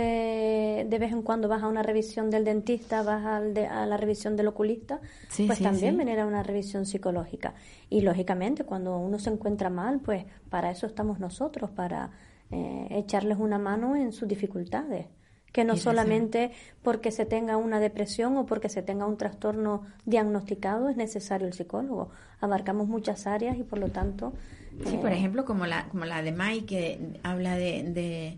de 0.90 0.98
vez 1.00 1.14
en 1.14 1.22
cuando 1.22 1.48
vas 1.48 1.64
a 1.64 1.68
una 1.68 1.82
revisión 1.84 2.30
del 2.30 2.44
dentista, 2.44 3.02
vas 3.04 3.26
al 3.26 3.54
de- 3.54 3.68
a 3.68 3.86
la 3.86 3.96
revisión 3.98 4.36
del 4.36 4.48
oculista, 4.48 5.00
Sí, 5.30 5.46
pues 5.46 5.60
sí, 5.60 5.64
también 5.64 5.94
sí. 5.94 5.98
venir 5.98 6.20
a 6.20 6.26
una 6.26 6.44
revisión 6.44 6.86
psicológica. 6.86 7.54
Y 7.90 8.02
lógicamente 8.02 8.64
cuando 8.66 8.98
uno 8.98 9.18
se 9.20 9.30
encuentra 9.30 9.70
mal, 9.70 10.00
pues 10.02 10.26
para 10.50 10.72
eso 10.72 10.86
estamos 10.88 11.20
nosotros, 11.20 11.70
para 11.70 12.10
eh, 12.56 12.88
echarles 13.00 13.38
una 13.40 13.58
mano 13.60 13.96
en 13.96 14.12
sus 14.14 14.28
dificultades 14.28 15.08
que 15.52 15.64
no 15.64 15.78
solamente 15.78 16.52
porque 16.84 17.12
se 17.12 17.26
tenga 17.26 17.56
una 17.56 17.80
depresión 17.80 18.36
o 18.36 18.46
porque 18.46 18.68
se 18.68 18.82
tenga 18.82 19.06
un 19.06 19.16
trastorno 19.18 19.84
diagnosticado 20.04 20.90
es 20.90 20.98
necesario 20.98 21.48
el 21.48 21.54
psicólogo. 21.54 22.10
Abarcamos 22.42 22.90
muchas 22.90 23.26
áreas 23.26 23.58
y 23.58 23.64
por 23.64 23.80
lo 23.80 23.88
tanto... 23.88 24.34
Sí, 24.86 24.96
eh, 24.96 25.00
por 25.02 25.14
ejemplo, 25.14 25.46
como 25.46 25.66
la, 25.66 25.88
como 25.88 26.04
la 26.04 26.22
de 26.22 26.34
Mai, 26.34 26.64
que 26.64 27.00
habla 27.24 27.56
de, 27.56 27.84
de, 27.84 28.38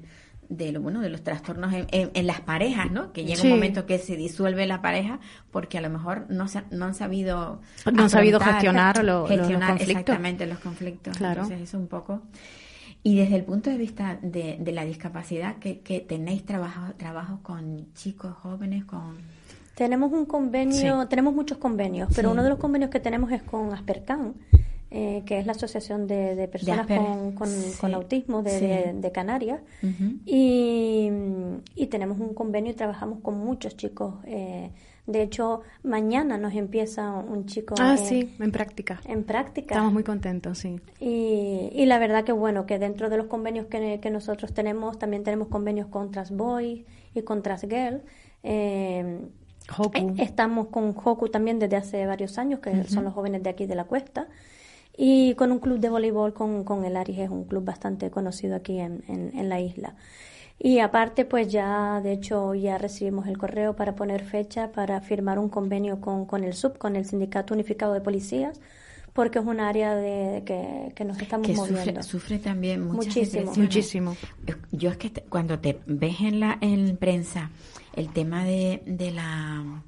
de 0.49 0.71
lo 0.71 0.79
bueno 0.79 1.01
de 1.01 1.09
los 1.09 1.23
trastornos 1.23 1.73
en, 1.73 1.87
en- 1.89 2.11
en 2.13 2.27
las 2.27 2.41
parejas, 2.41 2.91
¿no? 2.91 3.11
Que 3.13 3.23
llega 3.25 3.41
Sí. 3.41 3.47
un 3.47 3.53
momento 3.53 3.87
que 3.87 3.97
se 3.97 4.15
disuelve 4.15 4.67
la 4.67 4.83
pareja 4.83 5.19
porque 5.49 5.79
a 5.79 5.81
lo 5.81 5.89
mejor 5.89 6.27
no, 6.29 6.47
se- 6.47 6.65
no 6.69 6.85
han 6.85 6.93
sabido 6.93 7.61
No 7.91 8.03
han 8.03 8.09
sabido 8.11 8.39
gestionar 8.39 9.03
lo- 9.03 9.27
lo- 9.27 9.35
los 9.35 9.47
conflictos. 9.47 9.81
exactamente 9.89 10.45
los 10.45 10.59
conflictos. 10.59 11.17
Claro. 11.17 11.41
Entonces 11.41 11.67
eso 11.67 11.79
un 11.79 11.87
poco. 11.87 12.21
Y 13.03 13.15
desde 13.17 13.35
el 13.37 13.43
punto 13.45 13.69
de 13.69 13.77
vista 13.77 14.17
de, 14.21 14.57
de 14.59 14.71
la 14.73 14.83
discapacidad, 14.83 15.57
que, 15.57 15.79
que 15.79 15.99
tenéis 16.01 16.45
trabajo, 16.45 16.93
trabajos 16.97 17.39
con 17.41 17.93
chicos 17.93 18.33
jóvenes, 18.33 18.83
con 18.85 19.17
Tenemos 19.75 20.11
un 20.11 20.25
convenio, 20.25 21.07
tenemos 21.07 21.33
muchos 21.33 21.57
convenios, 21.57 22.09
pero 22.15 22.29
Sí. 22.29 22.33
uno 22.33 22.43
de 22.43 22.49
los 22.49 22.57
convenios 22.59 22.89
que 22.91 22.99
tenemos 22.99 23.31
es 23.31 23.43
con 23.43 23.71
Aspercan, 23.73 24.33
eh, 24.89 25.23
que 25.25 25.37
es 25.39 25.45
la 25.45 25.51
Asociación 25.51 26.07
de, 26.07 26.35
de 26.35 26.47
Personas 26.47 26.87
con, 26.87 27.31
con- 27.33 27.47
Sí. 27.49 27.77
con 27.79 27.93
Autismo 27.93 28.41
de, 28.43 28.51
Sí. 28.51 28.67
de- 29.01 29.11
Canarias. 29.11 29.59
Y, 30.25 31.09
y 31.75 31.87
tenemos 31.87 32.19
un 32.19 32.33
convenio 32.33 32.71
y 32.71 32.75
trabajamos 32.75 33.19
con 33.21 33.37
muchos 33.37 33.75
chicos 33.77 34.15
eh, 34.25 34.71
De 35.07 35.21
hecho, 35.21 35.61
mañana 35.83 36.37
nos 36.37 36.53
empieza 36.53 37.11
un 37.13 37.45
chico 37.45 37.75
Ah, 37.79 37.95
sí, 37.95 38.35
en 38.39 38.51
práctica. 38.51 38.99
en 39.05 39.23
práctica. 39.23 39.75
Estamos 39.75 39.93
muy 39.93 40.03
contentos, 40.03 40.57
sí. 40.57 40.81
Y, 40.99 41.69
y 41.71 41.85
la 41.85 41.97
verdad 41.97 42.25
que 42.25 42.33
bueno, 42.33 42.65
que 42.65 42.77
dentro 42.77 43.09
de 43.09 43.15
los 43.15 43.27
convenios 43.27 43.67
que, 43.67 43.99
que 44.01 44.09
nosotros 44.11 44.53
tenemos, 44.53 44.99
también 44.99 45.23
tenemos 45.23 45.47
convenios 45.47 45.87
con 45.87 46.11
Transboy 46.11 46.85
y 47.15 47.21
con 47.21 47.41
Transgirl. 47.41 48.01
Eh, 48.43 49.19
Hoku. 49.77 49.97
eh, 49.97 50.13
estamos 50.17 50.67
con 50.67 50.93
Hoku 51.01 51.29
también 51.29 51.57
desde 51.59 51.77
hace 51.77 52.05
varios 52.05 52.37
años, 52.37 52.59
que 52.59 52.83
son 52.85 53.05
los 53.05 53.13
jóvenes 53.13 53.43
de 53.43 53.49
aquí 53.49 53.65
de 53.65 53.75
la 53.75 53.85
cuesta. 53.85 54.27
Y 54.97 55.35
con 55.35 55.51
un 55.51 55.59
club 55.59 55.79
de 55.79 55.89
voleibol 55.89 56.33
con, 56.33 56.63
con 56.63 56.83
el 56.83 56.97
Aris, 56.97 57.19
es 57.19 57.29
un 57.29 57.43
club 57.45 57.63
bastante 57.63 58.09
conocido 58.09 58.55
aquí 58.55 58.79
en, 58.79 59.03
en, 59.07 59.31
en 59.37 59.47
la 59.47 59.61
isla. 59.61 59.95
Y 60.59 60.79
aparte, 60.79 61.23
pues 61.23 61.51
ya, 61.51 62.01
de 62.01 62.13
hecho, 62.13 62.55
ya 62.55 62.79
recibimos 62.79 63.27
el 63.27 63.37
correo 63.37 63.75
para 63.75 63.93
poner 63.95 64.23
fecha 64.23 64.71
para 64.71 64.99
firmar 65.01 65.37
un 65.37 65.49
convenio 65.49 66.01
con, 66.01 66.25
con 66.25 66.43
el 66.43 66.53
SUB, 66.53 66.79
con 66.79 66.95
el 66.95 67.05
Sindicato 67.05 67.53
Unificado 67.53 67.93
de 67.93 68.01
Policías, 68.01 68.59
porque 69.13 69.37
es 69.37 69.45
un 69.45 69.59
área 69.59 69.95
de, 69.95 70.41
que, 70.45 70.93
que 70.95 71.05
nos 71.05 71.19
estamos 71.21 71.45
que 71.45 71.53
moviendo. 71.53 72.01
sufre, 72.01 72.03
sufre 72.03 72.39
también 72.39 72.87
Muchísimo. 72.87 73.53
Muchísimo. 73.55 74.15
Yo 74.71 74.89
es 74.89 74.97
que 74.97 75.11
te- 75.11 75.21
cuando 75.21 75.59
te 75.59 75.79
ves 75.85 76.21
en 76.21 76.39
la 76.39 76.57
en 76.61 76.97
prensa 76.97 77.51
el 77.93 78.09
tema 78.11 78.43
de, 78.43 78.81
de 78.87 79.11
la 79.11 79.83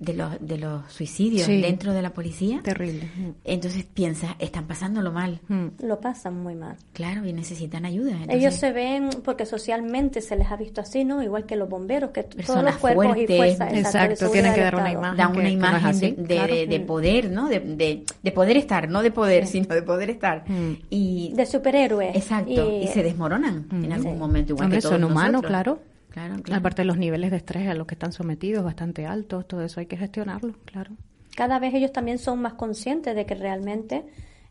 de 0.00 0.14
los 0.14 0.32
de 0.40 0.56
los 0.58 0.90
suicidios 0.90 1.44
Sí. 1.46 1.60
dentro 1.60 1.92
de 1.92 2.00
la 2.02 2.10
policía, 2.10 2.60
Terrible. 2.64 3.04
Mm. 3.16 3.28
entonces 3.44 3.84
piensas, 3.84 4.30
están 4.38 4.66
pasándolo 4.66 5.12
mal, 5.12 5.40
Lo 5.82 6.00
pasan 6.00 6.42
muy 6.42 6.54
mal. 6.54 6.76
claro, 6.94 7.26
y 7.26 7.32
necesitan 7.34 7.84
ayuda. 7.84 8.12
Entonces, 8.12 8.34
Ellos 8.36 8.54
se 8.54 8.72
ven, 8.72 9.10
porque 9.22 9.44
socialmente 9.46 10.20
se 10.22 10.36
les 10.36 10.50
ha 10.50 10.56
visto 10.56 10.80
así, 10.80 11.04
¿no? 11.04 11.22
Igual 11.22 11.44
que 11.44 11.54
los 11.54 11.68
bomberos, 11.68 12.10
que 12.10 12.22
todos 12.24 12.64
los 12.64 12.76
cuerpos 12.78 13.04
y 13.18 13.26
fuertes. 13.26 13.36
fuerzas 13.36 13.72
Exacto, 13.74 14.30
tienen 14.30 14.54
que 14.54 14.60
dar 14.62 14.74
una 14.74 14.90
imagen. 14.92 15.16
dan 15.18 15.32
que- 15.32 15.38
una 15.38 15.48
que 15.50 15.56
no 15.56 15.66
es 15.66 15.70
imagen 15.70 15.86
así, 15.90 16.10
de, 16.12 16.22
de- 16.22 16.34
claro. 16.34 16.54
de- 16.54 16.66
de 16.66 16.80
poder, 16.80 17.30
¿no? 17.30 17.48
De, 17.48 17.60
de, 17.60 18.04
de 18.22 18.32
poder 18.32 18.56
estar, 18.56 18.88
no 18.88 19.02
de 19.02 19.10
poder, 19.10 19.46
sino 19.46 19.66
de 19.74 19.82
poder 19.82 20.08
estar. 20.10 20.44
Mm. 20.48 20.76
Y 20.88 21.32
De 21.36 21.44
superhéroes. 21.44 22.16
exacto, 22.16 22.50
y, 22.80 22.86
se 22.88 23.02
desmoronan 23.02 23.66
en 23.70 23.92
algún 23.92 24.18
momento 24.18 24.52
igual 24.54 24.64
Hombre, 24.64 24.78
que 24.78 24.82
todos 24.82 24.94
son 24.94 25.04
humanos, 25.04 25.42
claro. 25.42 25.78
Claro, 26.10 26.42
claro. 26.42 26.58
Aparte 26.60 26.82
de 26.82 26.86
los 26.86 26.98
niveles 26.98 27.30
de 27.30 27.36
estrés 27.38 27.68
a 27.68 27.74
los 27.74 27.86
que 27.86 27.94
están 27.94 28.12
sometidos, 28.12 28.64
bastante 28.64 29.06
altos, 29.06 29.46
todo 29.48 29.62
eso 29.62 29.80
hay 29.80 29.86
que 29.86 29.96
gestionarlo, 29.96 30.54
claro. 30.64 30.92
cada 31.36 31.58
vez 31.58 31.72
ellos 31.74 31.92
también 31.92 32.18
son 32.18 32.40
más 32.42 32.54
conscientes 32.54 33.14
de 33.14 33.24
que 33.26 33.34
realmente 33.34 34.04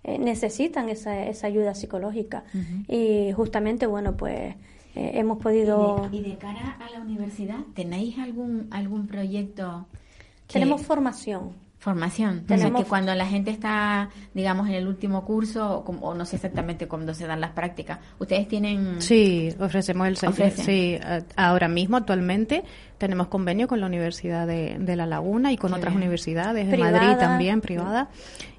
eh, 0.03 0.17
necesitan 0.17 0.87
esa, 0.89 1.25
esa 1.25 1.47
ayuda 1.47 1.75
psicológica. 1.75 2.45
Y 2.87 3.31
justamente, 3.33 3.85
bueno, 3.85 4.15
pues 4.15 4.55
eh, 4.95 5.11
hemos 5.15 5.37
podido... 5.39 6.09
Y 6.11 6.17
de, 6.21 6.27
y 6.27 6.31
de 6.31 6.37
cara 6.37 6.77
a 6.79 6.89
la 6.91 7.01
universidad, 7.01 7.59
¿tenéis 7.75 8.17
algún 8.17 8.67
algún 8.71 9.05
proyecto? 9.07 9.85
que- 10.47 10.53
Tenemos 10.53 10.81
formación. 10.81 11.51
Formación. 11.79 12.43
O 12.43 12.47
sea, 12.47 12.57
Tenemos- 12.57 12.83
que 12.83 12.89
cuando 12.89 13.15
la 13.15 13.25
gente 13.25 13.51
está, 13.51 14.09
digamos, 14.33 14.67
en 14.67 14.75
el 14.75 14.87
último 14.87 15.23
curso, 15.25 15.77
o, 15.79 15.83
como- 15.85 16.01
o 16.07 16.13
no 16.13 16.25
sé 16.25 16.35
exactamente 16.35 16.87
cuándo 16.87 17.13
se 17.13 17.25
dan 17.25 17.39
las 17.39 17.51
prácticas, 17.51 17.99
ustedes 18.19 18.47
tienen... 18.49 19.01
Sí, 19.01 19.49
ofrecemos 19.59 20.07
el 20.07 20.17
servicio. 20.17 20.45
Ofrecen. 20.45 20.65
Sí, 20.65 20.99
ahora 21.37 21.69
mismo, 21.69 21.95
actualmente, 21.97 22.63
tenemos 22.97 23.27
convenio 23.29 23.67
con 23.69 23.79
la 23.79 23.85
Universidad 23.87 24.45
de, 24.45 24.75
de 24.77 24.95
La 24.97 25.05
Laguna 25.05 25.53
y 25.53 25.57
con 25.57 25.73
otras 25.73 25.93
bien. 25.93 26.03
universidades 26.03 26.69
de. 26.69 26.77
Madrid 26.77 27.15
también, 27.17 27.61
privada. 27.61 28.09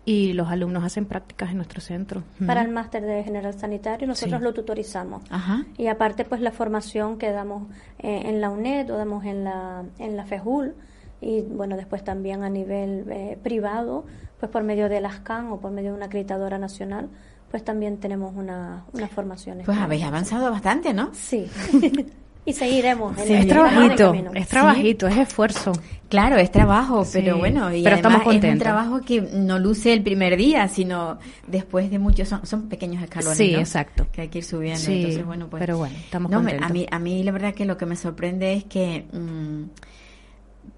Y 0.06 0.32
los 0.32 0.48
alumnos 0.48 0.82
hacen 0.82 1.04
prácticas 1.04 1.50
en 1.50 1.56
nuestro 1.58 1.82
centro. 1.82 2.22
Para 2.46 2.62
el 2.62 2.70
máster 2.70 3.02
de 3.04 3.22
general 3.22 3.52
sanitario 3.52 4.08
nosotros 4.08 4.38
Sí. 4.40 4.44
lo 4.44 4.54
tutorizamos. 4.54 5.22
Ajá. 5.30 5.64
Y 5.76 5.88
aparte, 5.88 6.24
pues 6.24 6.40
la 6.40 6.52
formación 6.52 7.18
que 7.18 7.30
damos 7.32 7.64
eh, 7.98 8.22
en 8.24 8.40
la 8.40 8.48
UNED 8.48 8.90
o 8.92 8.96
damos 8.96 9.26
en 9.26 9.44
la, 9.44 9.84
en 9.98 10.16
la 10.16 10.24
FEJUL 10.24 10.74
y 11.20 11.42
bueno, 11.42 11.76
después 11.76 12.02
también 12.04 12.42
a 12.42 12.48
nivel 12.50 13.04
eh, 13.10 13.38
privado, 13.42 14.04
pues 14.38 14.50
por 14.50 14.62
medio 14.62 14.88
de 14.88 15.00
las 15.00 15.20
CAN 15.20 15.48
o 15.52 15.60
por 15.60 15.70
medio 15.70 15.90
de 15.90 15.96
una 15.96 16.06
acreditadora 16.06 16.58
nacional, 16.58 17.08
pues 17.50 17.64
también 17.64 17.98
tenemos 17.98 18.34
una, 18.36 18.84
unas 18.92 19.10
formaciones. 19.10 19.66
Pues 19.66 19.76
habéis 19.78 20.04
avanzado 20.04 20.50
bastante, 20.50 20.94
¿no? 20.94 21.10
Sí. 21.12 21.46
y 22.46 22.52
seguiremos. 22.54 23.18
en 23.18 23.24
Sí, 23.26 23.32
el- 23.32 23.38
es 23.38 23.42
en 23.42 23.42
el 23.42 23.48
trabajito, 23.48 24.06
camino. 24.12 24.30
es 24.34 24.48
trabajito, 24.48 25.08
es 25.08 25.16
esfuerzo. 25.18 25.72
Claro, 26.08 26.36
es 26.38 26.50
trabajo, 26.50 27.04
Sí, 27.04 27.18
pero 27.22 27.38
bueno, 27.38 27.72
y 27.72 27.84
pero 27.84 27.96
estamos 27.96 28.20
es 28.22 28.26
un 28.26 28.32
contentos. 28.32 28.62
trabajo 28.64 29.00
que 29.02 29.20
no 29.20 29.58
luce 29.60 29.92
el 29.92 30.02
primer 30.02 30.36
día, 30.36 30.66
sino 30.68 31.18
después 31.46 31.90
de 31.90 31.98
muchos, 32.00 32.28
son, 32.28 32.44
son 32.46 32.68
pequeños 32.68 33.02
escalones, 33.02 33.36
Sí, 33.36 33.52
¿no? 33.52 33.58
exacto. 33.60 34.06
Que 34.10 34.22
hay 34.22 34.28
que 34.28 34.38
ir 34.38 34.44
subiendo, 34.44 34.80
Sí, 34.80 34.96
entonces 35.02 35.24
bueno, 35.26 35.48
pues... 35.48 35.60
pero 35.60 35.76
bueno, 35.78 35.94
estamos 36.02 36.30
no, 36.32 36.38
contentos. 36.38 36.68
a 36.68 36.72
mí, 36.72 36.86
a 36.90 36.98
mí 36.98 37.22
la 37.22 37.30
verdad 37.32 37.54
que 37.54 37.64
lo 37.64 37.76
que 37.76 37.86
me 37.86 37.94
sorprende 37.94 38.54
es 38.54 38.64
que, 38.64 39.06
mm, 39.12 39.64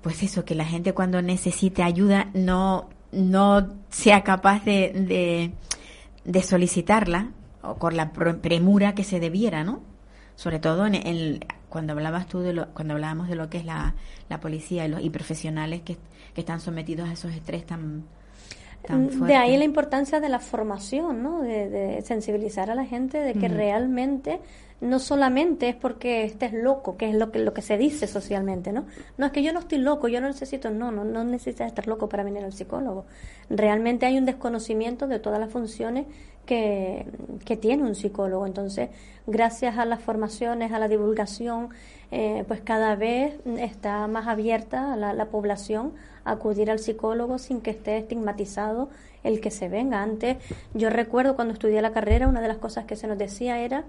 pues 0.03 0.22
eso, 0.22 0.44
que 0.44 0.55
la 0.55 0.64
gente 0.64 0.92
cuando 0.94 1.22
necesite 1.22 1.82
ayuda 1.82 2.28
no, 2.34 2.88
no 3.12 3.68
sea 3.90 4.22
capaz 4.22 4.64
de, 4.64 4.92
de, 4.92 5.53
de 6.30 6.42
solicitarla 6.42 7.30
o 7.62 7.76
con 7.76 7.96
la 7.96 8.12
premura 8.12 8.94
que 8.94 9.05
se 9.05 9.20
debiera, 9.20 9.64
¿no? 9.64 9.80
Sobre 10.34 10.59
todo 10.59 10.86
en, 10.86 10.94
en- 10.96 11.40
cuando 11.68 11.94
hablabas 11.94 12.26
tú 12.26 12.40
de 12.40 12.53
lo, 12.53 12.68
cuando 12.74 12.94
hablábamos 12.94 13.28
de 13.28 13.34
lo 13.36 13.48
que 13.48 13.59
es 13.59 13.64
la, 13.64 13.94
la 14.28 14.40
policía 14.40 14.84
y 14.84 14.88
los 14.88 15.03
y 15.03 15.09
profesionales 15.09 15.80
que, 15.82 15.96
que 16.34 16.40
están 16.42 16.61
sometidos 16.61 17.09
a 17.09 17.12
esos 17.12 17.32
estrés 17.32 17.64
tan. 17.64 18.05
Mm, 18.88 19.24
De 19.26 19.36
ahí 19.36 19.57
la 19.57 19.64
importancia 19.64 20.18
de 20.20 20.28
la 20.28 20.40
formación, 20.40 21.22
¿no? 21.22 21.40
De, 21.40 21.70
de 21.70 22.03
sensibilizar 22.03 22.68
a 22.70 22.74
la 22.74 22.84
gente 22.84 23.18
de 23.18 23.34
que 23.34 23.46
realmente 23.48 24.40
no 24.83 24.99
solamente 24.99 25.68
es 25.68 25.76
porque 25.76 26.24
estés 26.24 26.53
loco, 26.53 26.97
que 26.97 27.09
es 27.09 27.14
lo 27.14 27.30
que, 27.30 27.39
lo 27.39 27.55
que 27.55 27.62
se 27.62 27.78
dice 27.78 28.09
socialmente, 28.09 28.72
¿no? 28.72 28.85
No 29.16 29.26
es 29.26 29.33
que 29.33 29.45
yo 29.45 29.53
no 29.53 29.61
estoy 29.61 29.78
loco, 29.78 30.09
yo 30.09 30.20
no 30.20 30.26
necesito, 30.26 30.70
no, 30.70 30.91
no, 30.91 31.05
no 31.05 31.22
necesitas 31.22 31.68
estar 31.68 31.87
loco 31.87 32.09
para 32.09 32.24
venir 32.24 32.43
al 32.43 32.53
psicólogo. 32.53 33.07
Realmente 33.49 34.07
hay 34.07 34.18
un 34.18 34.26
desconocimiento 34.26 35.07
de 35.07 35.20
todas 35.20 35.39
las 35.39 35.51
funciones 35.51 36.07
que, 36.47 37.07
que 37.45 37.57
tiene 37.57 37.85
un 37.85 37.95
psicólogo. 37.95 38.45
Entonces, 38.45 38.91
gracias 39.28 39.78
a 39.78 39.85
las 39.85 40.01
formaciones, 40.01 40.72
a 40.72 40.80
la 40.80 40.89
divulgación, 40.89 41.68
eh, 42.11 42.45
pues 42.49 42.61
cada 42.61 42.97
vez 42.97 43.35
está 43.59 44.05
más 44.09 44.26
abierta 44.26 44.97
la, 44.97 45.14
la 45.14 45.26
población 45.26 45.93
a 46.24 46.33
acudir 46.33 46.72
al 46.72 46.80
psicólogo 46.80 47.39
sin 47.39 47.61
que 47.61 47.70
esté 47.70 47.99
estigmatizado 47.99 48.91
el 49.22 49.41
que 49.41 49.53
se 49.53 49.68
venga. 49.68 50.03
Antes, 50.03 50.39
yo 50.74 50.91
recuerdo 50.91 51.37
cuando 51.37 51.55
estudié 51.55 51.80
la 51.83 51.93
carrera, 51.93 52.26
una 52.26 52.41
de 52.41 52.49
las 52.49 52.59
cosas 52.59 52.85
que 52.85 52.97
se 52.97 53.07
nos 53.07 53.16
decía 53.16 53.61
era 53.61 53.85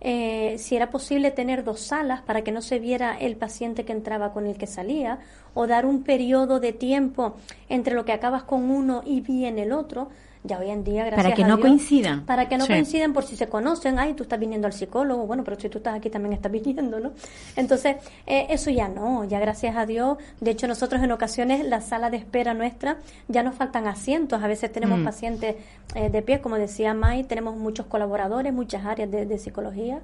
eh, 0.00 0.56
si 0.58 0.76
era 0.76 0.90
posible 0.90 1.30
tener 1.30 1.64
dos 1.64 1.80
salas 1.80 2.22
para 2.22 2.42
que 2.42 2.52
no 2.52 2.62
se 2.62 2.78
viera 2.78 3.16
el 3.18 3.36
paciente 3.36 3.84
que 3.84 3.92
entraba 3.92 4.32
con 4.32 4.46
el 4.46 4.56
que 4.56 4.66
salía, 4.66 5.20
o 5.54 5.66
dar 5.66 5.86
un 5.86 6.02
periodo 6.02 6.60
de 6.60 6.72
tiempo 6.72 7.36
entre 7.68 7.94
lo 7.94 8.04
que 8.04 8.12
acabas 8.12 8.42
con 8.42 8.70
uno 8.70 9.02
y 9.04 9.20
viene 9.20 9.62
el 9.62 9.72
otro. 9.72 10.08
Ya 10.46 10.58
hoy 10.58 10.70
en 10.70 10.84
día, 10.84 11.04
gracias 11.04 11.22
Para 11.24 11.34
que 11.34 11.42
a 11.44 11.48
no 11.48 11.56
Dios, 11.56 11.66
coincidan. 11.68 12.24
Para 12.24 12.48
que 12.48 12.56
no 12.56 12.64
Sí. 12.66 12.72
coincidan 12.72 13.12
por 13.12 13.24
si 13.24 13.36
se 13.36 13.48
conocen, 13.48 13.98
ay, 13.98 14.14
tú 14.14 14.22
estás 14.22 14.38
viniendo 14.38 14.66
al 14.66 14.72
psicólogo, 14.72 15.26
bueno, 15.26 15.42
pero 15.44 15.58
si 15.58 15.68
tú 15.68 15.78
estás 15.78 15.94
aquí 15.96 16.08
también 16.10 16.32
estás 16.34 16.52
viniendo, 16.64 17.00
¿no? 17.00 17.12
Entonces, 17.56 17.96
eh, 18.26 18.46
eso 18.50 18.70
ya 18.70 18.88
no, 18.88 19.24
ya 19.24 19.40
gracias 19.40 19.76
a 19.76 19.86
Dios. 19.86 20.18
De 20.40 20.50
hecho, 20.52 20.68
nosotros 20.68 21.02
en 21.02 21.10
ocasiones, 21.12 21.64
la 21.66 21.80
sala 21.80 22.10
de 22.10 22.18
espera 22.18 22.54
nuestra, 22.54 22.98
ya 23.28 23.42
nos 23.42 23.54
faltan 23.56 23.86
asientos. 23.88 24.42
A 24.42 24.46
veces 24.46 24.70
tenemos 24.72 24.98
Mm. 25.00 25.04
pacientes 25.04 25.56
eh, 25.94 26.10
de 26.10 26.22
pie, 26.22 26.40
como 26.40 26.56
decía 26.56 26.94
May, 26.94 27.24
tenemos 27.24 27.56
muchos 27.56 27.86
colaboradores, 27.86 28.52
muchas 28.52 28.84
áreas 28.84 29.10
de, 29.10 29.24
de 29.26 29.38
psicología. 29.38 30.00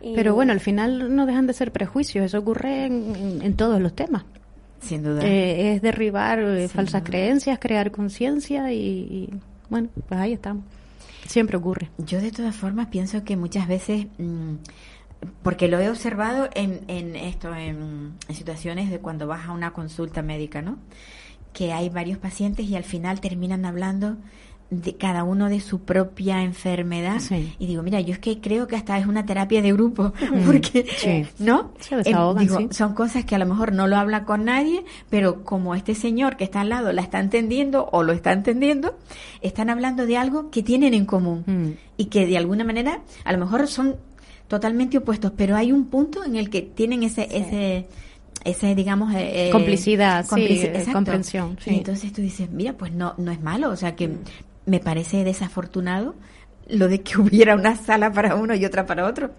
y- 0.00 0.14
Pero 0.14 0.34
bueno, 0.34 0.52
al 0.52 0.60
final 0.60 1.14
no 1.14 1.26
dejan 1.26 1.46
de 1.46 1.52
ser 1.52 1.72
prejuicios, 1.72 2.24
eso 2.24 2.38
ocurre 2.38 2.86
en, 2.86 3.14
en- 3.16 3.42
en 3.42 3.56
todos 3.56 3.80
los 3.80 3.94
temas. 3.94 4.24
Sin 4.80 5.02
duda. 5.04 5.22
Eh, 5.24 5.74
es 5.74 5.82
derribar 5.82 6.40
eh, 6.40 6.66
falsas 6.68 7.02
duda. 7.02 7.10
creencias, 7.10 7.58
crear 7.60 7.90
conciencia 7.92 8.72
y, 8.72 8.78
y, 8.78 9.30
bueno, 9.72 9.88
pues 10.06 10.20
ahí 10.20 10.34
estamos. 10.34 10.64
Siempre 11.26 11.56
ocurre. 11.56 11.88
Yo 11.96 12.20
de 12.20 12.30
todas 12.30 12.54
formas 12.54 12.88
pienso 12.88 13.24
que 13.24 13.38
muchas 13.38 13.66
veces, 13.66 14.06
mm, 14.18 14.56
porque 15.42 15.66
lo 15.66 15.80
he 15.80 15.88
observado 15.88 16.50
en, 16.54 16.82
en 16.88 17.16
esto, 17.16 17.54
en, 17.54 18.12
en 18.28 18.34
situaciones 18.34 18.90
de 18.90 18.98
cuando 18.98 19.26
vas 19.26 19.46
a 19.46 19.52
una 19.52 19.72
consulta 19.72 20.20
médica, 20.20 20.60
¿no? 20.60 20.76
Que 21.54 21.72
hay 21.72 21.88
varios 21.88 22.18
pacientes 22.18 22.66
y 22.66 22.76
al 22.76 22.84
final 22.84 23.22
terminan 23.22 23.64
hablando 23.64 24.18
de 24.74 24.96
cada 24.96 25.22
uno 25.22 25.48
de 25.50 25.60
su 25.60 25.80
propia 25.80 26.42
enfermedad 26.42 27.20
Sí. 27.20 27.54
y 27.58 27.66
digo 27.66 27.82
mira 27.82 28.00
yo 28.00 28.14
es 28.14 28.18
que 28.18 28.40
creo 28.40 28.66
que 28.66 28.74
hasta 28.76 28.98
es 28.98 29.06
una 29.06 29.26
terapia 29.26 29.60
de 29.60 29.72
grupo 29.72 30.12
porque 30.46 30.86
Sí. 30.96 31.26
no 31.38 31.72
Se 31.78 31.96
desahogan, 31.96 32.42
Eh, 32.42 32.46
digo, 32.46 32.58
sí. 32.58 32.68
son 32.70 32.94
cosas 32.94 33.24
que 33.26 33.34
a 33.34 33.38
lo 33.38 33.44
mejor 33.46 33.72
no 33.72 33.86
lo 33.86 33.96
habla 33.98 34.24
con 34.24 34.46
nadie 34.46 34.84
pero 35.10 35.44
como 35.44 35.74
este 35.74 35.94
señor 35.94 36.36
que 36.38 36.44
está 36.44 36.62
al 36.62 36.70
lado 36.70 36.90
la 36.92 37.02
está 37.02 37.20
entendiendo 37.20 37.88
o 37.92 38.02
lo 38.02 38.12
está 38.12 38.32
entendiendo 38.32 38.96
están 39.42 39.68
hablando 39.68 40.06
de 40.06 40.16
algo 40.16 40.50
que 40.50 40.62
tienen 40.62 40.94
en 40.94 41.04
común 41.04 41.44
Mm. 41.46 41.70
y 41.98 42.04
que 42.06 42.26
de 42.26 42.38
alguna 42.38 42.64
manera 42.64 43.00
a 43.24 43.32
lo 43.32 43.38
mejor 43.38 43.66
son 43.68 43.96
totalmente 44.48 44.98
opuestos, 44.98 45.32
pero 45.36 45.56
hay 45.56 45.72
un 45.72 45.86
punto 45.86 46.24
en 46.24 46.36
el 46.36 46.48
que 46.50 46.62
tienen 46.62 47.02
ese 47.02 47.28
ese 47.30 47.86
ese 48.44 48.74
digamos 48.74 49.14
eh, 49.14 49.48
eh, 49.48 49.50
Complicidad, 49.50 50.24
sí, 50.24 50.34
complici- 50.34 50.70
eh, 50.88 50.92
comprensión, 50.92 51.56
sí. 51.62 51.70
Entonces 51.76 52.12
tú 52.12 52.20
dices, 52.22 52.50
mira, 52.50 52.72
pues 52.72 52.92
no 52.92 53.14
no 53.18 53.30
es 53.30 53.40
malo, 53.40 53.70
o 53.70 53.76
sea 53.76 53.94
que 53.94 54.10
me 54.66 54.80
parece 54.80 55.24
desafortunado 55.24 56.14
lo 56.68 56.88
de 56.88 57.00
que 57.02 57.16
hubiera 57.20 57.54
una 57.54 57.76
sala 57.76 58.12
para 58.12 58.34
uno 58.36 58.54
y 58.54 58.64
otra 58.64 58.86
para 58.86 59.06
otro. 59.06 59.30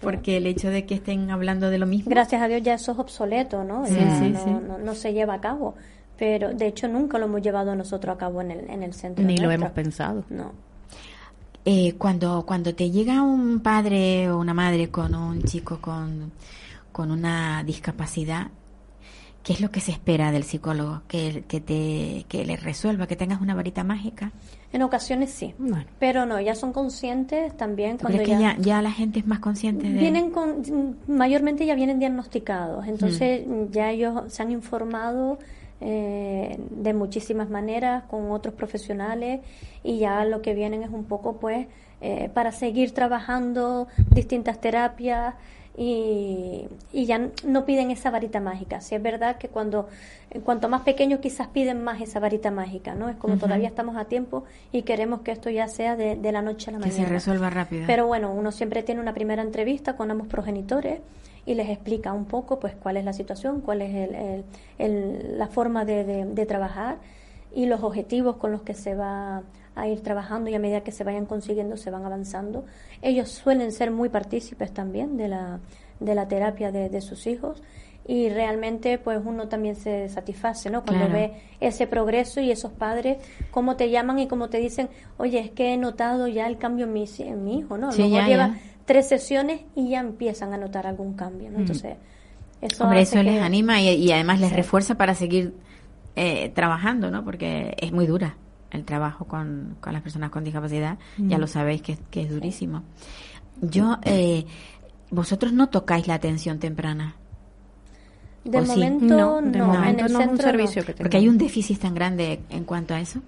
porque 0.00 0.36
el 0.36 0.46
hecho 0.46 0.68
de 0.68 0.84
que 0.84 0.94
estén 0.96 1.30
hablando 1.30 1.70
de 1.70 1.78
lo 1.78 1.86
mismo. 1.86 2.10
Gracias 2.10 2.42
a 2.42 2.48
Dios 2.48 2.60
ya 2.62 2.74
eso 2.74 2.92
es 2.92 2.98
obsoleto, 2.98 3.64
¿no? 3.64 3.86
Sí, 3.86 3.94
Ya 3.94 4.18
sí, 4.18 4.30
no, 4.30 4.44
sí. 4.44 4.50
no- 4.50 4.78
no 4.78 4.94
se 4.94 5.12
lleva 5.14 5.34
a 5.34 5.40
cabo. 5.40 5.74
Pero 6.18 6.52
de 6.54 6.66
hecho 6.66 6.88
nunca 6.88 7.18
lo 7.18 7.24
hemos 7.24 7.40
llevado 7.42 7.74
nosotros 7.74 8.14
a 8.14 8.18
cabo 8.18 8.40
en 8.42 8.50
el, 8.50 8.70
en 8.70 8.82
el 8.82 8.92
centro. 8.92 9.24
Ni 9.24 9.36
lo 9.38 9.44
nuestro. 9.46 9.66
hemos 9.66 9.70
pensado. 9.74 10.24
No. 10.28 10.52
Eh, 11.64 11.94
cuando, 11.96 12.44
cuando 12.44 12.74
te 12.74 12.90
llega 12.90 13.22
un 13.22 13.60
padre 13.60 14.30
o 14.30 14.38
una 14.38 14.52
madre 14.52 14.90
con 14.90 15.14
un 15.14 15.42
chico 15.44 15.80
con, 15.80 16.30
con 16.92 17.10
una 17.10 17.64
discapacidad, 17.64 18.48
¿qué 19.42 19.54
es 19.54 19.60
lo 19.62 19.70
que 19.70 19.80
se 19.80 19.92
espera 19.92 20.30
del 20.30 20.44
psicólogo? 20.44 21.02
Que, 21.08 21.44
que 21.48 21.60
te 21.62 22.26
que 22.28 22.44
le 22.44 22.56
resuelva, 22.58 23.06
que 23.06 23.16
tengas 23.16 23.40
una 23.40 23.54
varita 23.54 23.82
mágica. 23.82 24.30
En 24.74 24.82
ocasiones 24.82 25.30
sí. 25.30 25.54
Bueno. 25.56 25.84
Pero 26.00 26.26
no, 26.26 26.40
ya 26.40 26.56
son 26.56 26.72
conscientes 26.72 27.56
también 27.56 27.96
¿Tú 27.96 28.02
cuando 28.02 28.18
crees 28.22 28.36
que 28.36 28.42
ya, 28.42 28.56
ya 28.58 28.82
la 28.82 28.90
gente 28.90 29.20
es 29.20 29.26
más 29.26 29.38
consciente 29.38 29.88
de 29.88 30.00
Vienen 30.00 30.30
con, 30.32 30.96
mayormente 31.06 31.64
ya 31.64 31.76
vienen 31.76 32.00
diagnosticados, 32.00 32.86
entonces 32.88 33.46
Mm. 33.46 33.70
ya 33.70 33.90
ellos 33.92 34.32
se 34.32 34.42
han 34.42 34.50
informado 34.50 35.38
eh, 35.80 36.58
de 36.70 36.92
muchísimas 36.92 37.50
maneras 37.50 38.02
con 38.10 38.32
otros 38.32 38.54
profesionales 38.54 39.42
y 39.84 39.98
ya 39.98 40.24
lo 40.24 40.42
que 40.42 40.54
vienen 40.54 40.82
es 40.82 40.90
un 40.90 41.04
poco 41.04 41.36
pues 41.36 41.68
eh, 42.00 42.30
para 42.34 42.50
seguir 42.50 42.92
trabajando 42.92 43.86
distintas 44.10 44.60
terapias 44.60 45.34
y, 45.76 46.66
y 46.92 47.06
ya 47.06 47.30
no 47.44 47.64
piden 47.64 47.90
esa 47.90 48.10
varita 48.10 48.40
mágica. 48.40 48.80
Si 48.80 48.94
es 48.94 49.02
verdad 49.02 49.36
que 49.38 49.48
cuando 49.48 49.88
en 50.30 50.40
cuanto 50.42 50.68
más 50.68 50.82
pequeños 50.82 51.20
quizás 51.20 51.48
piden 51.48 51.82
más 51.82 52.00
esa 52.00 52.20
varita 52.20 52.50
mágica, 52.50 52.94
¿no? 52.94 53.08
Es 53.08 53.16
como 53.16 53.36
todavía 53.36 53.68
estamos 53.68 53.96
a 53.96 54.04
tiempo 54.06 54.44
y 54.72 54.82
queremos 54.82 55.20
que 55.20 55.32
esto 55.32 55.50
ya 55.50 55.68
sea 55.68 55.96
de, 55.96 56.16
de 56.16 56.32
la 56.32 56.42
noche 56.42 56.70
a 56.70 56.72
la 56.74 56.78
que 56.78 56.86
mañana. 56.90 57.06
se 57.08 57.12
resuelva 57.12 57.50
rápido. 57.50 57.84
Pero 57.86 58.06
bueno, 58.06 58.32
uno 58.32 58.52
siempre 58.52 58.82
tiene 58.82 59.00
una 59.00 59.14
primera 59.14 59.42
entrevista 59.42 59.96
con 59.96 60.10
ambos 60.10 60.26
progenitores 60.28 61.00
y 61.46 61.54
les 61.54 61.68
explica 61.68 62.12
un 62.12 62.24
poco 62.24 62.58
pues 62.58 62.74
cuál 62.74 62.96
es 62.96 63.04
la 63.04 63.12
situación, 63.12 63.60
cuál 63.60 63.82
es 63.82 63.94
el, 63.94 64.14
el- 64.14 64.44
el- 64.78 65.38
la 65.38 65.46
forma 65.48 65.84
de, 65.84 66.04
de- 66.04 66.24
de 66.24 66.46
trabajar 66.46 66.96
y 67.54 67.66
los 67.66 67.82
objetivos 67.82 68.36
con 68.36 68.50
los 68.52 68.62
que 68.62 68.74
se 68.74 68.94
va 68.94 69.42
a 69.74 69.88
ir 69.88 70.02
trabajando 70.02 70.50
y 70.50 70.54
a 70.54 70.58
medida 70.58 70.82
que 70.82 70.92
se 70.92 71.04
vayan 71.04 71.26
consiguiendo 71.26 71.76
se 71.76 71.90
van 71.90 72.04
avanzando. 72.04 72.64
Ellos 73.02 73.28
suelen 73.30 73.72
ser 73.72 73.90
muy 73.90 74.08
partícipes 74.08 74.72
también 74.72 75.16
de 75.16 75.28
la, 75.28 75.60
de 76.00 76.14
la 76.14 76.28
terapia 76.28 76.70
de, 76.72 76.88
de 76.88 77.00
sus 77.00 77.26
hijos 77.26 77.62
y 78.06 78.28
realmente 78.28 78.98
pues 78.98 79.20
uno 79.24 79.48
también 79.48 79.76
se 79.76 80.08
satisface, 80.10 80.68
¿no? 80.70 80.82
Cuando 80.84 81.06
Claro. 81.06 81.14
ve 81.14 81.32
ese 81.60 81.86
progreso 81.86 82.40
y 82.40 82.50
esos 82.50 82.70
padres, 82.72 83.18
cómo 83.50 83.76
te 83.76 83.90
llaman 83.90 84.18
y 84.18 84.28
cómo 84.28 84.48
te 84.50 84.58
dicen, 84.58 84.90
oye, 85.16 85.38
es 85.40 85.50
que 85.50 85.72
he 85.72 85.76
notado 85.78 86.28
ya 86.28 86.46
el 86.46 86.58
cambio 86.58 86.84
en 86.84 86.92
mi, 86.92 87.06
en 87.20 87.44
mi 87.44 87.58
hijo, 87.58 87.78
¿no? 87.78 87.90
Sí, 87.92 88.10
ya, 88.10 88.26
lleva 88.26 88.48
ya. 88.48 88.60
tres 88.84 89.08
sesiones 89.08 89.62
y 89.74 89.88
ya 89.88 90.00
empiezan 90.00 90.52
a 90.52 90.58
notar 90.58 90.86
algún 90.86 91.14
cambio, 91.14 91.50
¿no? 91.50 91.56
Mm. 91.58 91.60
Entonces, 91.62 91.96
eso 92.60 92.84
Hombre, 92.84 93.00
les 93.00 93.40
anima 93.42 93.80
y, 93.80 93.88
y 93.88 94.12
además 94.12 94.38
les 94.40 94.50
Sí. 94.50 94.56
refuerza 94.56 94.96
para 94.96 95.14
seguir 95.14 95.54
eh, 96.16 96.50
trabajando, 96.54 97.10
¿no? 97.10 97.24
Porque 97.24 97.74
es 97.80 97.92
muy 97.92 98.06
dura 98.06 98.36
el 98.74 98.84
trabajo 98.84 99.26
con, 99.26 99.76
con 99.80 99.92
las 99.92 100.02
personas 100.02 100.30
con 100.30 100.44
discapacidad. 100.44 100.98
Ya 101.18 101.38
lo 101.38 101.46
sabéis 101.46 101.82
que, 101.82 101.96
que 102.10 102.22
es 102.22 102.30
durísimo. 102.30 102.82
Yo, 103.60 103.98
eh, 104.02 104.44
vosotros 105.10 105.52
no 105.52 105.68
tocáis 105.68 106.06
la 106.06 106.14
atención 106.14 106.58
temprana. 106.58 107.16
De 108.44 108.60
momento 108.60 109.04
No, 109.06 109.40
no, 109.40 109.80
de 109.80 109.88
en 109.90 110.00
el 110.00 110.12
no 110.12 110.20
es 110.20 110.28
un 110.28 110.36
servicio 110.38 110.82
no. 110.82 110.86
que 110.86 110.94
Porque 110.94 111.16
hay 111.16 111.28
un 111.28 111.38
déficit 111.38 111.80
tan 111.80 111.94
grande 111.94 112.40
en 112.50 112.64
cuanto 112.64 112.94
a 112.94 113.00
eso. 113.00 113.20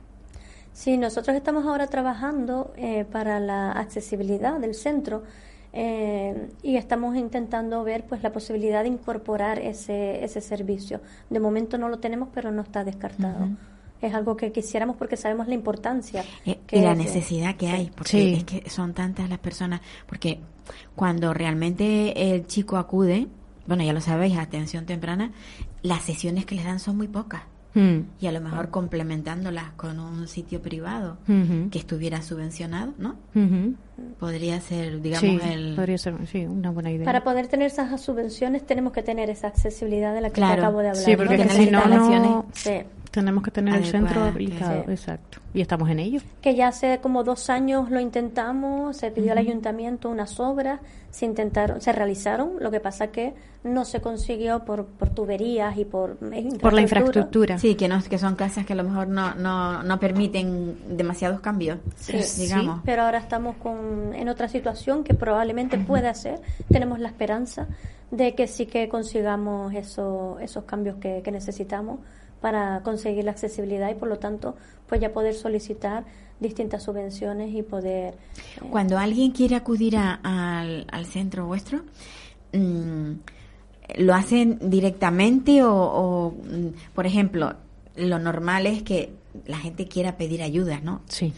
Sí, 0.72 0.98
nosotros 0.98 1.34
estamos 1.34 1.64
ahora 1.64 1.86
trabajando 1.86 2.74
eh, 2.76 3.06
para 3.10 3.40
la 3.40 3.72
accesibilidad 3.72 4.60
del 4.60 4.74
centro 4.74 5.22
eh, 5.72 6.50
y 6.62 6.76
estamos 6.76 7.16
intentando 7.16 7.82
ver 7.82 8.04
pues 8.04 8.22
la 8.22 8.30
posibilidad 8.30 8.82
de 8.82 8.88
incorporar 8.88 9.58
ese, 9.58 10.22
ese 10.22 10.42
servicio. 10.42 11.00
De 11.30 11.40
momento 11.40 11.78
no 11.78 11.88
lo 11.88 11.98
tenemos, 11.98 12.28
pero 12.32 12.50
no 12.50 12.60
está 12.60 12.84
descartado. 12.84 13.48
Es 14.02 14.12
algo 14.14 14.36
que 14.36 14.52
quisiéramos 14.52 14.96
porque 14.96 15.16
sabemos 15.16 15.48
la 15.48 15.54
importancia. 15.54 16.24
Eh, 16.44 16.58
que 16.66 16.78
y 16.78 16.80
la 16.82 16.92
es 16.92 16.98
de- 16.98 17.04
necesidad 17.04 17.56
que 17.56 17.68
hay, 17.68 17.90
porque 17.94 18.10
Sí. 18.10 18.34
es 18.34 18.44
que 18.44 18.68
son 18.70 18.92
tantas 18.94 19.28
las 19.30 19.38
personas, 19.38 19.80
porque 20.06 20.40
cuando 20.94 21.32
realmente 21.32 22.32
el 22.34 22.46
chico 22.46 22.76
acude, 22.76 23.26
bueno, 23.66 23.82
ya 23.84 23.92
lo 23.92 24.00
sabéis, 24.00 24.36
a 24.36 24.42
atención 24.42 24.84
temprana, 24.86 25.32
las 25.82 26.02
sesiones 26.02 26.44
que 26.46 26.54
les 26.56 26.64
dan 26.64 26.78
son 26.78 26.96
muy 26.96 27.08
pocas. 27.08 27.42
Mm. 27.74 28.00
Y 28.20 28.26
a 28.26 28.32
lo 28.32 28.40
mejor 28.40 28.70
complementándolas 28.70 29.72
con 29.72 30.00
un 30.00 30.28
sitio 30.28 30.62
privado 30.62 31.18
que 31.70 31.78
estuviera 31.78 32.22
subvencionado, 32.22 32.94
¿no? 32.96 33.16
Podría 34.18 34.60
ser, 34.60 35.00
digamos, 35.02 35.20
Sí, 35.20 35.38
el... 35.50 35.74
podría 35.74 35.98
ser 35.98 36.14
sí, 36.26 36.46
una 36.46 36.70
buena 36.70 36.90
idea. 36.90 37.04
Para 37.04 37.22
poder 37.22 37.48
tener 37.48 37.66
esas 37.66 38.00
subvenciones 38.00 38.64
tenemos 38.66 38.92
que 38.94 39.02
tener 39.02 39.28
esa 39.30 39.48
accesibilidad 39.48 40.14
de 40.14 40.20
la 40.22 40.30
que 40.30 40.40
te 40.40 40.46
acabo 40.46 40.80
de 40.80 40.88
hablar. 40.88 41.04
Sí, 41.04 41.10
¿no? 41.12 41.16
porque 41.18 41.48
si 41.48 41.70
no 41.70 42.46
Sí. 42.52 42.70
Tenemos 43.16 43.42
que 43.42 43.50
tener 43.50 43.74
el 43.74 43.84
centro 43.84 44.22
habilitado. 44.22 44.84
sí. 44.84 44.90
Exacto. 44.92 45.38
Y 45.52 45.60
estamos 45.60 45.88
en 45.90 45.98
ello. 45.98 46.20
que 46.42 46.54
ya 46.54 46.68
hace 46.68 46.98
como 47.00 47.24
dos 47.24 47.50
años 47.50 47.90
lo 47.90 47.98
intentamos, 47.98 48.96
se 48.96 49.10
pidió 49.10 49.32
al 49.32 49.38
ayuntamiento 49.38 50.08
unas 50.10 50.38
obras, 50.38 50.80
se 51.10 51.24
intentaron, 51.24 51.80
se 51.80 51.92
realizaron, 51.92 52.52
lo 52.60 52.70
que 52.70 52.78
pasa 52.78 53.08
que 53.08 53.34
no 53.64 53.84
se 53.86 54.00
consiguió 54.00 54.64
por, 54.64 54.84
por 54.84 55.08
tuberías 55.10 55.76
y 55.78 55.84
por 55.86 56.18
Por 56.60 56.72
la 56.74 56.82
infraestructura. 56.82 57.58
Sí, 57.58 57.74
que, 57.74 57.88
no, 57.88 58.02
que 58.02 58.18
son 58.18 58.36
casas 58.36 58.66
que 58.66 58.74
a 58.74 58.76
lo 58.76 58.84
mejor 58.84 59.08
no, 59.08 59.34
no, 59.34 59.82
no 59.82 59.98
permiten 59.98 60.76
demasiados 60.96 61.40
cambios, 61.40 61.78
Sí, 61.96 62.18
digamos. 62.42 62.80
pero 62.84 63.02
ahora 63.02 63.18
estamos 63.18 63.56
con, 63.56 64.14
en 64.14 64.28
otra 64.28 64.48
situación 64.48 65.02
que 65.04 65.14
probablemente 65.14 65.78
pueda 65.78 66.12
ser. 66.14 66.38
Tenemos 66.70 67.00
la 67.00 67.08
esperanza 67.08 67.66
de 68.10 68.34
que 68.34 68.46
sí 68.46 68.66
que 68.66 68.88
consigamos 68.88 69.74
eso, 69.74 70.38
esos 70.40 70.64
cambios 70.64 70.96
que, 70.96 71.22
que 71.24 71.32
necesitamos 71.32 71.98
para 72.46 72.80
conseguir 72.84 73.24
la 73.24 73.32
accesibilidad 73.32 73.90
y 73.90 73.94
por 73.94 74.08
lo 74.08 74.18
tanto 74.20 74.54
pues 74.88 75.00
ya 75.00 75.12
poder 75.12 75.34
solicitar 75.34 76.04
distintas 76.38 76.84
subvenciones 76.84 77.52
y 77.52 77.62
poder 77.64 78.14
eh, 78.14 78.60
Cuando 78.70 78.98
alguien 78.98 79.32
quiere 79.32 79.56
acudir 79.56 79.96
a- 79.96 80.20
al, 80.22 80.86
al 80.92 81.06
centro 81.06 81.46
vuestro, 81.46 81.80
mm, 82.52 83.10
¿lo 83.98 84.14
hacen 84.14 84.58
directamente 84.62 85.64
o, 85.64 85.74
o, 85.74 86.30
mm, 86.30 86.94
por 86.94 87.06
ejemplo, 87.06 87.54
lo 87.96 88.20
normal 88.20 88.66
es 88.66 88.84
que 88.84 89.10
la 89.46 89.58
gente 89.58 89.88
quiera 89.88 90.16
pedir 90.16 90.40
ayuda, 90.42 90.78
¿no? 90.84 91.00
Sí. 91.08 91.32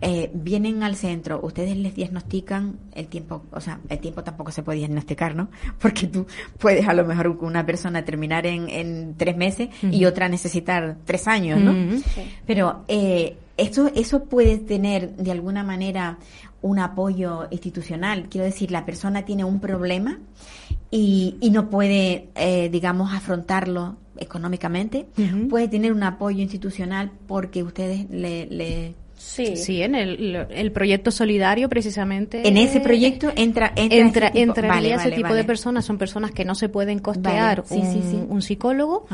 Eh, 0.00 0.30
vienen 0.34 0.82
al 0.82 0.96
centro, 0.96 1.40
ustedes 1.42 1.76
les 1.76 1.94
diagnostican 1.94 2.78
el 2.94 3.06
tiempo, 3.06 3.44
o 3.52 3.60
sea, 3.60 3.78
el 3.88 3.98
tiempo 4.00 4.22
tampoco 4.24 4.50
se 4.50 4.62
puede 4.62 4.78
diagnosticar, 4.78 5.34
¿no? 5.34 5.48
Porque 5.80 6.06
tú 6.08 6.26
puedes 6.58 6.86
a 6.88 6.92
lo 6.94 7.04
mejor 7.04 7.38
con 7.38 7.48
una 7.48 7.64
persona 7.64 8.04
terminar 8.04 8.44
en, 8.46 8.68
en 8.68 9.14
tres 9.16 9.36
meses 9.36 9.68
y 9.82 10.04
otra 10.04 10.28
necesitar 10.28 10.96
tres 11.04 11.26
años, 11.28 11.60
¿no? 11.60 11.72
Pero 12.46 12.84
eh, 12.88 13.36
eso, 13.56 13.90
eso 13.94 14.24
puede 14.24 14.58
tener 14.58 15.14
de 15.16 15.30
alguna 15.30 15.62
manera 15.62 16.18
un 16.60 16.80
apoyo 16.80 17.46
institucional. 17.50 18.28
Quiero 18.28 18.46
decir, 18.46 18.70
la 18.72 18.84
persona 18.84 19.24
tiene 19.24 19.44
un 19.44 19.60
problema 19.60 20.18
y, 20.90 21.36
y 21.40 21.50
no 21.50 21.70
puede, 21.70 22.28
eh, 22.34 22.68
digamos, 22.70 23.12
afrontarlo 23.14 23.96
económicamente. 24.18 25.06
Puede 25.48 25.68
tener 25.68 25.92
un 25.92 26.02
apoyo 26.02 26.40
institucional 26.42 27.10
porque 27.26 27.62
ustedes 27.62 28.10
le... 28.10 28.46
le- 28.46 28.94
sí, 29.24 29.56
Sí, 29.56 29.82
en 29.82 29.94
el, 29.94 30.46
el 30.50 30.72
proyecto 30.72 31.10
solidario 31.10 31.68
precisamente. 31.68 32.46
en 32.46 32.56
ese 32.56 32.80
proyecto 32.80 33.32
entra, 33.34 33.72
entra, 33.74 33.98
entra, 33.98 34.26
ese 34.28 34.32
tipo- 34.32 34.42
entraría 34.50 34.74
vale, 34.74 34.88
ese 34.94 34.96
vale, 35.04 35.16
tipo 35.16 35.28
vale. 35.28 35.36
de 35.36 35.44
personas, 35.44 35.84
son 35.84 35.98
personas 35.98 36.30
que 36.32 36.44
no 36.44 36.54
se 36.54 36.68
pueden 36.68 36.98
costear 36.98 37.62
Vale, 37.62 37.68
sí, 37.68 37.86
un, 37.86 37.92
sí, 37.92 38.08
sí. 38.10 38.24
un 38.28 38.42
psicólogo. 38.42 39.06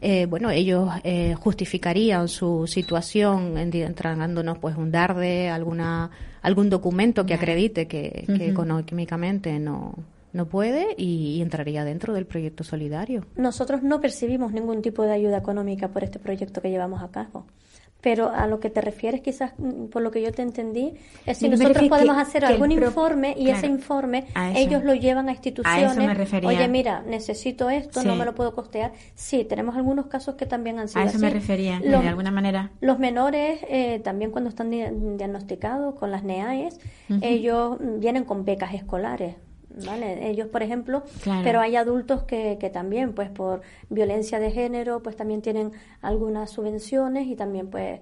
Eh, 0.00 0.26
bueno, 0.26 0.50
ellos 0.50 0.88
eh, 1.02 1.34
justificarían 1.38 2.28
su 2.28 2.66
situación 2.66 3.56
en- 3.58 3.74
entregándonos 3.74 4.58
pues 4.58 4.76
un 4.76 4.90
DARDE, 4.90 5.48
alguna, 5.48 6.10
algún 6.42 6.68
documento 6.70 7.24
que 7.26 7.34
acredite 7.34 7.86
que, 7.88 8.24
económicamente 8.40 9.58
no, 9.58 9.94
no 10.32 10.46
puede 10.46 10.94
y, 10.96 11.36
y 11.36 11.42
entraría 11.42 11.84
dentro 11.84 12.12
del 12.12 12.26
proyecto 12.26 12.64
solidario. 12.64 13.24
Nosotros 13.36 13.82
no 13.82 14.00
percibimos 14.00 14.52
ningún 14.52 14.82
tipo 14.82 15.02
de 15.04 15.12
ayuda 15.12 15.38
económica 15.38 15.88
por 15.88 16.04
este 16.04 16.18
proyecto 16.18 16.60
que 16.60 16.70
llevamos 16.70 17.02
a 17.02 17.08
cabo. 17.08 17.46
Pero 18.04 18.30
a 18.32 18.46
lo 18.46 18.60
que 18.60 18.68
te 18.68 18.82
refieres, 18.82 19.22
quizás 19.22 19.52
mm, 19.58 19.86
por 19.86 20.02
lo 20.02 20.10
que 20.10 20.20
yo 20.20 20.30
te 20.30 20.42
entendí, 20.42 20.92
es 21.24 21.38
si 21.38 21.48
me 21.48 21.56
nosotros 21.56 21.88
podemos 21.88 22.16
que- 22.16 22.22
hacer 22.22 22.44
algún 22.44 22.68
pro- 22.76 22.86
informe 22.86 23.34
y 23.36 23.48
ese 23.48 23.66
informe 23.66 24.26
a 24.34 24.52
ellos 24.56 24.84
lo 24.84 24.94
llevan 24.94 25.28
a 25.28 25.32
instituciones. 25.32 25.96
me 25.96 26.12
refería. 26.12 26.48
Oye, 26.50 26.68
mira, 26.68 27.02
necesito 27.06 27.70
esto, 27.70 28.02
no 28.04 28.14
me 28.14 28.26
lo 28.26 28.34
puedo 28.34 28.54
costear. 28.54 28.92
Sí, 29.14 29.44
tenemos 29.44 29.74
algunos 29.74 30.06
casos 30.06 30.34
que 30.34 30.44
también 30.44 30.78
han 30.78 30.88
sido 30.88 31.00
A 31.00 31.06
eso 31.06 31.16
así. 31.16 31.24
me 31.24 31.30
refería, 31.30 31.80
Los- 31.82 32.02
de 32.02 32.08
alguna 32.08 32.30
manera. 32.30 32.70
los 32.82 32.98
menores, 32.98 33.60
eh, 33.70 34.00
también 34.04 34.30
cuando 34.30 34.50
están 34.50 34.70
di- 34.70 34.84
diagnosticados 35.16 35.94
con 35.94 36.10
las 36.10 36.22
NEAES, 36.24 36.78
ellos 37.22 37.78
mm, 37.80 38.00
vienen 38.00 38.24
con 38.24 38.44
becas 38.44 38.74
escolares. 38.74 39.36
¿Vale? 39.84 40.28
Ellos, 40.30 40.46
por 40.48 40.62
ejemplo, 40.62 41.02
Claro. 41.22 41.40
pero 41.42 41.60
hay 41.60 41.74
adultos 41.76 42.22
que, 42.24 42.58
que 42.60 42.70
también, 42.70 43.12
pues 43.12 43.28
por 43.30 43.62
violencia 43.90 44.38
de 44.38 44.50
género, 44.52 45.02
pues 45.02 45.16
también 45.16 45.42
tienen 45.42 45.72
algunas 46.00 46.50
subvenciones 46.50 47.26
y 47.26 47.34
también, 47.34 47.68
pues, 47.70 48.00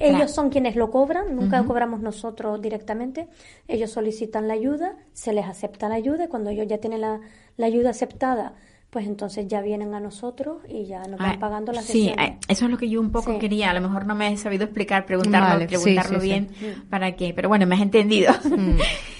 Ellos 0.00 0.32
son 0.32 0.50
quienes 0.50 0.74
lo 0.74 0.90
cobran, 0.90 1.36
nunca 1.36 1.62
cobramos 1.64 2.00
nosotros 2.00 2.60
directamente. 2.60 3.28
Ellos 3.68 3.90
solicitan 3.92 4.48
la 4.48 4.54
ayuda, 4.54 4.96
se 5.12 5.32
les 5.32 5.46
acepta 5.46 5.88
la 5.88 5.94
ayuda 5.94 6.24
y 6.24 6.28
cuando 6.28 6.50
ellos 6.50 6.66
ya 6.66 6.78
tienen 6.78 7.00
la, 7.00 7.20
la 7.56 7.66
ayuda 7.66 7.90
aceptada, 7.90 8.54
pues 8.90 9.06
entonces 9.06 9.46
ya 9.46 9.60
vienen 9.60 9.94
a 9.94 10.00
nosotros 10.00 10.62
y 10.68 10.86
ya 10.86 11.04
nos 11.04 11.20
van 11.20 11.36
Ah, 11.36 11.38
pagando 11.38 11.70
las 11.72 11.84
Sí, 11.84 12.06
sesiones. 12.08 12.30
eh, 12.30 12.38
eso 12.48 12.64
es 12.64 12.70
lo 12.72 12.76
que 12.78 12.88
yo 12.88 13.00
un 13.00 13.12
poco 13.12 13.32
Sí. 13.34 13.38
quería. 13.38 13.70
A 13.70 13.74
lo 13.74 13.80
mejor 13.80 14.04
no 14.06 14.16
me 14.16 14.32
he 14.32 14.36
sabido 14.36 14.64
explicar, 14.64 15.06
preguntarlo, 15.06 15.48
Vale, 15.50 15.66
preguntarlo 15.68 16.20
sí, 16.20 16.26
sí. 16.26 16.32
bien 16.32 16.48
para 16.90 17.14
qué. 17.14 17.32
Pero 17.34 17.48
bueno, 17.48 17.64
me 17.66 17.74
has 17.76 17.82
entendido. 17.82 18.32
Mm. 18.44 18.78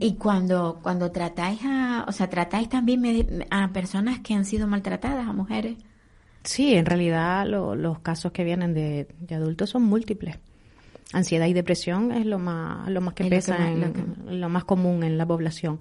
y 0.00 0.14
cuando 0.16 0.80
cuando 0.82 1.10
tratáis 1.10 1.60
a, 1.64 2.04
o 2.08 2.12
sea, 2.12 2.28
tratáis 2.28 2.68
también 2.68 3.44
a 3.50 3.72
personas 3.72 4.20
que 4.20 4.34
han 4.34 4.44
sido 4.44 4.66
maltratadas, 4.66 5.26
a 5.28 5.32
mujeres. 5.32 5.76
Sí, 6.44 6.74
en 6.74 6.86
realidad 6.86 7.46
lo- 7.46 7.74
los 7.76 8.00
casos 8.00 8.32
que 8.32 8.44
vienen 8.44 8.74
de, 8.74 9.06
de 9.20 9.34
adultos 9.34 9.70
son 9.70 9.84
múltiples. 9.84 10.38
Ansiedad 11.12 11.46
y 11.46 11.52
depresión 11.52 12.10
es 12.12 12.26
lo 12.26 12.38
más, 12.38 12.88
lo 12.90 13.00
más 13.00 13.14
que 13.14 13.22
Es 13.24 13.26
lo 13.26 13.30
que 13.30 13.36
pesa, 13.36 13.70
en- 13.70 14.16
lo 14.26 14.32
lo, 14.32 14.48
más 14.48 14.64
común 14.64 15.02
en 15.04 15.18
la 15.18 15.26
población. 15.26 15.78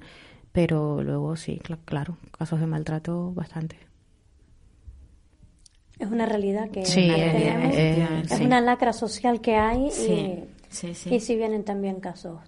Pero 0.52 1.02
luego 1.02 1.36
sí, 1.38 1.60
cla- 1.64 1.80
claro, 1.86 2.18
casos 2.38 2.60
de 2.60 2.68
maltrato 2.68 3.32
bastante. 3.34 3.78
Es 6.00 6.10
una 6.10 6.26
realidad 6.26 6.70
que 6.70 6.84
Sí, 6.86 7.08
eh, 7.10 7.32
tenemos. 7.32 7.76
eh, 7.76 8.22
es 8.24 8.32
sí. 8.38 8.44
una 8.44 8.60
lacra 8.60 8.92
social 8.92 9.40
que 9.40 9.56
hay 9.56 9.92
Sí, 9.92 10.12
y, 10.12 10.44
sí, 10.72 10.96
sí. 10.96 11.14
y 11.14 11.20
si 11.20 11.36
vienen 11.36 11.64
también 11.64 12.00
casos 12.00 12.40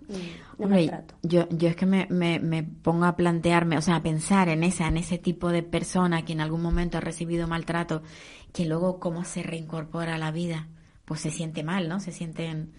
de 0.57 0.65
maltrato. 0.65 1.13
yo, 1.21 1.47
yo 1.49 1.69
es 1.69 1.75
que 1.75 1.85
me, 1.85 2.07
me, 2.09 2.39
me 2.39 2.63
pongo 2.63 3.05
a 3.05 3.15
plantearme, 3.15 3.77
o 3.77 3.81
sea, 3.81 3.97
a 3.97 4.01
pensar 4.01 4.49
en 4.49 4.63
esa, 4.63 4.87
en 4.87 4.97
ese 4.97 5.19
tipo 5.19 5.49
de 5.49 5.61
persona 5.61 6.25
que 6.25 6.33
en 6.33 6.41
algún 6.41 6.61
momento 6.63 6.97
ha 6.97 7.01
recibido 7.01 7.47
maltrato, 7.47 8.01
que 8.51 8.65
luego 8.65 8.99
cómo 8.99 9.23
se 9.23 9.43
reincorpora 9.43 10.15
a 10.15 10.17
la 10.17 10.31
vida, 10.31 10.67
pues 11.05 11.19
se 11.21 11.29
siente 11.29 11.63
mal, 11.63 11.87
¿no? 11.87 11.99
Se 11.99 12.11
sienten 12.11 12.71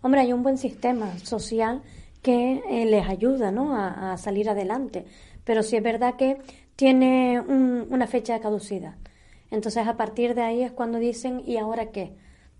Hombre, 0.00 0.20
hay 0.22 0.32
un 0.32 0.42
buen 0.42 0.56
sistema 0.58 1.18
social 1.18 1.82
que 2.22 2.62
eh, 2.70 2.86
les 2.86 3.06
ayuda 3.08 3.50
¿no? 3.52 3.76
a, 3.76 4.12
a 4.12 4.16
salir 4.16 4.48
adelante, 4.48 5.04
pero 5.44 5.62
sí 5.62 5.76
es 5.76 5.82
verdad 5.82 6.14
que 6.16 6.38
tiene 6.76 7.40
un- 7.40 7.86
una 7.90 8.06
fecha 8.06 8.32
de 8.34 8.40
caducidad. 8.40 8.94
Entonces, 9.50 9.86
a 9.86 9.96
partir 9.96 10.34
de 10.34 10.42
ahí 10.42 10.62
es 10.62 10.72
cuando 10.72 10.98
dicen, 10.98 11.42
¿y 11.46 11.56
ahora 11.58 11.90
qué? 11.90 12.12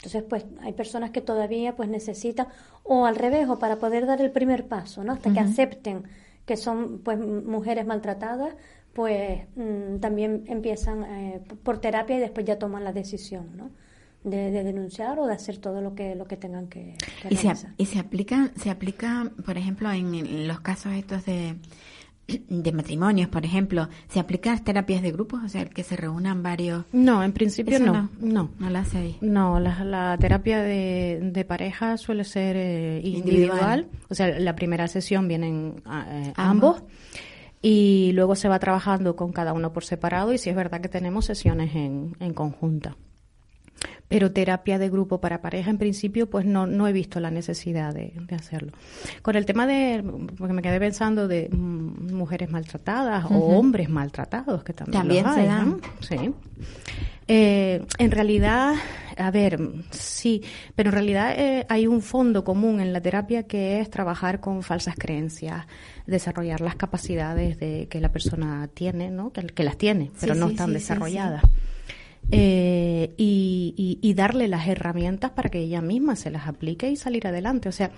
Entonces, 0.03 0.25
pues 0.29 0.45
hay 0.63 0.73
personas 0.73 1.11
que 1.11 1.21
todavía 1.21 1.77
pues 1.77 1.89
necesitan, 1.89 2.49
o 2.83 3.07
al 3.07 3.15
revés, 3.15 3.49
o 3.49 3.61
para 3.61 3.77
poder 3.77 4.05
dar 4.05 4.21
el 4.21 4.33
primer 4.33 4.67
paso, 4.67 5.05
¿no? 5.05 5.13
Hasta 5.13 5.33
que 5.33 5.39
acepten 5.39 6.03
que 6.45 6.57
son 6.57 6.99
pues 7.05 7.21
mujeres 7.21 7.87
maltratadas, 7.87 8.57
pues 8.95 9.43
mm, 9.55 10.01
también 10.01 10.43
empiezan 10.49 11.05
eh, 11.05 11.41
por 11.63 11.79
terapia 11.79 12.17
y 12.17 12.19
después 12.19 12.45
ya 12.45 12.59
toman 12.59 12.83
la 12.83 12.93
decisión, 12.93 13.57
¿no? 13.57 13.71
De, 14.25 14.51
de 14.51 14.65
denunciar 14.65 15.21
o 15.21 15.27
de 15.27 15.35
hacer 15.35 15.59
todo 15.59 15.81
lo 15.81 15.95
que 15.95 16.17
lo 16.17 16.27
que 16.27 16.37
tengan 16.37 16.67
que, 16.69 16.97
que 17.23 17.35
y 17.35 17.37
se, 17.37 17.43
realizar. 17.45 17.75
y 17.77 17.87
se 17.87 17.99
aplica, 18.01 18.51
se 18.57 18.71
aplica, 18.71 19.31
por 19.45 19.57
ejemplo, 19.57 19.91
en, 19.93 20.15
en 20.15 20.49
los 20.49 20.61
casos 20.61 20.95
estos 20.95 21.25
de 21.27 21.57
de 22.27 22.73
matrimonios, 22.73 23.29
por 23.29 23.45
ejemplo, 23.45 23.89
se 24.09 24.21
aplican 24.21 24.63
terapias 24.65 25.03
de 25.03 25.13
grupos, 25.13 25.41
o 25.45 25.49
sea, 25.49 25.65
que 25.67 25.83
se 25.83 25.97
reúnan 25.97 26.43
varios. 26.43 26.85
No, 26.93 27.23
en 27.23 27.33
principio 27.33 27.77
Eso 27.77 27.87
no, 27.87 28.09
no. 28.21 28.51
No 28.59 28.71
la. 28.71 28.85
No, 29.21 29.61
la, 29.61 29.85
la 29.85 30.17
terapia 30.19 30.63
de, 30.63 31.21
de 31.23 31.45
pareja 31.45 31.97
suele 31.97 32.25
ser 32.25 32.57
eh, 32.57 33.01
individual. 33.05 33.81
Individual. 33.81 33.89
O 34.09 34.15
sea, 34.15 34.39
la 34.39 34.55
primera 34.55 34.89
sesión 34.89 35.29
vienen 35.29 35.83
ah, 35.85 36.07
eh, 36.09 36.33
Ambos. 36.37 36.79
ambos. 36.79 36.93
y 37.61 38.13
luego 38.15 38.35
se 38.35 38.49
va 38.49 38.59
trabajando 38.59 39.17
con 39.17 39.33
cada 39.33 39.53
uno 39.53 39.73
por 39.73 39.85
separado 39.85 40.33
y 40.33 40.39
sí 40.39 40.51
es 40.51 40.57
verdad 40.57 40.81
que 40.81 40.89
tenemos 40.89 41.25
sesiones 41.27 41.75
en, 41.75 42.17
en 42.21 42.35
conjunta. 42.35 42.97
Pero 44.13 44.31
terapia 44.33 44.79
de 44.79 44.91
grupo 44.91 45.21
para 45.21 45.41
pareja, 45.41 45.71
en 45.71 45.79
principio, 45.79 46.29
pues 46.29 46.45
no, 46.45 46.67
no 46.67 46.87
he 46.87 46.93
visto 46.93 47.19
la 47.19 47.31
necesidad 47.31 47.95
de, 47.95 48.13
de 48.15 48.35
hacerlo. 48.37 48.73
Con 49.23 49.37
el 49.37 49.47
tema 49.47 49.67
de, 49.67 50.05
porque 50.37 50.53
me 50.53 50.61
quedé 50.61 50.79
pensando 50.79 51.29
de 51.29 51.49
mm, 51.51 52.13
mujeres 52.15 52.51
maltratadas 52.51 53.25
o 53.31 53.37
hombres 53.57 53.89
maltratados, 53.89 54.63
que 54.65 54.75
también, 54.75 55.01
También 55.01 55.25
los 55.25 55.35
se 55.35 55.41
hay, 55.41 55.47
dan. 55.47 55.71
¿no? 55.71 55.81
Sí. 56.01 56.35
Eh, 57.29 57.87
en 57.99 58.11
realidad, 58.11 58.75
a 59.17 59.31
ver, 59.31 59.59
sí, 59.91 60.43
pero 60.75 60.91
en 60.91 60.93
realidad 60.95 61.33
eh, 61.39 61.65
hay 61.69 61.87
un 61.87 62.03
fondo 62.03 62.45
común 62.45 62.81
en 62.81 62.93
la 62.93 63.01
terapia 63.01 63.45
que 63.45 63.81
es 63.81 63.89
trabajar 63.89 64.41
con 64.41 64.63
falsas 64.63 64.97
creencias, 64.99 65.65
desarrollar 66.07 66.61
las 66.61 66.75
capacidades 66.77 67.59
de 67.59 67.87
que 67.89 68.01
la 68.01 68.11
persona 68.11 68.69
tiene, 68.75 69.11
¿no? 69.11 69.33
Que, 69.33 69.47
que 69.47 69.63
las 69.65 69.79
tiene, 69.79 70.11
pero 70.21 70.35
Sí, 70.35 70.41
no 70.41 70.47
sí, 70.49 70.53
están 70.53 70.69
sí, 70.69 70.75
desarrolladas. 70.75 71.43
Eh, 72.35 73.15
y, 73.17 73.75
y- 73.77 73.99
y 74.09 74.15
darle 74.15 74.49
las 74.49 74.67
herramientas 74.67 75.31
para 75.33 75.51
que 75.51 75.59
ella 75.61 75.81
misma 75.83 76.17
se 76.17 76.31
las 76.31 76.47
aplique 76.49 76.91
y 76.91 76.97
salir 76.97 77.27
adelante. 77.27 77.69
O 77.69 77.73
sea, 77.73 77.91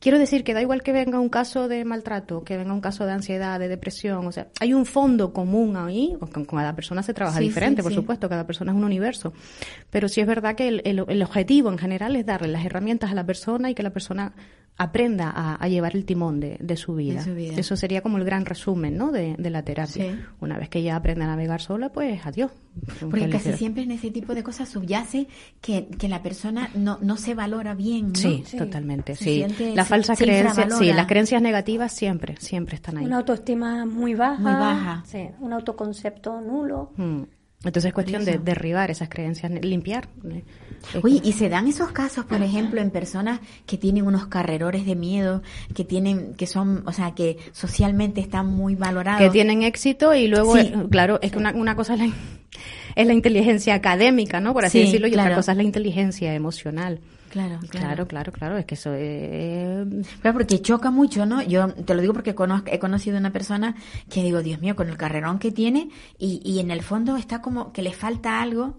quiero 0.00 0.18
decir 0.18 0.44
que 0.44 0.54
da 0.54 0.60
igual 0.62 0.82
que 0.82 0.92
venga 0.92 1.18
un 1.18 1.28
caso 1.28 1.66
de 1.68 1.84
maltrato, 1.84 2.44
que 2.44 2.56
venga 2.56 2.72
un 2.74 2.80
caso 2.80 3.06
de 3.06 3.12
ansiedad, 3.12 3.58
de 3.58 3.68
depresión, 3.68 4.26
o 4.26 4.32
sea, 4.32 4.48
hay 4.60 4.74
un 4.74 4.84
fondo 4.86 5.32
común 5.32 5.76
ahí, 5.76 6.14
con 6.32 6.44
cada 6.44 6.74
persona 6.74 7.02
se 7.02 7.14
trabaja 7.14 7.38
Sí, 7.38 7.44
diferente, 7.44 7.80
sí, 7.80 7.84
por 7.84 7.92
sí. 7.92 7.96
supuesto, 7.96 8.28
cada 8.28 8.46
persona 8.46 8.72
es 8.72 8.76
un 8.78 8.84
universo, 8.84 9.32
pero 9.90 10.08
sí 10.08 10.20
es 10.20 10.26
verdad 10.26 10.54
que 10.56 10.68
el, 10.68 10.82
el- 10.84 11.04
el 11.08 11.22
objetivo 11.22 11.70
en 11.70 11.78
general 11.78 12.16
es 12.16 12.26
darle 12.26 12.48
las 12.48 12.64
herramientas 12.64 13.10
a 13.10 13.14
la 13.14 13.24
persona 13.24 13.70
y 13.70 13.74
que 13.74 13.82
la 13.82 13.90
persona 13.90 14.32
aprenda 14.76 15.30
a, 15.30 15.56
a 15.56 15.68
llevar 15.68 15.94
el 15.94 16.06
timón 16.06 16.40
de, 16.40 16.56
de 16.58 16.76
su 16.76 16.94
vida. 16.94 17.22
su 17.22 17.34
vida. 17.34 17.54
Eso 17.58 17.76
sería 17.76 18.00
como 18.00 18.16
el 18.16 18.24
gran 18.24 18.46
resumen, 18.46 18.96
¿no? 18.96 19.12
De, 19.12 19.36
de 19.38 19.50
la 19.50 19.62
terapia. 19.62 20.12
Sí. 20.12 20.18
Una 20.40 20.58
vez 20.58 20.70
que 20.70 20.78
ella 20.78 20.96
aprende 20.96 21.24
a 21.24 21.28
navegar 21.28 21.60
sola, 21.60 21.90
pues 21.90 22.24
adiós. 22.24 22.50
Porque 23.00 23.28
casi 23.28 23.52
siempre 23.54 23.82
en 23.82 23.90
ese 23.90 24.10
tipo 24.10 24.34
de 24.34 24.42
cosas 24.42 24.68
subyace 24.70 25.26
que, 25.60 25.88
que 25.88 26.08
la 26.08 26.22
persona 26.22 26.70
no, 26.74 26.98
no 27.02 27.16
se 27.18 27.34
valora 27.34 27.74
bien, 27.74 28.08
¿no? 28.08 28.14
Sí, 28.14 28.42
Sí. 28.46 28.56
totalmente, 28.56 29.16
Se 29.16 29.24
sí. 29.24 29.34
siente- 29.44 29.74
La 29.74 29.84
falsa 29.84 30.14
se 30.16 30.24
creencia, 30.24 30.70
sí, 30.70 30.92
las 30.92 31.06
creencias 31.06 31.42
negativas 31.42 31.92
siempre, 31.92 32.36
siempre 32.38 32.76
están 32.76 32.96
ahí. 32.98 33.04
Una 33.04 33.18
autoestima 33.18 33.84
muy 33.84 34.14
baja. 34.14 34.40
Muy 34.40 34.52
baja. 34.52 35.02
Sí, 35.06 35.28
un 35.40 35.52
autoconcepto 35.52 36.40
nulo. 36.40 36.92
Mm. 36.96 37.22
Entonces 37.62 37.86
es 37.90 37.92
cuestión 37.92 38.24
de 38.24 38.38
derribar 38.38 38.90
esas 38.90 39.08
creencias, 39.10 39.52
limpiar. 39.62 40.08
Oye, 41.02 41.20
y 41.22 41.32
se 41.32 41.50
dan 41.50 41.66
esos 41.68 41.92
casos, 41.92 42.24
por 42.24 42.40
ejemplo, 42.42 42.80
en 42.80 42.90
personas 42.90 43.40
que 43.66 43.76
tienen 43.76 44.06
unos 44.06 44.28
carrerores 44.28 44.86
de 44.86 44.96
miedo, 44.96 45.42
que 45.74 45.84
tienen, 45.84 46.32
que 46.34 46.46
son, 46.46 46.82
o 46.86 46.92
sea, 46.92 47.14
que 47.14 47.36
socialmente 47.52 48.22
están 48.22 48.46
muy 48.46 48.76
valorados. 48.76 49.20
que 49.20 49.28
tienen 49.28 49.62
éxito 49.62 50.14
y 50.14 50.26
luego, 50.26 50.54
Sí. 50.56 50.60
eh, 50.62 50.74
claro, 50.90 51.18
es 51.20 51.32
que 51.32 51.38
una, 51.38 51.52
una 51.52 51.76
cosa 51.76 51.94
es 51.94 52.00
la, 52.00 52.06
es 52.96 53.06
la 53.06 53.12
inteligencia 53.12 53.74
académica, 53.74 54.40
¿no? 54.40 54.54
Por 54.54 54.64
así 54.64 54.78
Sí, 54.78 54.84
decirlo, 54.86 55.08
y 55.08 55.10
claro. 55.10 55.28
otra 55.28 55.36
cosa 55.36 55.52
es 55.52 55.58
la 55.58 55.64
inteligencia 55.64 56.32
emocional. 56.34 57.00
Claro, 57.30 57.58
Claro, 57.70 58.06
claro, 58.06 58.32
claro, 58.32 58.58
es 58.58 58.64
que 58.66 58.74
eso 58.74 58.92
es... 58.92 59.86
Claro, 60.20 60.36
porque 60.36 60.60
choca 60.60 60.90
mucho, 60.90 61.24
¿no? 61.24 61.40
Yo 61.42 61.72
te 61.72 61.94
lo 61.94 62.00
digo 62.02 62.12
porque 62.12 62.34
conozco, 62.34 62.68
he 62.72 62.78
conocido 62.78 63.16
una 63.18 63.30
persona 63.32 63.74
que 64.10 64.22
digo, 64.22 64.42
Dios 64.42 64.60
mío, 64.60 64.74
con 64.76 64.88
el 64.88 64.96
carrerón 64.96 65.38
que 65.38 65.52
tiene 65.52 65.88
y, 66.18 66.42
y 66.44 66.58
en 66.58 66.70
el 66.70 66.82
fondo 66.82 67.16
está 67.16 67.40
como 67.40 67.72
que 67.72 67.82
le 67.82 67.92
falta 67.92 68.42
algo 68.42 68.78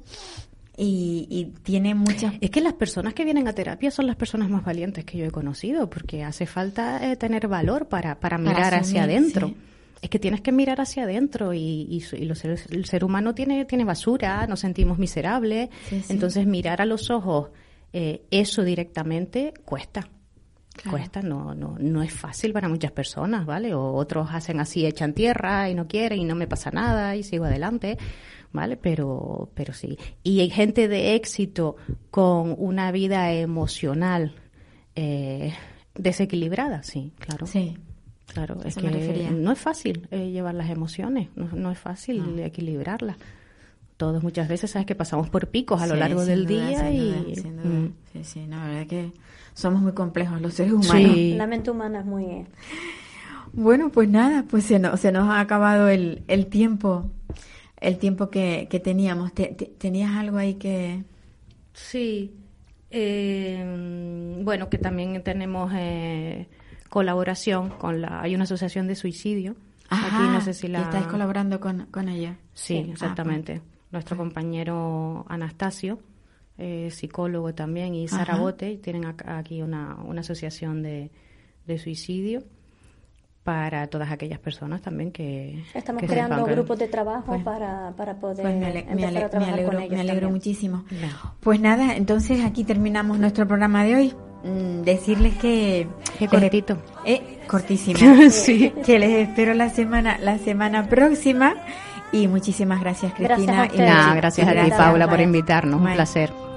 y, 0.77 1.27
y 1.29 1.45
tiene 1.63 1.95
muchas... 1.95 2.33
Es 2.41 2.49
que 2.49 2.61
las 2.61 2.73
personas 2.73 3.13
que 3.13 3.23
vienen 3.25 3.47
a 3.47 3.53
terapia 3.53 3.91
son 3.91 4.07
las 4.07 4.15
personas 4.15 4.49
más 4.49 4.63
valientes 4.63 5.05
que 5.05 5.17
yo 5.17 5.25
he 5.25 5.31
conocido, 5.31 5.89
porque 5.89 6.23
hace 6.23 6.45
falta 6.45 7.11
eh, 7.11 7.15
tener 7.17 7.47
valor 7.47 7.87
para, 7.87 8.19
para 8.19 8.37
mirar 8.37 8.73
hacia 8.75 8.79
asumir, 8.79 9.01
adentro. 9.01 9.47
sí. 9.47 9.55
Es 10.01 10.09
que 10.09 10.17
tienes 10.17 10.41
que 10.41 10.51
mirar 10.51 10.81
hacia 10.81 11.03
adentro 11.03 11.53
y, 11.53 11.87
y, 11.89 12.01
su- 12.01 12.15
y 12.15 12.25
los 12.25 12.39
seres- 12.39 12.65
el 12.71 12.85
ser 12.85 13.03
humano 13.03 13.35
tiene, 13.35 13.65
tiene 13.65 13.85
basura, 13.85 14.47
nos 14.47 14.59
sentimos 14.61 14.97
miserables, 14.97 15.69
Sí, 15.89 16.01
sí. 16.01 16.11
entonces 16.13 16.47
mirar 16.47 16.81
a 16.81 16.85
los 16.85 17.11
ojos 17.11 17.49
eh, 17.93 18.23
eso 18.31 18.63
directamente 18.63 19.53
cuesta. 19.65 20.07
Claro. 20.73 20.91
Cuesta, 20.91 21.21
no, 21.21 21.53
no, 21.53 21.75
no 21.79 22.01
es 22.01 22.13
fácil 22.13 22.53
para 22.53 22.69
muchas 22.69 22.91
personas, 22.91 23.45
¿vale? 23.45 23.73
O 23.73 23.93
otros 23.93 24.29
hacen 24.31 24.59
así, 24.59 24.85
echan 24.85 25.13
tierra 25.13 25.69
y 25.69 25.75
no 25.75 25.87
quieren 25.87 26.19
y 26.19 26.23
no 26.23 26.33
me 26.33 26.47
pasa 26.47 26.71
nada 26.71 27.15
y 27.17 27.23
sigo 27.23 27.43
adelante, 27.45 27.97
¿vale? 28.53 28.77
Pero, 28.77 29.51
pero 29.53 29.73
sí. 29.73 29.97
Y 30.23 30.39
hay 30.39 30.49
gente 30.49 30.87
de 30.87 31.13
éxito 31.15 31.75
con 32.09 32.55
una 32.57 32.91
vida 32.93 33.33
emocional 33.33 34.33
eh, 34.95 35.53
desequilibrada, 35.93 36.83
sí, 36.83 37.11
claro. 37.19 37.45
Sí. 37.45 37.77
Claro, 38.27 38.59
es 38.63 38.75
que 38.75 38.89
refería. 38.89 39.29
no 39.29 39.51
es 39.51 39.59
fácil 39.59 40.07
eh, 40.09 40.31
llevar 40.31 40.55
las 40.55 40.69
emociones, 40.69 41.27
no, 41.35 41.49
no 41.53 41.69
es 41.69 41.77
fácil 41.77 42.37
No. 42.37 42.41
equilibrarlas. 42.41 43.17
Todos 44.01 44.23
muchas 44.23 44.47
veces 44.47 44.71
sabes 44.71 44.87
que 44.87 44.95
pasamos 44.95 45.29
por 45.29 45.49
picos 45.49 45.79
a 45.79 45.85
lo 45.85 45.93
Sí, 45.93 45.99
largo 45.99 46.21
sin 46.21 46.29
del 46.29 46.47
duda, 46.47 46.67
día 46.69 46.79
sin 46.79 46.93
y 46.95 46.99
duda, 46.99 47.35
sin 47.35 47.55
duda. 47.57 47.65
Mm. 47.69 47.93
Sí, 48.13 48.23
sí, 48.23 48.39
no, 48.47 48.57
la 48.57 48.67
verdad 48.67 48.87
que 48.87 49.11
somos 49.53 49.79
muy 49.83 49.91
complejos 49.91 50.41
los 50.41 50.55
seres 50.55 50.73
humanos. 50.73 51.11
Sí. 51.13 51.33
La 51.37 51.45
mente 51.45 51.69
humana 51.69 51.99
es 51.99 52.05
muy... 52.07 52.45
Bueno, 53.53 53.91
pues 53.91 54.09
nada, 54.09 54.43
pues 54.49 54.63
se 54.65 54.79
nos, 54.79 54.99
se 54.99 55.11
nos 55.11 55.29
ha 55.29 55.39
acabado 55.39 55.87
el, 55.89 56.23
el 56.27 56.47
tiempo, 56.47 57.11
el 57.79 57.97
tiempo 57.99 58.29
que, 58.31 58.67
que 58.71 58.79
teníamos. 58.79 59.33
Te- 59.33 59.53
te- 59.53 59.65
¿Tenías 59.65 60.11
algo 60.15 60.37
ahí 60.37 60.55
que...? 60.55 61.03
Sí. 61.73 62.33
Eh, 62.89 64.39
bueno, 64.43 64.67
que 64.69 64.77
también 64.77 65.21
tenemos 65.23 65.71
eh, 65.75 66.47
colaboración 66.89 67.69
con 67.69 68.01
la. 68.01 68.21
Hay 68.21 68.33
una 68.35 68.45
asociación 68.45 68.87
de 68.87 68.95
suicidio. 68.95 69.55
Aquí 69.89 70.23
no 70.31 70.41
sé 70.41 70.53
si 70.53 70.67
la. 70.67 70.81
estáis 70.83 71.05
colaborando 71.07 71.59
con, 71.59 71.85
con 71.91 72.07
ella. 72.09 72.37
Sí, 72.53 72.85
Ah, 72.87 72.91
exactamente. 72.91 73.61
Nuestro 73.91 74.17
compañero 74.17 75.25
Anastasio 75.27 75.99
eh, 76.57 76.89
psicólogo 76.91 77.53
también, 77.55 77.95
y 77.95 78.07
Sara 78.07 78.35
Bote, 78.35 78.77
tienen 78.77 79.15
aquí 79.25 79.61
una, 79.61 79.95
una 79.95 80.21
asociación 80.21 80.83
de, 80.83 81.09
de 81.65 81.79
suicidio 81.79 82.43
para 83.43 83.87
todas 83.87 84.11
aquellas 84.11 84.37
personas 84.37 84.81
también 84.83 85.11
que 85.11 85.63
estamos 85.73 86.03
creando 86.03 86.45
grupos 86.45 86.77
de 86.77 86.87
trabajo 86.87 87.25
pues, 87.25 87.43
para, 87.43 87.91
para 87.97 88.19
poder 88.19 88.43
pues 88.43 88.55
me, 88.55 88.67
alegro, 89.07 89.39
me 89.39 89.99
alegro 89.99 90.29
muchísimo. 90.29 90.85
Pues 91.39 91.59
nada 91.59 91.95
entonces 91.95 92.45
aquí 92.45 92.63
terminamos 92.63 93.17
nuestro 93.17 93.47
programa 93.47 93.83
de 93.83 93.95
hoy. 93.95 94.13
Mm, 94.43 94.81
decirles 94.83 95.35
que 95.35 95.87
Qué 96.19 96.27
cortito. 96.27 96.77
Eh, 97.05 97.39
cortísimo. 97.47 97.99
Sí. 98.29 98.71
que 98.85 98.99
les 98.99 99.27
espero 99.27 99.55
la 99.55 99.69
semana 99.69 100.19
la 100.19 100.37
semana 100.37 100.87
próxima 100.87 101.55
y 102.11 102.27
muchísimas 102.27 102.79
gracias 102.79 103.13
Cristina 103.13 103.67
gracias 103.67 104.07
a, 104.07 104.15
gracias 104.15 104.47
a 104.47 104.63
ti 104.63 104.71
Paula 104.71 105.09
por 105.09 105.19
invitarnos. 105.19 105.79
Un 105.79 105.93
placer 105.93 106.50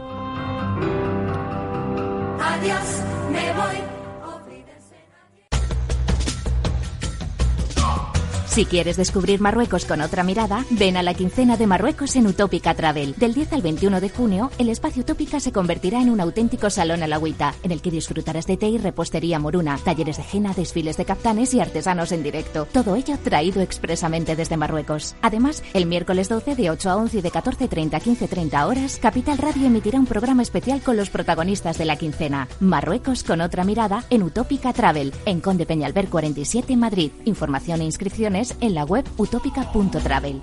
Si 8.54 8.66
quieres 8.66 8.96
descubrir 8.96 9.40
Marruecos 9.40 9.84
con 9.84 10.00
otra 10.00 10.22
mirada, 10.22 10.64
ven 10.70 10.96
a 10.96 11.02
la 11.02 11.14
quincena 11.14 11.56
de 11.56 11.66
Marruecos 11.66 12.14
en 12.14 12.28
Utópica 12.28 12.72
Travel. 12.72 13.16
Del 13.16 13.34
10 13.34 13.52
al 13.52 13.62
21 13.62 14.00
de 14.00 14.08
junio, 14.08 14.52
el 14.58 14.68
espacio 14.68 15.02
Utópica 15.02 15.40
se 15.40 15.50
convertirá 15.50 16.00
en 16.00 16.08
un 16.08 16.20
auténtico 16.20 16.70
salón 16.70 17.02
a 17.02 17.08
la 17.08 17.16
agüita, 17.16 17.52
en 17.64 17.72
el 17.72 17.82
que 17.82 17.90
disfrutarás 17.90 18.46
de 18.46 18.56
té 18.56 18.68
y 18.68 18.78
repostería 18.78 19.40
moruna, 19.40 19.76
talleres 19.78 20.18
de 20.18 20.22
jena, 20.22 20.54
desfiles 20.54 20.96
de 20.96 21.04
captanes 21.04 21.52
y 21.52 21.58
artesanos 21.58 22.12
en 22.12 22.22
directo. 22.22 22.68
Todo 22.72 22.94
ello 22.94 23.18
traído 23.24 23.60
expresamente 23.60 24.36
desde 24.36 24.56
Marruecos. 24.56 25.16
Además, 25.20 25.64
el 25.74 25.86
miércoles 25.86 26.28
12 26.28 26.54
de 26.54 26.70
8 26.70 26.90
a 26.90 26.96
11 26.96 27.18
y 27.18 27.22
de 27.22 27.32
14.30 27.32 27.94
a 27.94 28.00
15.30 28.00 28.68
horas, 28.68 29.00
Capital 29.02 29.38
Radio 29.38 29.66
emitirá 29.66 29.98
un 29.98 30.06
programa 30.06 30.42
especial 30.42 30.80
con 30.80 30.96
los 30.96 31.10
protagonistas 31.10 31.76
de 31.76 31.86
la 31.86 31.96
quincena. 31.96 32.46
Marruecos 32.60 33.24
con 33.24 33.40
otra 33.40 33.64
mirada 33.64 34.04
en 34.10 34.22
Utópica 34.22 34.72
Travel, 34.72 35.12
en 35.26 35.40
Conde 35.40 35.66
Peñalver 35.66 36.06
47, 36.06 36.76
Madrid. 36.76 37.10
Información 37.24 37.80
e 37.80 37.84
inscripciones 37.86 38.43
en 38.60 38.74
la 38.74 38.84
web 38.84 39.04
utópica.travel. 39.16 40.42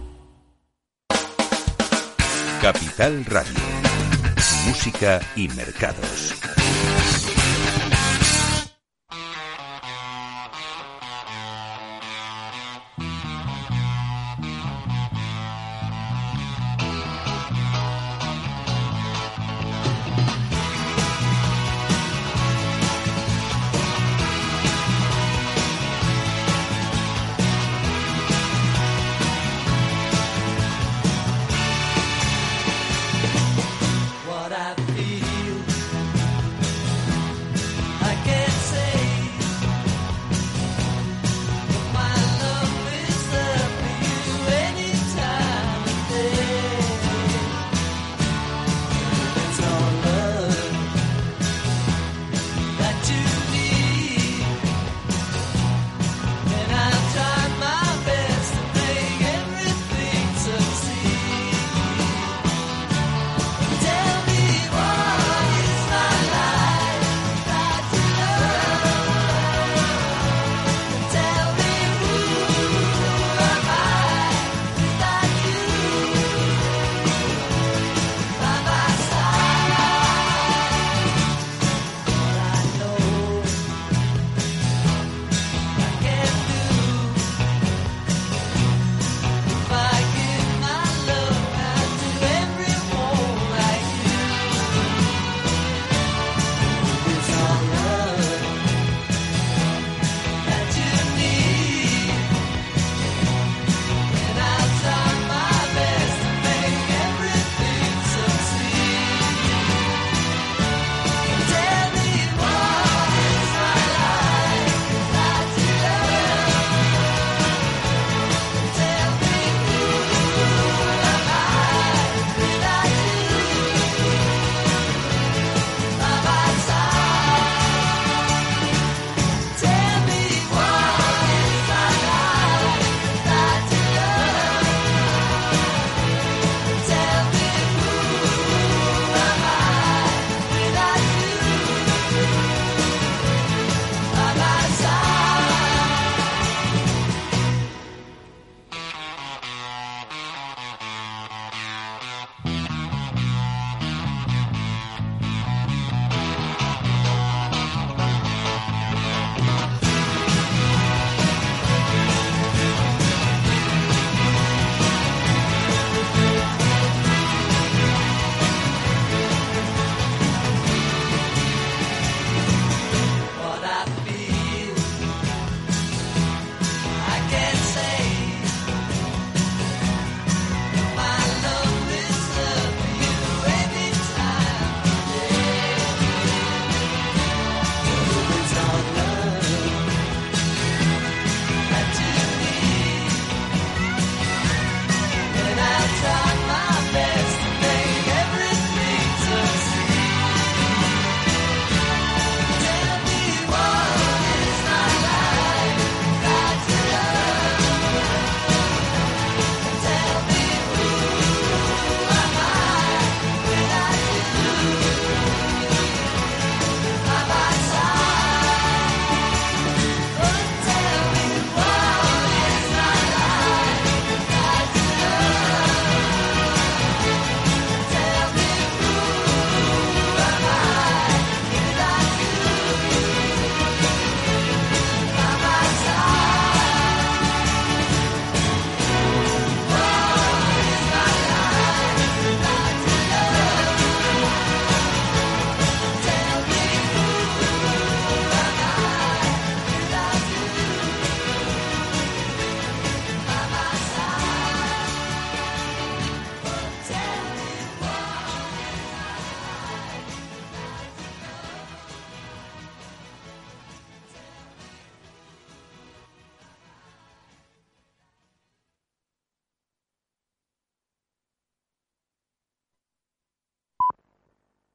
Capital 2.62 3.26
Radio. 3.26 3.60
Música 4.68 5.20
y 5.36 5.48
mercados. 5.50 6.61